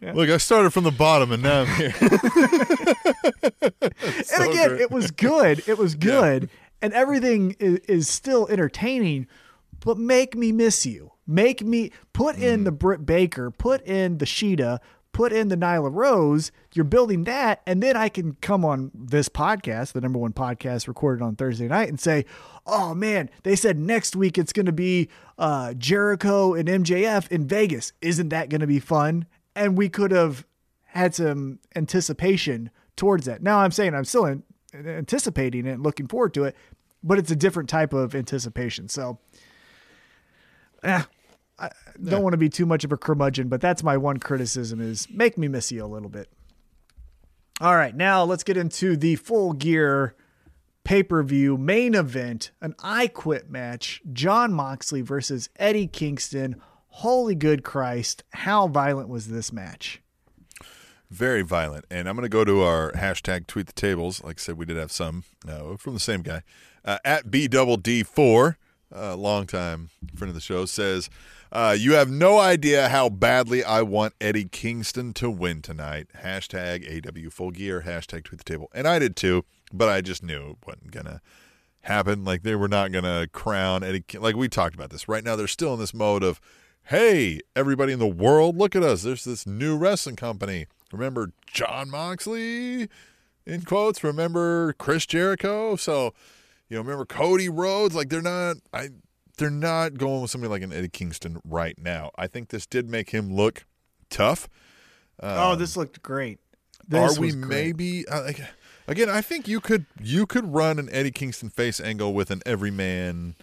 [0.00, 1.94] Yeah, Look, I started from the bottom, and now I'm here.
[4.36, 4.80] and again, great.
[4.82, 5.66] it was good.
[5.66, 6.50] It was good.
[6.82, 9.26] And everything is, is still entertaining,
[9.80, 11.12] but make me miss you.
[11.26, 14.78] Make me put in the Britt Baker, put in the Shida,
[15.16, 16.52] put in the Nyla Rose.
[16.74, 17.62] You're building that.
[17.66, 21.68] And then I can come on this podcast, the number one podcast recorded on Thursday
[21.68, 22.26] night, and say,
[22.66, 25.08] oh man, they said next week it's going to be
[25.38, 27.92] uh, Jericho and MJF in Vegas.
[28.02, 29.26] Isn't that going to be fun?
[29.54, 30.46] And we could have
[30.84, 33.42] had some anticipation towards that.
[33.42, 34.42] Now I'm saying I'm still in,
[34.74, 36.54] anticipating it and looking forward to it,
[37.02, 38.88] but it's a different type of anticipation.
[38.88, 39.18] So,
[40.82, 41.04] eh,
[41.58, 41.70] I
[42.02, 45.08] don't want to be too much of a curmudgeon, but that's my one criticism is
[45.10, 46.28] make me miss you a little bit.
[47.60, 50.14] All right, now let's get into the full gear
[50.84, 56.56] pay per view main event, an I Quit match Jon Moxley versus Eddie Kingston.
[56.88, 60.00] Holy good Christ, how violent was this match?
[61.10, 61.84] Very violent.
[61.90, 64.22] And I'm going to go to our hashtag tweet the tables.
[64.22, 66.42] Like I said, we did have some uh, from the same guy.
[66.84, 68.56] Uh, at B double D4,
[68.92, 71.10] a longtime friend of the show, says,
[71.52, 76.08] uh, You have no idea how badly I want Eddie Kingston to win tonight.
[76.22, 78.68] Hashtag AW Full Gear, hashtag tweet the table.
[78.74, 81.20] And I did too, but I just knew it wasn't going to
[81.82, 82.24] happen.
[82.24, 84.00] Like they were not going to crown Eddie.
[84.06, 85.08] Ki- Like we talked about this.
[85.08, 86.40] Right now, they're still in this mode of,
[86.84, 89.02] hey, everybody in the world, look at us.
[89.02, 90.66] There's this new wrestling company.
[90.92, 92.88] Remember Jon Moxley?
[93.44, 94.02] In quotes.
[94.02, 95.76] Remember Chris Jericho?
[95.76, 96.12] So,
[96.68, 97.94] you know, remember Cody Rhodes?
[97.94, 98.56] Like they're not.
[98.72, 98.88] I.
[99.38, 102.10] They're not going with somebody like an Eddie Kingston right now.
[102.16, 103.64] I think this did make him look
[104.10, 104.48] tough.
[105.22, 106.38] oh, this looked great.
[106.88, 107.46] This Are we great.
[107.46, 108.30] maybe uh,
[108.86, 109.08] again?
[109.10, 113.34] I think you could you could run an Eddie Kingston face angle with an everyman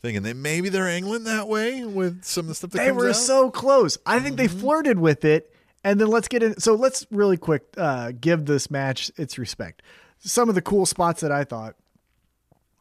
[0.00, 2.92] thing, and then maybe they're angling that way with some of the stuff that They
[2.92, 3.16] were out.
[3.16, 3.98] so close.
[4.06, 5.52] I think they flirted with it.
[5.84, 6.58] And then let's get in.
[6.58, 9.80] So let's really quick uh, give this match its respect.
[10.18, 11.76] Some of the cool spots that I thought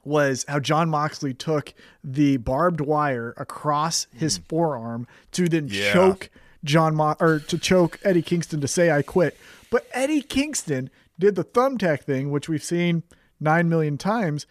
[0.07, 1.73] was how Jon Moxley took
[2.03, 5.93] the barbed wire across his forearm to then Yeah.
[5.93, 6.29] choke
[6.63, 9.37] John Mo- or to choke Eddie Kingston to say I quit.
[9.69, 10.89] But Eddie Kingston
[11.19, 13.03] did the thumbtack thing, which we've seen
[13.39, 14.45] nine million times.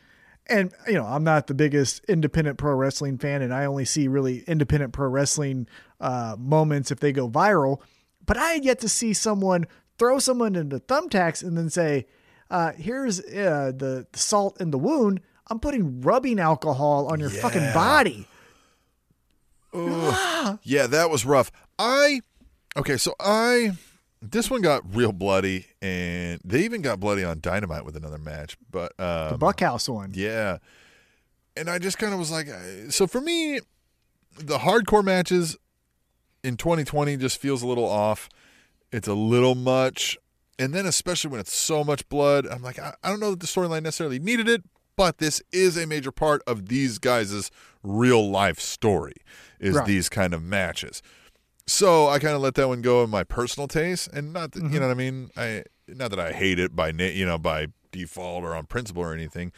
[0.49, 4.07] And you know, I'm not the biggest independent pro wrestling fan, and I only see
[4.07, 5.67] really independent pro wrestling
[6.01, 7.81] uh, moments if they go viral.
[8.25, 9.67] But I had yet to see someone
[9.99, 12.07] throw someone into thumbtacks and then say,
[12.51, 15.21] uh, "Here's uh, the, the salt in the wound.
[15.49, 17.75] I'm putting rubbing alcohol on your fucking Yeah.
[17.75, 18.29] body."
[20.63, 21.51] Yeah, that was rough.
[21.79, 22.21] I
[22.77, 23.73] okay, so I
[24.23, 28.57] this one got real bloody, and they even got bloody on Dynamite with another match.
[28.71, 30.13] But um, Bunkhouse one.
[30.15, 30.59] Yeah.
[31.59, 32.49] And I just kind of was like,
[32.91, 33.61] so for me,
[34.39, 35.57] the hardcore matches
[36.45, 38.29] in 2020 just feels a little off.
[38.93, 40.19] It's a little much.
[40.59, 43.41] And then, especially when it's so much blood, I'm like, I, I don't know that
[43.41, 44.65] the storyline necessarily needed it,
[44.97, 47.51] but this is a major part of these guys'
[47.83, 49.15] real life story,
[49.61, 49.87] is Right.
[49.87, 51.03] these kind of matches.
[51.67, 54.63] So I kind of let that one go in my personal taste, and not that,
[54.63, 55.31] you know what I mean.
[55.37, 59.13] I not that I hate it by you know by default or on principle or
[59.13, 59.53] anything,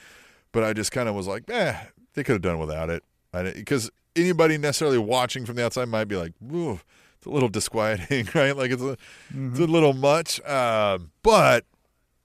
[0.53, 1.75] but I just kind of was like, eh,
[2.15, 3.03] they could have done without it.
[3.33, 6.81] Because anybody necessarily watching from the outside might be like, Ooh,
[7.19, 8.57] it's a little disquieting, right?
[8.57, 8.97] Like it's a,
[9.31, 10.41] it's a little much.
[10.47, 11.67] Uh, but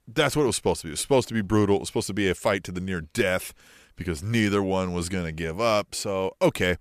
[0.07, 0.91] that's what it was supposed to be.
[0.91, 1.77] It was supposed to be brutal.
[1.77, 3.53] It was supposed to be a fight to the near death
[3.95, 5.95] because neither one was going to give up.
[5.95, 6.77] So, okay.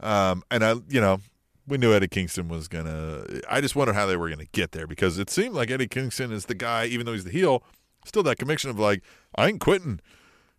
[0.00, 1.20] Um, and I, you know,
[1.66, 3.42] we knew Eddie Kingston was going to.
[3.48, 5.88] I just wonder how they were going to get there because it seemed like Eddie
[5.88, 7.62] Kingston is the guy, even though he's the heel,
[8.04, 9.02] still that conviction of like,
[9.34, 10.00] I ain't quitting.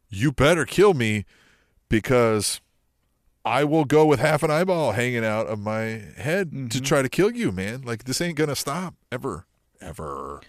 [0.09, 1.25] You better kill me
[1.89, 2.61] because
[3.45, 7.09] I will go with half an eyeball hanging out of my head to try to
[7.09, 7.81] kill you, man.
[7.81, 9.45] Like, this ain't going to stop ever,
[9.81, 10.41] ever.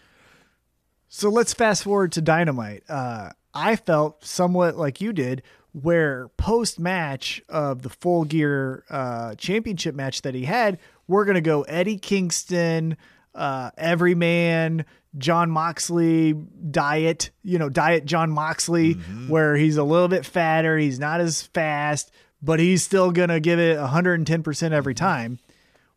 [1.17, 2.83] So let's fast forward to Dynamite.
[2.89, 9.37] Uh, I felt somewhat like you did, where post match of the full gear uh,
[9.37, 12.97] championship match that he had, we're going to go Eddie Kingston,
[13.33, 14.87] uh, Everyman,
[15.17, 18.95] Jon Moxley diet, you know, diet Jon Moxley,
[19.29, 22.11] where he's a little bit fatter, he's not as fast,
[22.43, 25.39] but he's still going to give it 110% every time.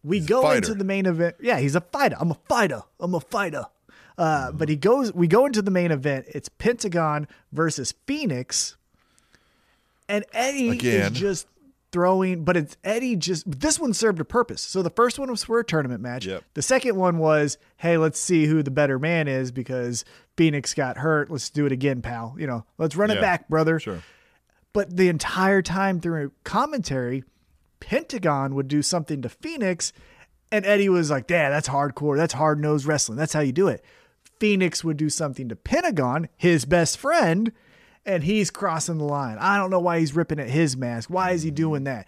[0.04, 1.38] We go into the main event.
[1.42, 2.18] Yeah, he's a fighter.
[2.20, 2.84] I'm a fighter.
[3.00, 3.66] I'm a fighter.
[4.18, 5.14] Uh, but he goes.
[5.14, 6.26] We go into the main event.
[6.30, 8.76] It's Pentagon versus Fenix,
[10.10, 11.12] and Eddie Again.
[11.14, 11.48] is just
[11.92, 12.44] throwing.
[12.44, 13.44] But it's Eddie just.
[13.60, 14.62] This one served a purpose.
[14.62, 16.26] So the first one was for a tournament match.
[16.26, 16.44] Yep.
[16.56, 20.04] The second one was, hey, let's see who the better man is because
[20.36, 21.30] Fenix got hurt.
[21.30, 22.36] Let's do it again, pal.
[22.40, 23.80] You know, let's run it back, brother.
[23.80, 24.02] Sure.
[24.74, 27.24] But the entire time through commentary,
[27.80, 29.94] Pentagon would do something to Fenix,
[30.52, 32.18] and Eddie was like, "Dad, that's hardcore.
[32.18, 33.18] That's hard nosed wrestling.
[33.18, 33.84] That's how you do it."
[34.40, 37.52] Fenix would do something to Pentagon, his best friend,
[38.06, 39.38] and he's crossing the line.
[39.40, 41.10] I don't know why he's ripping at his mask.
[41.10, 42.08] Why is he doing that?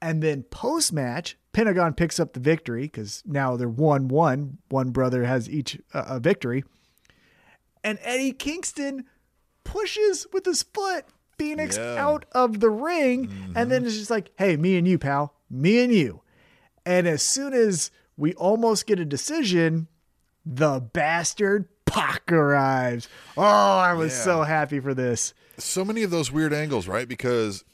[0.00, 4.58] And then post match, Pentagon picks up the victory because now they're one one.
[4.68, 6.64] One brother has each uh, a victory,
[7.82, 9.04] and Eddie Kingston
[9.64, 11.04] pushes with his foot
[11.38, 11.96] Fenix Yeah.
[12.06, 15.82] out of the ring, and then it's just like, "Hey, me and you, pal, me
[15.82, 16.22] and you."
[16.84, 19.88] And as soon as we almost get a decision,
[20.46, 23.08] the bastard Pac arrives.
[23.36, 24.22] Oh, I was Yeah.
[24.24, 25.34] so happy for this.
[25.58, 27.08] so many of those weird angles, right?
[27.08, 27.64] Because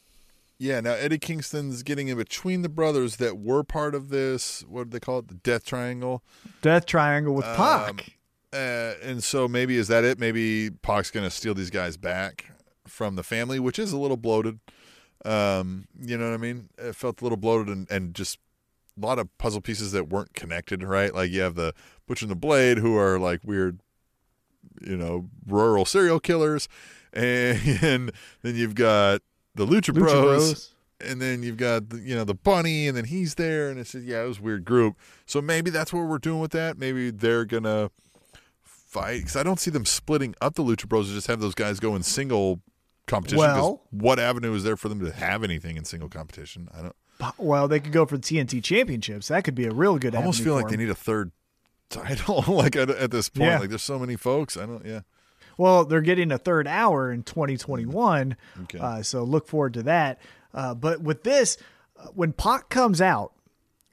[0.58, 4.64] yeah, now Eddie Kingston's getting in between the brothers that were part of this.
[4.68, 5.28] What do they call it?
[5.28, 6.22] The Death Triangle.
[6.60, 8.16] Death Triangle with Pac.
[8.52, 10.18] Uh, and so maybe is that it?
[10.20, 12.52] Maybe Pac's going to steal these guys back
[12.86, 14.60] from the family, which is a little bloated.
[15.24, 16.68] Um, you know what I mean?
[16.78, 18.38] It felt a little bloated and, and just
[19.00, 21.14] a lot of puzzle pieces that weren't connected, right?
[21.14, 21.74] Like you have the
[22.06, 23.80] Butcher and the Blade, who are like weird,
[24.80, 26.68] you know, rural serial killers,
[27.12, 28.12] and,
[28.42, 29.20] then you've got
[29.54, 30.74] the Lucha, Lucha Bros, Bros.
[31.00, 33.92] and then you've got the, you know the bunny, and then he's there, and it's
[33.92, 34.96] just, yeah, it was a weird group.
[35.26, 36.78] So maybe that's what we're doing with that.
[36.78, 37.90] Maybe they're gonna
[38.62, 41.08] fight because I don't see them splitting up the Lucha Bros.
[41.08, 42.60] To just have those guys go in single
[43.06, 43.38] competition.
[43.38, 46.68] Well- what avenue is there for them to have anything in single competition?
[46.72, 46.96] I don't.
[47.38, 49.28] Well, they could go for the TNT championships.
[49.28, 50.14] That could be a real good.
[50.14, 51.30] I almost feel like they need a third
[51.90, 52.44] title.
[52.48, 53.58] like at, at this point, Yeah.
[53.58, 54.56] like there's so many folks.
[54.56, 54.84] I don't.
[54.84, 55.00] Yeah.
[55.58, 58.36] Well, they're getting a third hour in 2021.
[58.62, 58.78] Okay.
[58.78, 60.18] Uh, so look forward to that.
[60.54, 61.56] Uh, but with this,
[61.98, 63.32] uh, when Pac comes out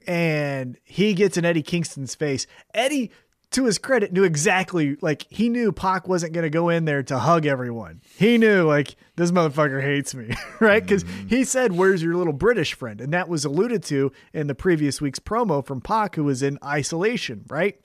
[0.06, 3.10] and he gets in Eddie Kingston's face, Eddie,
[3.52, 7.02] to his credit, knew exactly, like, he knew Pac wasn't going to go in there
[7.04, 8.00] to hug everyone.
[8.16, 10.82] He knew, like, this motherfucker hates me, right?
[10.82, 11.28] Because mm-hmm.
[11.28, 13.00] he said, Where's your little British friend?
[13.00, 16.58] And that was alluded to in the previous week's promo from Pac, who was in
[16.64, 17.80] isolation, right?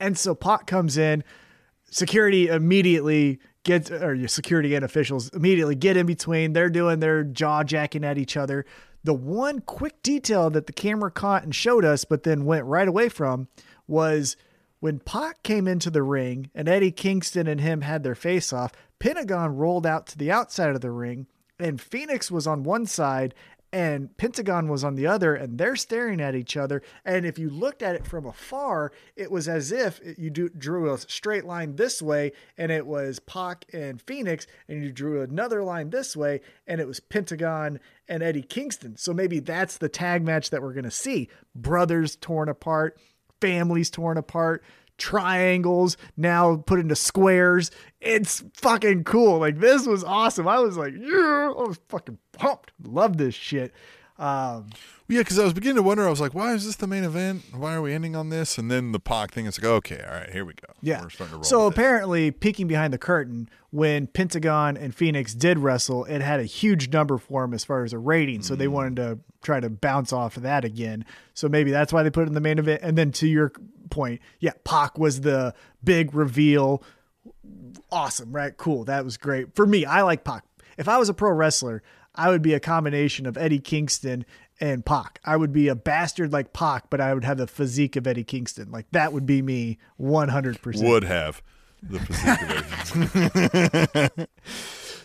[0.00, 1.22] And so Pac comes in,
[1.90, 6.54] security immediately gets, or your security and officials immediately get in between.
[6.54, 8.64] They're doing their jaw jacking at each other.
[9.04, 12.88] The one quick detail that the camera caught and showed us, but then went right
[12.88, 13.46] away from,
[13.86, 14.36] was
[14.82, 18.72] when Pac came into the ring and Eddie Kingston and him had their face off.
[18.98, 23.32] Pentagon rolled out to the outside of the ring, and Fenix was on one side
[23.72, 26.82] and Pentagon was on the other, and they're staring at each other.
[27.04, 30.98] And if you looked at it from afar, it was as if you drew a
[30.98, 35.88] straight line this way, and it was Pac and Fenix, and you drew another line
[35.88, 38.96] this way, and it was Pentagon and Eddie Kingston.
[38.98, 42.98] So maybe that's the tag match that we're going to see brothers torn apart,
[43.42, 44.64] families torn apart.
[44.96, 47.70] Triangles now put into squares.
[48.00, 49.38] It's fucking cool.
[49.38, 50.46] Like this was awesome.
[50.46, 52.72] I was like, yeah, I was fucking pumped.
[52.82, 53.72] Love this shit.
[54.18, 54.70] Um,
[55.12, 56.06] Yeah, because I was beginning to wonder.
[56.06, 57.42] I was like, why is this the main event?
[57.54, 58.56] Why are we ending on this?
[58.56, 59.46] And then the Pac thing.
[59.46, 60.72] It's like, okay, all right, here we go.
[60.80, 61.02] yeah.
[61.02, 61.44] We're starting to roll.
[61.44, 61.72] So it.
[61.74, 66.92] apparently, peeking behind the curtain, when Pentagon and Fenix did wrestle, it had a huge
[66.92, 68.42] number for them as far as a rating.
[68.42, 68.72] So they Mm.
[68.72, 71.04] wanted to try to bounce off of that again.
[71.34, 72.80] So maybe that's why they put it in the main event.
[72.82, 73.52] And then to your
[73.90, 75.52] point, yeah, Pac was the
[75.84, 76.82] big reveal.
[77.90, 78.56] Awesome, right?
[78.56, 78.84] Cool.
[78.84, 79.54] That was great.
[79.54, 80.44] For me, I like Pac.
[80.78, 81.82] If I was a pro wrestler,
[82.14, 84.24] I would be a combination of Eddie Kingston
[84.62, 85.20] and Pac.
[85.24, 88.22] I would be a bastard like Pac, but I would have the physique of Eddie
[88.22, 88.70] Kingston.
[88.70, 90.88] Like that would be me 100%.
[90.88, 91.42] Would have
[91.82, 93.68] the physique of Eddie.
[93.74, 94.26] Kingston.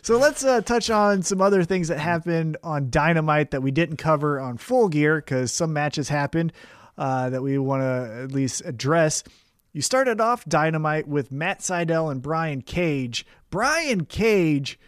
[0.04, 3.98] So let's uh, touch on some other things that happened on Dynamite that we didn't
[3.98, 6.54] cover on Full Gear because some matches happened
[6.98, 9.26] uh, that we want to at least address.
[9.74, 13.26] You started off Dynamite with Matt Sydal and Brian Cage.
[13.50, 14.80] Brian Cage,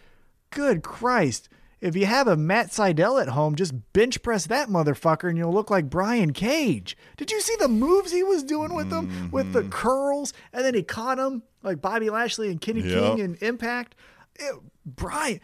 [0.48, 1.50] good Christ.
[1.80, 5.52] If you have a Matt Sydal at home, just bench press that motherfucker and you'll
[5.52, 6.96] look like Brian Cage.
[7.16, 9.30] Did you see the moves he was doing with them?
[9.30, 9.70] With the mm-hmm.
[9.70, 12.90] curls, and then he caught him like Bobby Lashley and Kenny Yep.
[12.90, 13.94] King and Impact.
[14.36, 14.54] It,
[14.84, 15.40] Brian,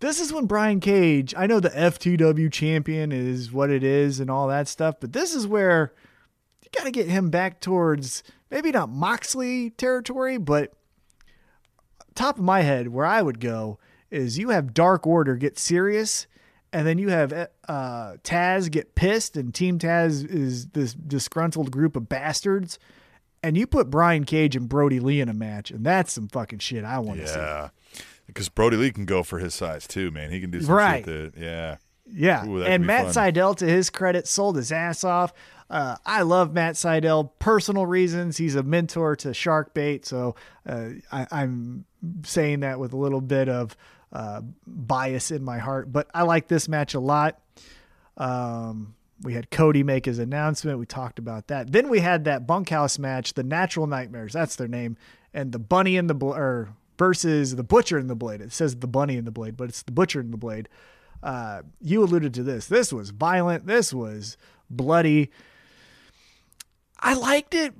[0.00, 4.30] this is when Brian Cage, I know the FTW champion is what it is and
[4.30, 5.92] all that stuff, but this is where
[6.62, 10.72] you got to get him back towards maybe not Moxley territory, but
[12.14, 13.78] top of my head, where I would go
[14.10, 16.26] is you have Dark Order get serious,
[16.72, 21.96] and then you have uh, Taz get pissed, and Team Taz is this disgruntled group
[21.96, 22.78] of bastards.
[23.42, 26.58] And you put Brian Cage and Brodie Lee in a match, and that's some fucking
[26.58, 27.38] shit I want to see.
[27.38, 27.68] yeah.
[28.26, 30.30] Because Brodie Lee can go for his size too, man.
[30.32, 31.04] He can do some Right.
[31.04, 31.76] shit that, yeah.
[32.08, 32.46] Yeah.
[32.46, 33.32] Ooh, and Matt fun.
[33.32, 35.32] Sydal, to his credit, sold his ass off.
[35.70, 37.30] Uh, I love Matt Sydal.
[37.38, 38.36] Personal reasons.
[38.36, 40.04] He's a mentor to Sharkbait.
[40.04, 40.34] So
[40.68, 41.84] uh, I, I'm
[42.24, 43.76] saying that with a little bit of
[44.12, 45.92] uh, bias in my heart.
[45.92, 47.40] But I like this match a lot.
[48.16, 50.78] Um, we had Cody make his announcement.
[50.78, 51.72] We talked about that.
[51.72, 54.32] Then we had that bunkhouse match, the Natural Nightmares.
[54.32, 54.96] That's their name.
[55.32, 56.68] And the Bunny and the Bl- or
[56.98, 58.40] versus the Butcher and the Blade.
[58.40, 60.68] It says the Bunny and the Blade, but it's the Butcher and the Blade.
[61.22, 62.66] Uh, you alluded to this.
[62.66, 63.66] This was violent.
[63.66, 64.36] This was
[64.70, 65.30] bloody.
[66.98, 67.74] I liked it,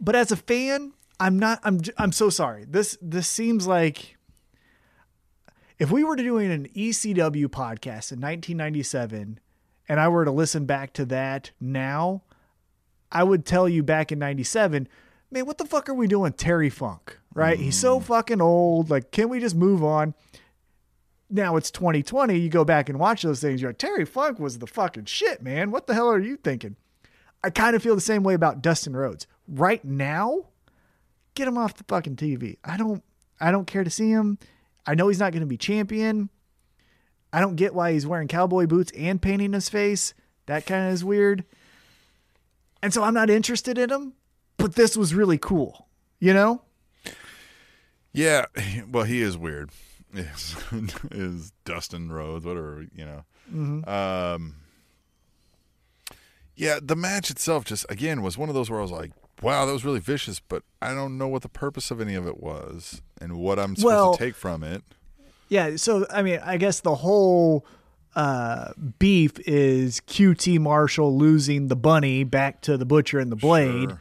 [0.00, 1.60] but as a fan, I'm not.
[1.62, 1.80] I'm.
[1.98, 2.64] I'm so sorry.
[2.64, 4.13] This this seems like
[5.78, 9.40] if we were doing an ECW podcast in 1997,
[9.88, 12.22] and I were to listen back to that now,
[13.12, 14.88] I would tell you back in 97,
[15.30, 17.18] man, what the fuck are we doing, Terry Funk?
[17.34, 17.58] Right?
[17.58, 18.04] He's so mm.
[18.04, 18.90] fucking old.
[18.90, 20.14] Like, can we just move on?
[21.34, 22.38] now it's 2020.
[22.38, 23.60] You go back and watch those things.
[23.60, 25.70] You're like, Terry Funk was the fucking shit, man.
[25.70, 26.76] What the hell are you thinking?
[27.42, 29.26] I kind of feel the same way about Dustin Rhodes.
[29.48, 30.46] Right now,
[31.34, 32.58] get him off the fucking TV.
[32.64, 33.02] I don't
[33.40, 34.38] I don't care to see him.
[34.86, 36.30] I know he's not going to be champion.
[37.32, 40.14] I don't get why he's wearing cowboy boots and painting his face.
[40.46, 41.44] That kind of is weird.
[42.82, 44.12] And so I'm not interested in him,
[44.56, 45.88] but this was really cool.
[46.20, 46.62] You know?
[48.12, 48.46] Yeah,
[48.90, 49.70] well, he is weird.
[50.14, 50.54] Is
[51.10, 53.24] is Dustin Rhodes, whatever you know.
[53.52, 53.88] Mm-hmm.
[53.88, 54.54] Um,
[56.54, 59.10] yeah, the match itself just again was one of those where I was like,
[59.44, 62.26] "Wow, that was really vicious," but I don't know what the purpose of any of
[62.26, 64.82] it was and what I'm supposed Well- to take from it.
[65.48, 67.64] Yeah, so I mean, I guess the whole
[68.16, 73.90] uh, beef is QT Marshall losing the bunny back to the butcher and the blade,
[73.90, 74.00] Sure.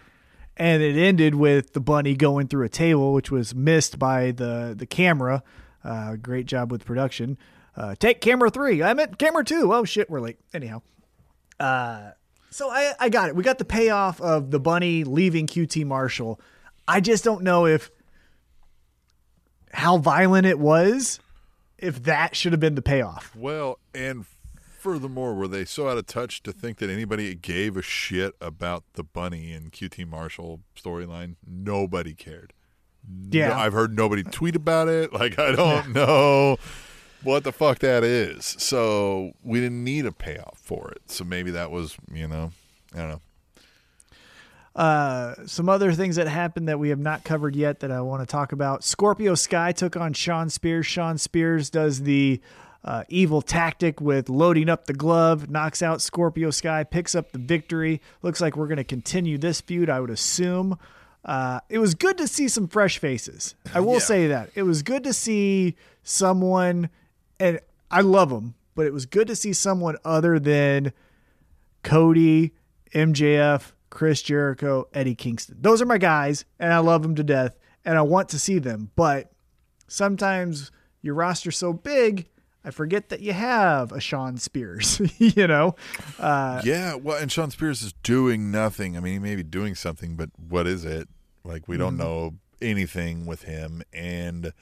[0.56, 4.74] and it ended with the bunny going through a table, which was missed by the
[4.78, 5.44] the camera.
[5.84, 7.38] Uh, great job with production.
[7.76, 8.82] Uh, take camera three.
[8.84, 9.74] I meant camera two.
[9.74, 10.38] Oh shit, we're late.
[10.54, 10.82] Anyhow,
[11.60, 12.12] uh,
[12.54, 13.36] so I I got it.
[13.36, 16.40] We got the payoff of the bunny leaving QT Marshall.
[16.88, 17.90] I just don't know if
[19.74, 21.20] how violent it was.
[21.78, 23.36] If that should have been the payoff.
[23.36, 24.26] Well, and
[24.62, 28.84] furthermore, were they so out of touch to think that anybody gave a shit about
[28.94, 31.36] the bunny and QT Marshall storyline?
[31.46, 32.54] Nobody cared.
[33.32, 33.50] Yeah.
[33.50, 35.12] No- I've heard nobody tweet about it.
[35.12, 36.58] Like I don't know
[37.24, 38.56] what the fuck that is.
[38.60, 41.02] So we didn't need a payoff for it.
[41.12, 42.52] So maybe that was, you know,
[42.94, 43.22] I don't know.
[44.76, 48.22] Uh, some other things that happened that we have not covered yet that I want
[48.24, 48.84] to talk about.
[48.84, 50.88] Scorpio Sky took on Shawn Spears.
[50.88, 52.42] Shawn Spears does the
[52.84, 57.38] uh, evil tactic with loading up the glove, knocks out Scorpio Sky, picks up the
[57.40, 58.02] victory.
[58.24, 60.80] Looks like we're going to continue this feud, I would assume.
[61.24, 63.54] Uh, it was good to see some fresh faces.
[63.76, 64.00] I will Yeah.
[64.00, 64.50] say that.
[64.56, 66.90] It was good to see someone,
[67.40, 67.60] and
[67.92, 70.94] I love them, but it was good to see someone other than
[71.84, 72.54] Cody,
[72.94, 75.58] MJF, Chris Jericho, Eddie Kingston.
[75.60, 78.58] Those are my guys, and I love them to death, and I want to see
[78.60, 78.90] them.
[78.96, 79.32] But
[79.88, 82.28] sometimes your roster's so big,
[82.66, 85.02] I forget that you have a Shawn Spears.
[85.18, 85.76] you know,
[86.18, 88.98] uh, yeah, well, and Shawn Spears is doing nothing.
[88.98, 91.08] I mean, he may be doing something, but what is it?
[91.44, 94.54] Like we don't know anything with him, and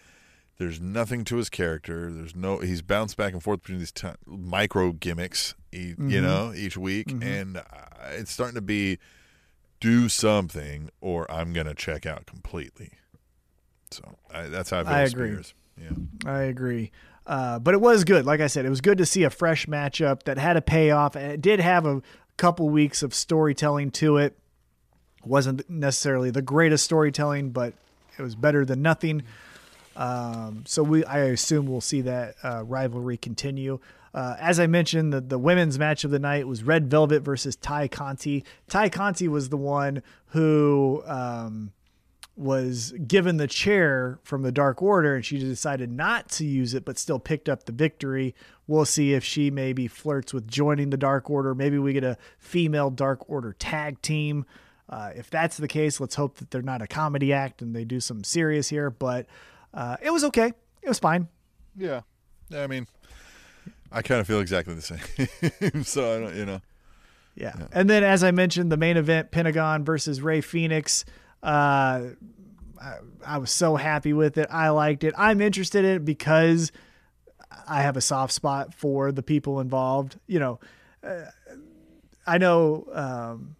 [0.61, 2.11] there's nothing to his character.
[2.11, 2.59] There's no.
[2.59, 7.11] He's bounced back and forth between these ti micro gimmicks, e- you know, each week,
[7.19, 7.63] and uh,
[8.11, 8.99] it's starting to be
[9.79, 12.91] do something, or I'm gonna check out completely.
[13.89, 14.93] So I, that's how I feel.
[14.93, 15.29] I agree.
[15.29, 15.53] Spears.
[15.81, 16.31] Yeah.
[16.31, 16.91] I agree.
[17.25, 18.27] Uh, but it was good.
[18.27, 21.15] Like I said, it was good to see a fresh matchup that had a payoff.
[21.15, 22.03] And it did have a
[22.37, 24.37] couple weeks of storytelling to it.
[25.25, 27.73] Wasn't necessarily the greatest storytelling, but
[28.17, 29.23] it was better than nothing.
[29.95, 33.79] Um, so we, I assume we'll see that uh, rivalry continue.
[34.13, 37.55] Uh, as I mentioned, the, the women's match of the night was Red Velvet versus
[37.55, 38.43] Tay Conti.
[38.69, 41.71] Tay Conti was the one who um,
[42.35, 46.83] was given the chair from the Dark Order, and she decided not to use it,
[46.83, 48.35] but still picked up the victory.
[48.67, 51.55] We'll see if she maybe flirts with joining the Dark Order.
[51.55, 54.45] Maybe we get a female Dark Order tag team.
[54.89, 57.85] Uh, if that's the case, let's hope that they're not a comedy act and they
[57.85, 58.89] do some serious here.
[58.89, 59.25] But
[59.73, 60.53] uh, it was okay.
[60.81, 61.27] It was fine.
[61.77, 62.01] Yeah.
[62.49, 62.63] Yeah.
[62.63, 62.87] I mean,
[63.91, 65.83] I kind of feel exactly the same.
[65.83, 66.61] so I don't, you know.
[67.35, 67.53] Yeah.
[67.57, 67.67] yeah.
[67.71, 71.05] And then, as I mentioned, the main event, Pentagon versus Rey Fenix.
[71.41, 72.09] Uh,
[72.81, 72.95] I,
[73.25, 74.47] I, was so happy with it.
[74.51, 75.13] I liked it.
[75.17, 76.71] I'm interested in it because
[77.67, 80.19] I have a soft spot for the people involved.
[80.27, 80.59] You know,
[81.03, 81.25] uh,
[82.27, 83.55] I know um,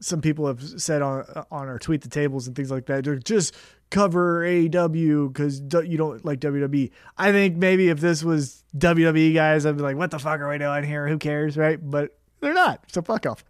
[0.00, 3.02] some people have said on on our tweet the tables and things like that.
[3.24, 3.54] Just
[3.92, 6.90] cover AEW because you don't like WWE.
[7.16, 10.48] I think maybe if this was WWE guys, I'd be like, what the fuck are
[10.48, 11.06] we doing here?
[11.06, 11.78] Who cares, right?
[11.80, 13.44] But they're not, so fuck off.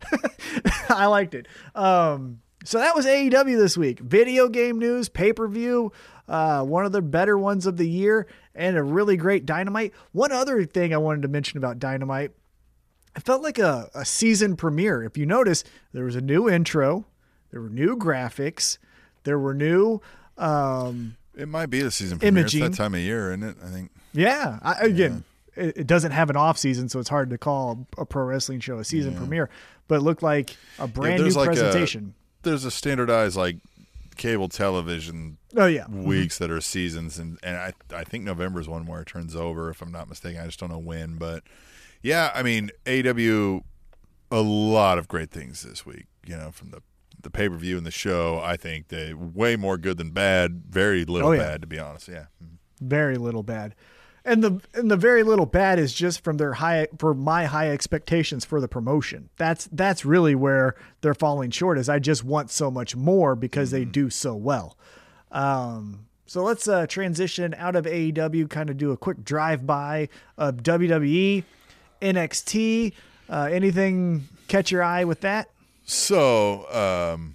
[0.91, 1.47] I liked it.
[1.75, 4.01] Um, so that was AEW this week.
[4.01, 5.93] Video game news, pay per view,
[6.29, 9.93] uh, one of the better ones of the year, and a really great Dynamite.
[10.11, 12.33] One other thing I wanted to mention about Dynamite.
[13.15, 15.05] It felt like a, a season premiere.
[15.05, 15.63] If you notice,
[15.93, 17.07] there was a new intro,
[17.51, 18.79] there were new graphics,
[19.25, 20.01] there were new
[20.39, 22.41] um, it might be the season premiere.
[22.41, 22.65] Imaging.
[22.65, 23.57] It's that time of year, isn't it?
[23.65, 23.91] I think.
[24.13, 24.59] Yeah.
[24.63, 25.25] I, again,
[25.57, 25.65] yeah.
[25.65, 28.61] It, it, doesn't have an off season, so it's hard to call a pro wrestling
[28.61, 29.19] show a season yeah.
[29.19, 29.51] premiere.
[29.89, 32.15] But it looked like a brand yeah, new like presentation.
[32.15, 33.57] A, there's a standardized like
[34.17, 35.39] cable television.
[35.57, 36.05] Oh yeah, mm-hmm.
[36.05, 36.45] weeks mm-hmm.
[36.45, 39.69] that are seasons, and and I I think November is one where it turns over.
[39.69, 41.17] If I'm not mistaken, I just don't know when.
[41.17, 41.45] But
[42.03, 43.61] yeah, I mean AW,
[44.31, 46.07] a lot of great things this week.
[46.25, 46.83] You know, from the
[47.23, 50.63] the pay per view and the show, I think they way more good than bad.
[50.69, 51.43] Very little oh, yeah.
[51.43, 52.09] bad, to be honest.
[52.09, 52.57] Yeah, mm-hmm.
[52.81, 53.75] very little bad.
[54.25, 57.71] And the and the very little bad is just from their high for my high
[57.71, 59.31] expectations for the promotion.
[59.37, 61.77] That's that's really where they're falling short.
[61.77, 63.79] Is I just want so much more because mm-hmm.
[63.79, 64.77] they do so well.
[65.33, 70.09] Um, so let's uh, transition out of AEW, kind of do a quick drive by
[70.39, 71.45] of WWE,
[72.01, 72.93] NXT.
[73.29, 75.51] Uh, anything catch your eye with that?
[75.93, 77.35] So, um,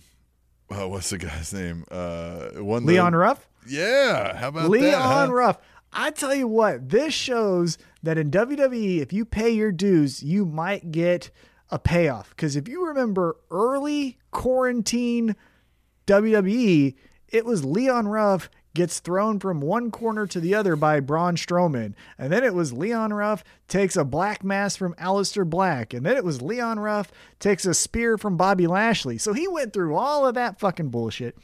[0.72, 1.86] oh, what's the guy's name?
[1.92, 3.48] Uh, one Leon the, Ruff.
[3.68, 5.32] Yeah, how about Leon that, huh?
[5.32, 5.58] Ruff?
[5.94, 10.44] I tell you what, this shows that in WWE, if you pay your dues, you
[10.44, 11.30] might get
[11.70, 12.32] a payoff.
[12.32, 15.36] Because if you remember early quarantine
[16.08, 16.96] WWE,
[17.28, 21.94] it was Leon Ruff gets thrown from one corner to the other by Braun Strowman.
[22.18, 25.94] And then it was Leon Ruff takes a black mass from Aleister Black.
[25.94, 29.18] And then it was Leon Ruff takes a spear from Bobby Lashley.
[29.18, 31.38] So he went through all of that fucking bullshit.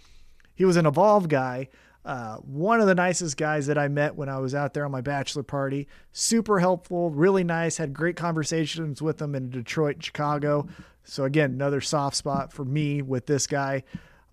[0.53, 1.69] He was an evolved guy.
[2.05, 4.91] Uh, one of the nicest guys that I met when I was out there on
[4.91, 5.87] my bachelor party.
[6.11, 7.77] Super helpful, really nice.
[7.77, 10.67] Had great conversations with him in Detroit, Chicago.
[11.05, 13.83] So again, another soft spot for me with this guy.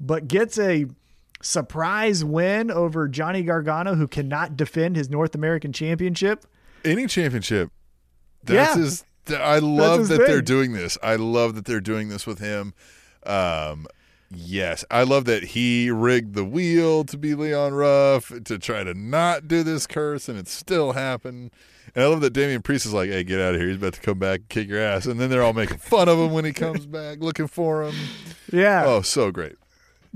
[0.00, 0.86] But gets a
[1.42, 6.44] surprise win over Johnny Gargano, who cannot defend his North American Championship.
[6.84, 7.70] Any championship.
[8.44, 8.82] That's yeah.
[8.82, 9.04] his.
[9.28, 10.26] I love that thing.
[10.26, 10.98] they're doing this.
[11.02, 12.74] I love that they're doing this with him.
[13.24, 13.86] Um,
[14.30, 18.94] yes, I love that he rigged the wheel to be Leon Ruff to try to
[18.94, 21.50] not do this curse, and it still happened.
[21.94, 23.68] And I love that Damian Priest is like, "Hey, get out of here!
[23.68, 26.08] He's about to come back and kick your ass." And then they're all making fun
[26.08, 27.94] of him when he comes back, looking for him.
[28.52, 28.84] Yeah.
[28.86, 29.56] Oh, so great.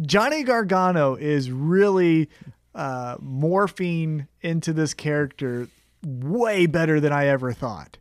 [0.01, 2.29] Johnny Gargano is really
[2.75, 5.69] uh, morphing into this character
[6.05, 7.99] way better than I ever thought.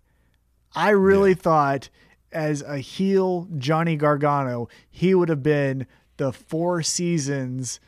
[0.76, 1.36] I really yeah.
[1.36, 1.90] thought
[2.32, 5.86] as a heel Johnny Gargano, he would have been
[6.18, 7.80] the four seasons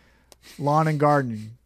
[0.57, 1.57] lawn and garden.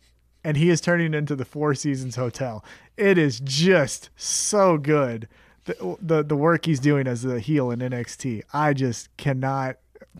[0.43, 2.63] And he is turning into the Four Seasons Hotel.
[2.95, 5.27] It is just so good.
[5.65, 8.43] The, the the work he's doing as a heel in NXT.
[8.53, 9.75] I just cannot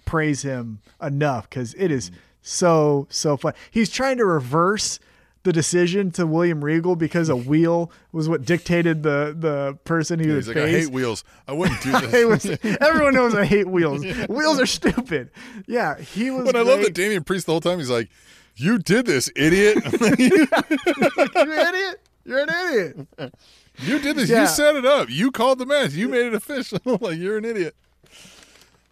[0.05, 2.11] praise him enough because it is
[2.41, 3.53] so so fun.
[3.71, 4.99] He's trying to reverse
[5.43, 10.27] the decision to William Regal because a wheel was what dictated the the person he
[10.27, 11.23] yeah, was like, I hate wheels.
[11.47, 11.91] I wouldn't do
[12.37, 12.57] this.
[12.81, 14.03] everyone knows I hate wheels.
[14.27, 15.31] Wheels are stupid.
[15.67, 16.45] Yeah, he was.
[16.45, 17.79] But I love that Damian Priest the whole time.
[17.79, 18.09] He's like,
[18.55, 19.77] "You did this, idiot!
[20.19, 20.47] you
[21.27, 22.01] idiot!
[22.25, 23.33] You're an idiot!
[23.81, 24.29] You did this.
[24.29, 24.41] Yeah.
[24.41, 25.09] You set it up.
[25.09, 25.93] You called the match.
[25.93, 26.79] You made it official.
[26.85, 27.75] like you're an idiot."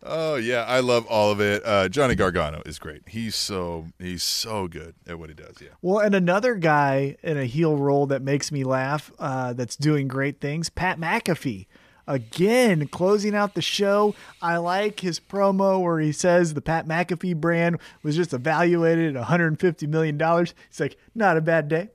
[0.04, 1.64] Oh yeah, I love all of it.
[1.66, 3.02] Uh, Johnny Gargano is great.
[3.08, 5.56] He's so he's so good at what he does.
[5.62, 5.70] Yeah.
[5.82, 10.08] Well, and another guy in a heel role that makes me laugh, uh, that's doing
[10.08, 11.66] great things, Pat McAfee.
[12.10, 14.16] Again, closing out the show.
[14.42, 19.28] I like his promo where he says the Pat McAfee brand was just evaluated at
[19.28, 20.18] $150 million.
[20.18, 21.90] He's like, not a bad day.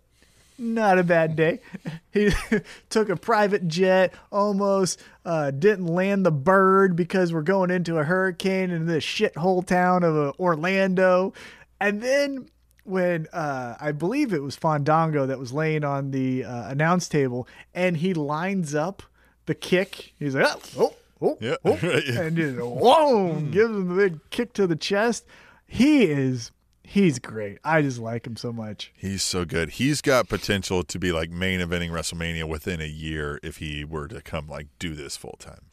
[0.62, 1.60] Not a bad day.
[2.12, 2.30] He
[2.90, 8.05] took a private jet, almost uh, didn't land the bird because we're going into a
[8.05, 11.32] hurricane in this shithole town of uh, Orlando.
[11.80, 12.51] And then
[12.84, 17.48] when uh, I believe it was Fandango that was laying on the uh, announce table,
[17.74, 19.02] and he lines up
[19.47, 20.12] the kick.
[20.18, 24.52] He's like, oh, oh, oh, Yeah, oh," and just whoa, gives him the big kick
[24.55, 25.24] to the chest.
[25.66, 26.51] He is,
[26.84, 27.59] he's great.
[27.64, 28.92] I just like him so much.
[28.96, 29.70] He's so good.
[29.70, 34.09] He's got potential to be like main eventing WrestleMania within a year if he were
[34.09, 35.66] to come like do this full time.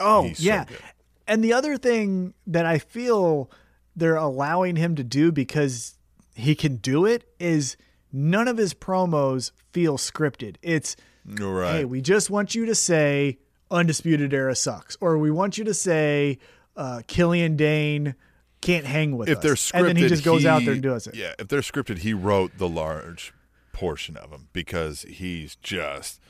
[0.00, 0.64] Oh, He's so yeah.
[0.64, 0.78] good.
[1.26, 3.50] and the other thing that I feel
[3.94, 5.94] they're allowing him to do because
[6.34, 7.76] he can do it is
[8.12, 10.56] none of his promos feel scripted.
[10.62, 11.72] It's right.
[11.78, 13.38] hey, we just want you to say
[13.70, 16.38] Undisputed Era sucks, or we want you to say
[16.76, 18.14] uh, Killian Dain
[18.60, 19.32] can't hang with it.
[19.32, 19.44] if us.
[19.44, 21.14] they're scripted, and then he just goes out there and does it.
[21.14, 23.32] Yeah, if they're scripted, he wrote the large
[23.72, 26.20] portion of them because he's just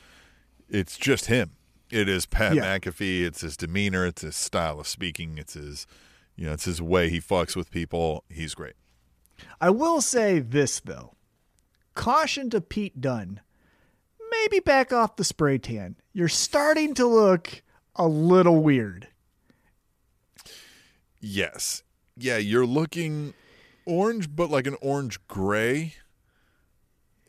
[0.69, 1.51] it's just him.
[1.89, 2.77] It is Pat Yeah.
[2.77, 3.23] McAfee.
[3.23, 4.05] It's his demeanor.
[4.05, 5.37] It's his style of speaking.
[5.37, 5.87] It's his
[6.35, 8.23] you know, it's his way he fucks with people.
[8.29, 8.73] He's great.
[9.61, 11.13] I will say this though.
[11.95, 13.39] Caution to Pete Dunne.
[14.29, 15.95] Maybe back off the spray tan.
[16.13, 17.63] You're starting to look
[17.95, 19.07] a little weird.
[21.19, 21.83] Yes.
[22.19, 23.33] Yeah, you're looking
[23.85, 25.93] orange, but like an orange gray.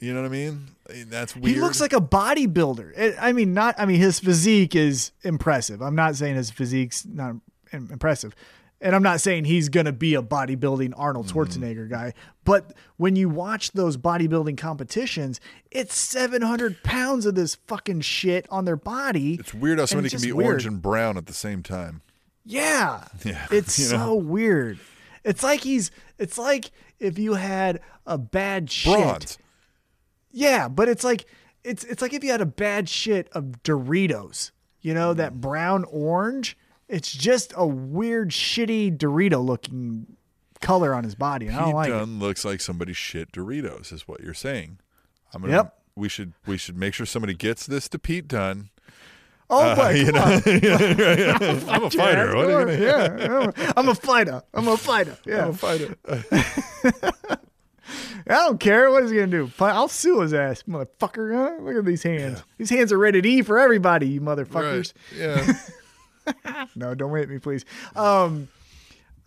[0.00, 0.68] You know what I mean?
[1.08, 1.56] That's weird.
[1.56, 3.16] He looks like a bodybuilder.
[3.20, 3.74] I mean, not.
[3.78, 5.82] I mean, his physique is impressive.
[5.82, 7.34] I'm not saying his physique's not
[7.72, 8.34] impressive,
[8.80, 11.38] and I'm not saying he's gonna be a bodybuilding Arnold Mm-hmm.
[11.38, 12.14] Schwarzenegger guy.
[12.44, 15.40] But when you watch those bodybuilding competitions,
[15.72, 19.34] it's 700 pounds of this fucking shit on their body.
[19.34, 20.46] It's weird how somebody it's can be weird.
[20.46, 22.02] orange and brown at the same time.
[22.48, 23.04] Yeah.
[23.24, 24.78] Yeah, It's you so weird.
[25.22, 25.90] It's like he's.
[26.18, 28.98] It's like if you had a bad shit.
[28.98, 29.38] Bronze.
[30.32, 31.26] Yeah, but it's like
[31.62, 34.50] it's it's like if you had a bad shit of Doritos,
[34.80, 35.40] you know, that mm.
[35.40, 36.56] brown orange.
[36.88, 40.16] It's just a weird, shitty Dorito looking
[40.62, 41.48] color on his body.
[41.48, 42.06] And I don't Pete like it.
[42.06, 44.78] Looks like somebody shit Doritos, is what you're saying.
[45.34, 45.74] I'm gonna, Yep.
[45.96, 48.70] We should we should make sure somebody gets this to Pete Dunne.
[49.50, 50.44] Oh my you god!
[50.46, 52.26] know, I'm a fighter.
[52.26, 53.72] Yeah, What are you gonna yeah, yeah.
[53.76, 54.42] I'm a fighter.
[54.52, 55.16] I'm a fighter.
[55.24, 55.96] Yeah, I'm a fighter.
[58.30, 58.90] I don't care.
[58.90, 59.50] What is he gonna do?
[59.58, 61.34] I'll sue his ass, motherfucker.
[61.34, 61.62] Huh?
[61.62, 62.42] Look at these hands.
[62.58, 64.92] These hands are rated E for everybody, you motherfuckers.
[65.18, 65.54] Right.
[66.36, 66.64] Yeah.
[66.76, 67.64] No, don't hit me, please.
[67.96, 68.48] Um,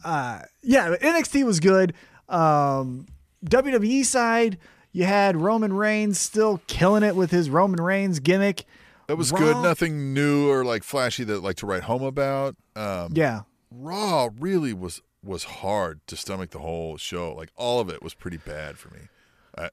[0.03, 1.93] uh, yeah, NXT was good.
[2.29, 3.07] Um,
[3.45, 4.59] WWE side,
[4.91, 8.65] you had Roman Reigns still killing it with his Roman Reigns gimmick.
[9.11, 9.57] That was good.
[9.57, 12.55] Nothing new or like flashy that like to write home about.
[12.77, 17.33] Um, Yeah, Raw really was was hard to stomach the whole show.
[17.33, 19.01] Like all of it was pretty bad for me.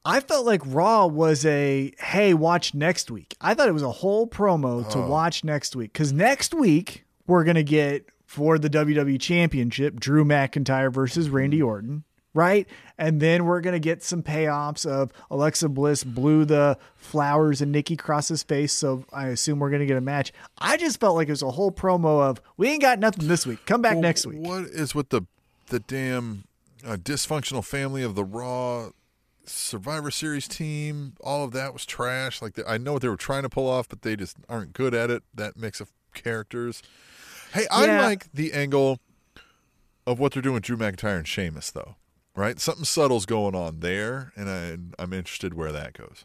[0.04, 3.36] I felt like Raw was a hey, watch next week.
[3.40, 7.44] I thought it was a whole promo to watch next week because next week we're
[7.44, 12.02] gonna get for the WWE Championship Drew McIntyre versus Randy Orton,
[12.38, 12.66] right?
[12.96, 17.96] And then we're gonna get some payoffs of Alexa Bliss blew the flowers and Nikki
[17.96, 20.32] Cross's face, so I assume we're gonna get a match.
[20.58, 23.46] I just felt like it was a whole promo of we ain't got nothing this
[23.46, 23.66] week.
[23.66, 24.38] Come back Well, next week.
[24.38, 25.22] What is with the
[25.68, 26.44] the damn
[26.86, 28.90] uh, dysfunctional family of the Raw
[29.44, 31.14] Survivor Series team?
[31.20, 32.40] All of that was trash.
[32.40, 34.72] Like the, I know what they were trying to pull off, but they just aren't
[34.72, 35.22] good at it.
[35.34, 36.82] That mix of characters.
[37.52, 38.02] Hey, I Yeah.
[38.02, 38.98] like the angle
[40.06, 41.94] of what they're doing with Drew McIntyre and Sheamus, though.
[42.38, 46.24] Right, something subtle's going on there, and I, I'm interested where that goes.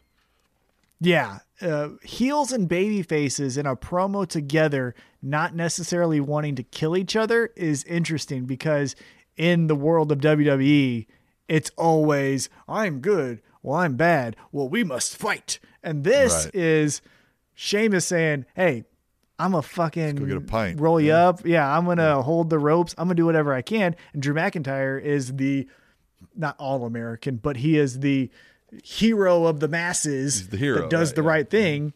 [1.00, 6.96] Yeah, uh, heels and baby faces in a promo together, not necessarily wanting to kill
[6.96, 8.94] each other, is interesting because
[9.36, 11.06] in the world of WWE,
[11.48, 16.54] it's always I'm good, well I'm bad, well we must fight, and this Right.
[16.54, 17.02] is
[17.54, 18.84] Sheamus saying, "Hey,
[19.36, 22.58] I'm a fucking go get a pint." roll you up, yeah, I'm gonna hold the
[22.60, 25.66] ropes, I'm gonna do whatever I can," and Drew McIntyre is the
[26.36, 28.30] not all American, but he is the
[28.82, 31.28] hero of the masses the hero, that does right, the yeah.
[31.28, 31.92] right thing.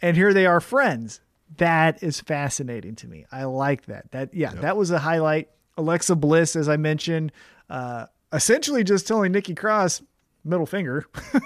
[0.00, 1.20] And here they are friends.
[1.56, 3.26] That is fascinating to me.
[3.32, 4.10] I like that.
[4.12, 5.48] That yeah, that was a highlight.
[5.76, 7.32] Alexa Bliss, as I mentioned,
[7.70, 10.02] uh, essentially just telling Nikki Cross
[10.44, 11.06] middle finger.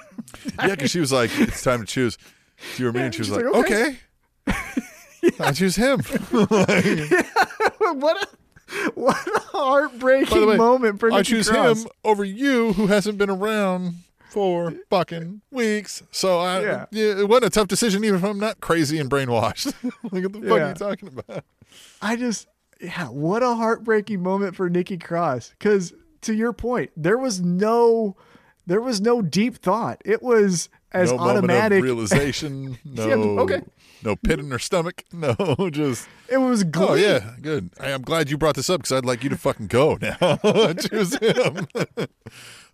[0.59, 2.16] Yeah, because she was like, "It's time to choose."
[2.78, 3.99] You or me, and she was like, like, "Okay."
[5.40, 6.01] I choose him.
[7.81, 8.31] what?
[8.94, 11.85] what a heartbreaking way, moment for Nikki I choose Cross.
[11.85, 13.94] him over you, who hasn't been around
[14.31, 16.03] for fucking weeks.
[16.11, 16.85] So I, Yeah.
[16.93, 19.74] it wasn't a tough decision, even if I'm not crazy and brainwashed.
[20.11, 20.65] like, what the fuck Yeah.
[20.65, 21.44] are you talking about?
[22.01, 22.49] I just,
[22.81, 25.51] yeah, what a heartbreaking moment for Nikki Cross.
[25.59, 25.93] Because
[26.23, 28.16] to your point, there was no,
[28.66, 30.01] there was no deep thought.
[30.05, 31.82] It was as no automatic.
[31.82, 32.78] realization.
[32.85, 33.62] No, Yeah, okay.
[34.04, 35.04] No pit in her stomach.
[35.12, 36.86] No, just it was glee.
[36.88, 37.70] oh yeah, good.
[37.78, 40.72] I, am glad you brought this up because I'd like you to fucking go now.
[40.72, 41.68] Choose him.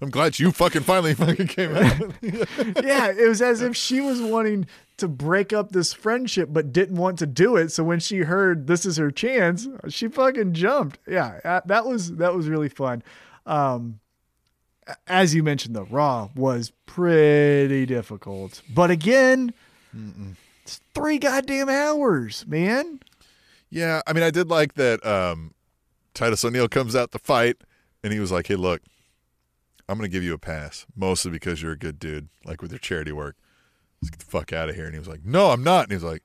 [0.00, 2.00] I'm glad you fucking finally fucking came out.
[2.22, 6.96] yeah, it was as if she was wanting to break up this friendship but didn't
[6.96, 7.70] want to do it.
[7.70, 10.98] So when she heard this is her chance, she fucking jumped.
[11.06, 13.02] Yeah, that was that was really fun.
[13.44, 14.00] Um,
[15.06, 19.52] as you mentioned, the Raw was pretty difficult, but again,
[20.69, 23.01] it's three goddamn hours, man.
[23.70, 25.05] Yeah, I mean, I did like that.
[25.05, 25.55] Um,
[26.15, 27.57] Titus O'Neil comes out to fight,
[28.05, 28.82] and he was like, "Hey, look,
[29.89, 32.70] I'm going to give you a pass, mostly because you're a good dude, like with
[32.70, 33.36] your charity work.
[34.03, 35.93] Let's get the fuck out of here." And he was like, "No, I'm not." And
[35.93, 36.23] he was like,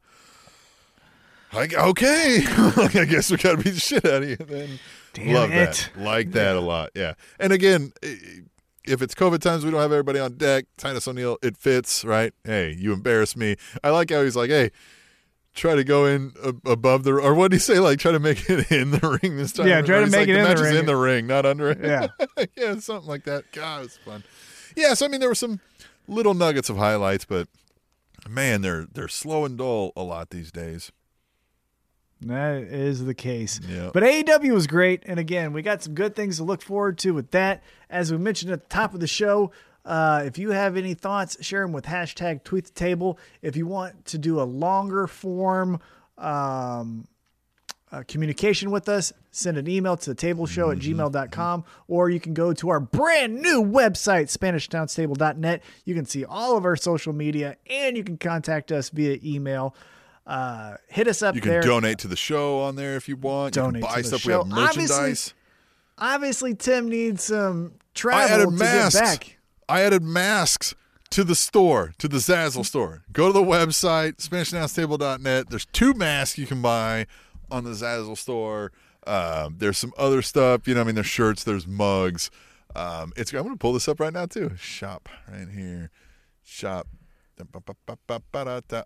[1.53, 2.41] "Okay,
[2.77, 4.79] Like, I guess we got to beat the shit out of you." Then
[5.13, 5.89] Damn love it.
[5.95, 6.89] that, like that a lot.
[6.95, 7.93] Yeah, and again.
[8.03, 8.41] i-
[8.85, 10.65] If it's COVID times, we don't have everybody on deck.
[10.77, 12.33] Titus O'Neil, it fits, right?
[12.43, 13.55] Hey, you embarrass me.
[13.83, 14.71] I like how he's like, hey,
[15.53, 16.33] try to go in
[16.65, 19.37] above the or what did he say like try to make it in the ring
[19.37, 20.75] this time Yeah, try to make like, it in the match is ring.
[20.77, 22.07] in the ring not under it Yeah.
[22.57, 24.23] yeah something like that god it was fun
[24.75, 25.59] yeah so i mean there were some
[26.07, 27.47] little nuggets of highlights but
[28.27, 30.91] man they're they're slow and dull a lot these days
[32.27, 33.59] That is the case.
[33.69, 33.91] Yeah.
[33.93, 35.03] But AEW was great.
[35.05, 37.63] And again, we got some good things to look forward to with that.
[37.89, 39.51] As we mentioned at the top of the show,
[39.85, 43.19] uh, if you have any thoughts, share them with hashtag tweet the table.
[43.41, 45.79] If you want to do a longer form
[46.17, 47.07] um,
[47.91, 52.19] uh, communication with us, send an email to the table show at gmail.com, or you
[52.19, 55.61] can go to our brand new website, SpanishAnnounceTable.net.
[55.85, 59.75] You can see all of our social media and you can contact us via email.
[60.25, 61.61] Uh, hit us up you can there.
[61.61, 63.53] donate to the show on there if you want.
[63.53, 64.21] Donate you to can buy the stuff.
[64.21, 64.27] Show.
[64.27, 64.97] we have merchandise.
[64.97, 65.33] Obviously,
[65.97, 67.73] Obviously, Tim needs some
[68.05, 68.95] i added to masks.
[68.99, 69.37] get back.
[69.69, 70.73] i added masks
[71.11, 73.03] to the store to the zazzle store.
[73.11, 75.49] Go to the website SpanishAnnounceTable.net.
[75.49, 77.05] there's two masks you can buy
[77.51, 78.71] on the zazzle store.
[79.05, 82.31] Um, there's some other stuff you know i mean there's shirts there's mugs.
[82.75, 84.51] Um, it's i'm gonna pull this up right now too.
[84.57, 85.91] Shop right here.
[86.43, 86.87] Shop.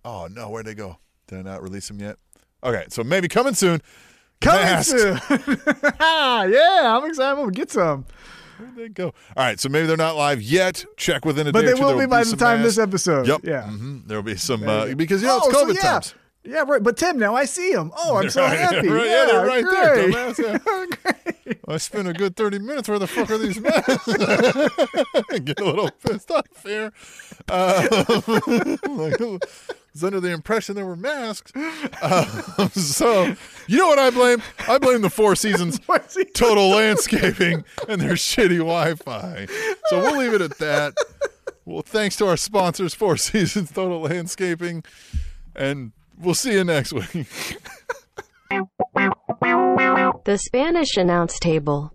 [0.04, 0.98] Oh no where'd they go
[1.28, 2.18] did i not release them yet
[2.64, 3.82] okay so maybe coming soon
[4.40, 4.92] Coming Masks.
[4.92, 5.14] soon.
[6.00, 7.36] yeah, I'm excited.
[7.38, 8.06] Gonna get some,
[8.60, 9.06] Where'd they go?
[9.06, 10.86] All right, so maybe they're not live yet.
[10.96, 11.68] Check within a but day.
[11.68, 11.84] they or two.
[11.86, 13.28] will be by the time this episode.
[13.28, 13.42] Yep.
[13.44, 13.64] Yeah.
[13.68, 15.82] hmm There'll be some uh, because you know Oh, it's so COVID yeah.
[15.82, 16.14] times.
[16.48, 16.82] Yeah, right.
[16.82, 17.92] But Tim, now I see him.
[17.98, 18.88] Oh, I'm so Right, happy.
[18.88, 21.54] right, yeah, yeah, they're right there, dumbass, yeah.
[21.68, 22.88] I spent a good thirty minutes.
[22.88, 24.08] Where the fuck are these masks?
[25.44, 26.94] Get a little pissed off here.
[27.50, 27.88] Uh,
[28.88, 29.40] like, I
[29.94, 31.52] was under the impression there were masks.
[32.02, 33.36] Uh, so
[33.68, 34.42] you know what I blame?
[34.68, 35.80] I blame the Four Seasons
[36.34, 39.48] Total Landscaping and their shitty Wi-Fi.
[39.88, 40.94] So we'll leave it at that.
[41.66, 44.84] Well, thanks to our sponsors, Four Seasons Total Landscaping,
[45.56, 47.08] and We'll see you next week.
[50.26, 51.92] the Spanish announce table.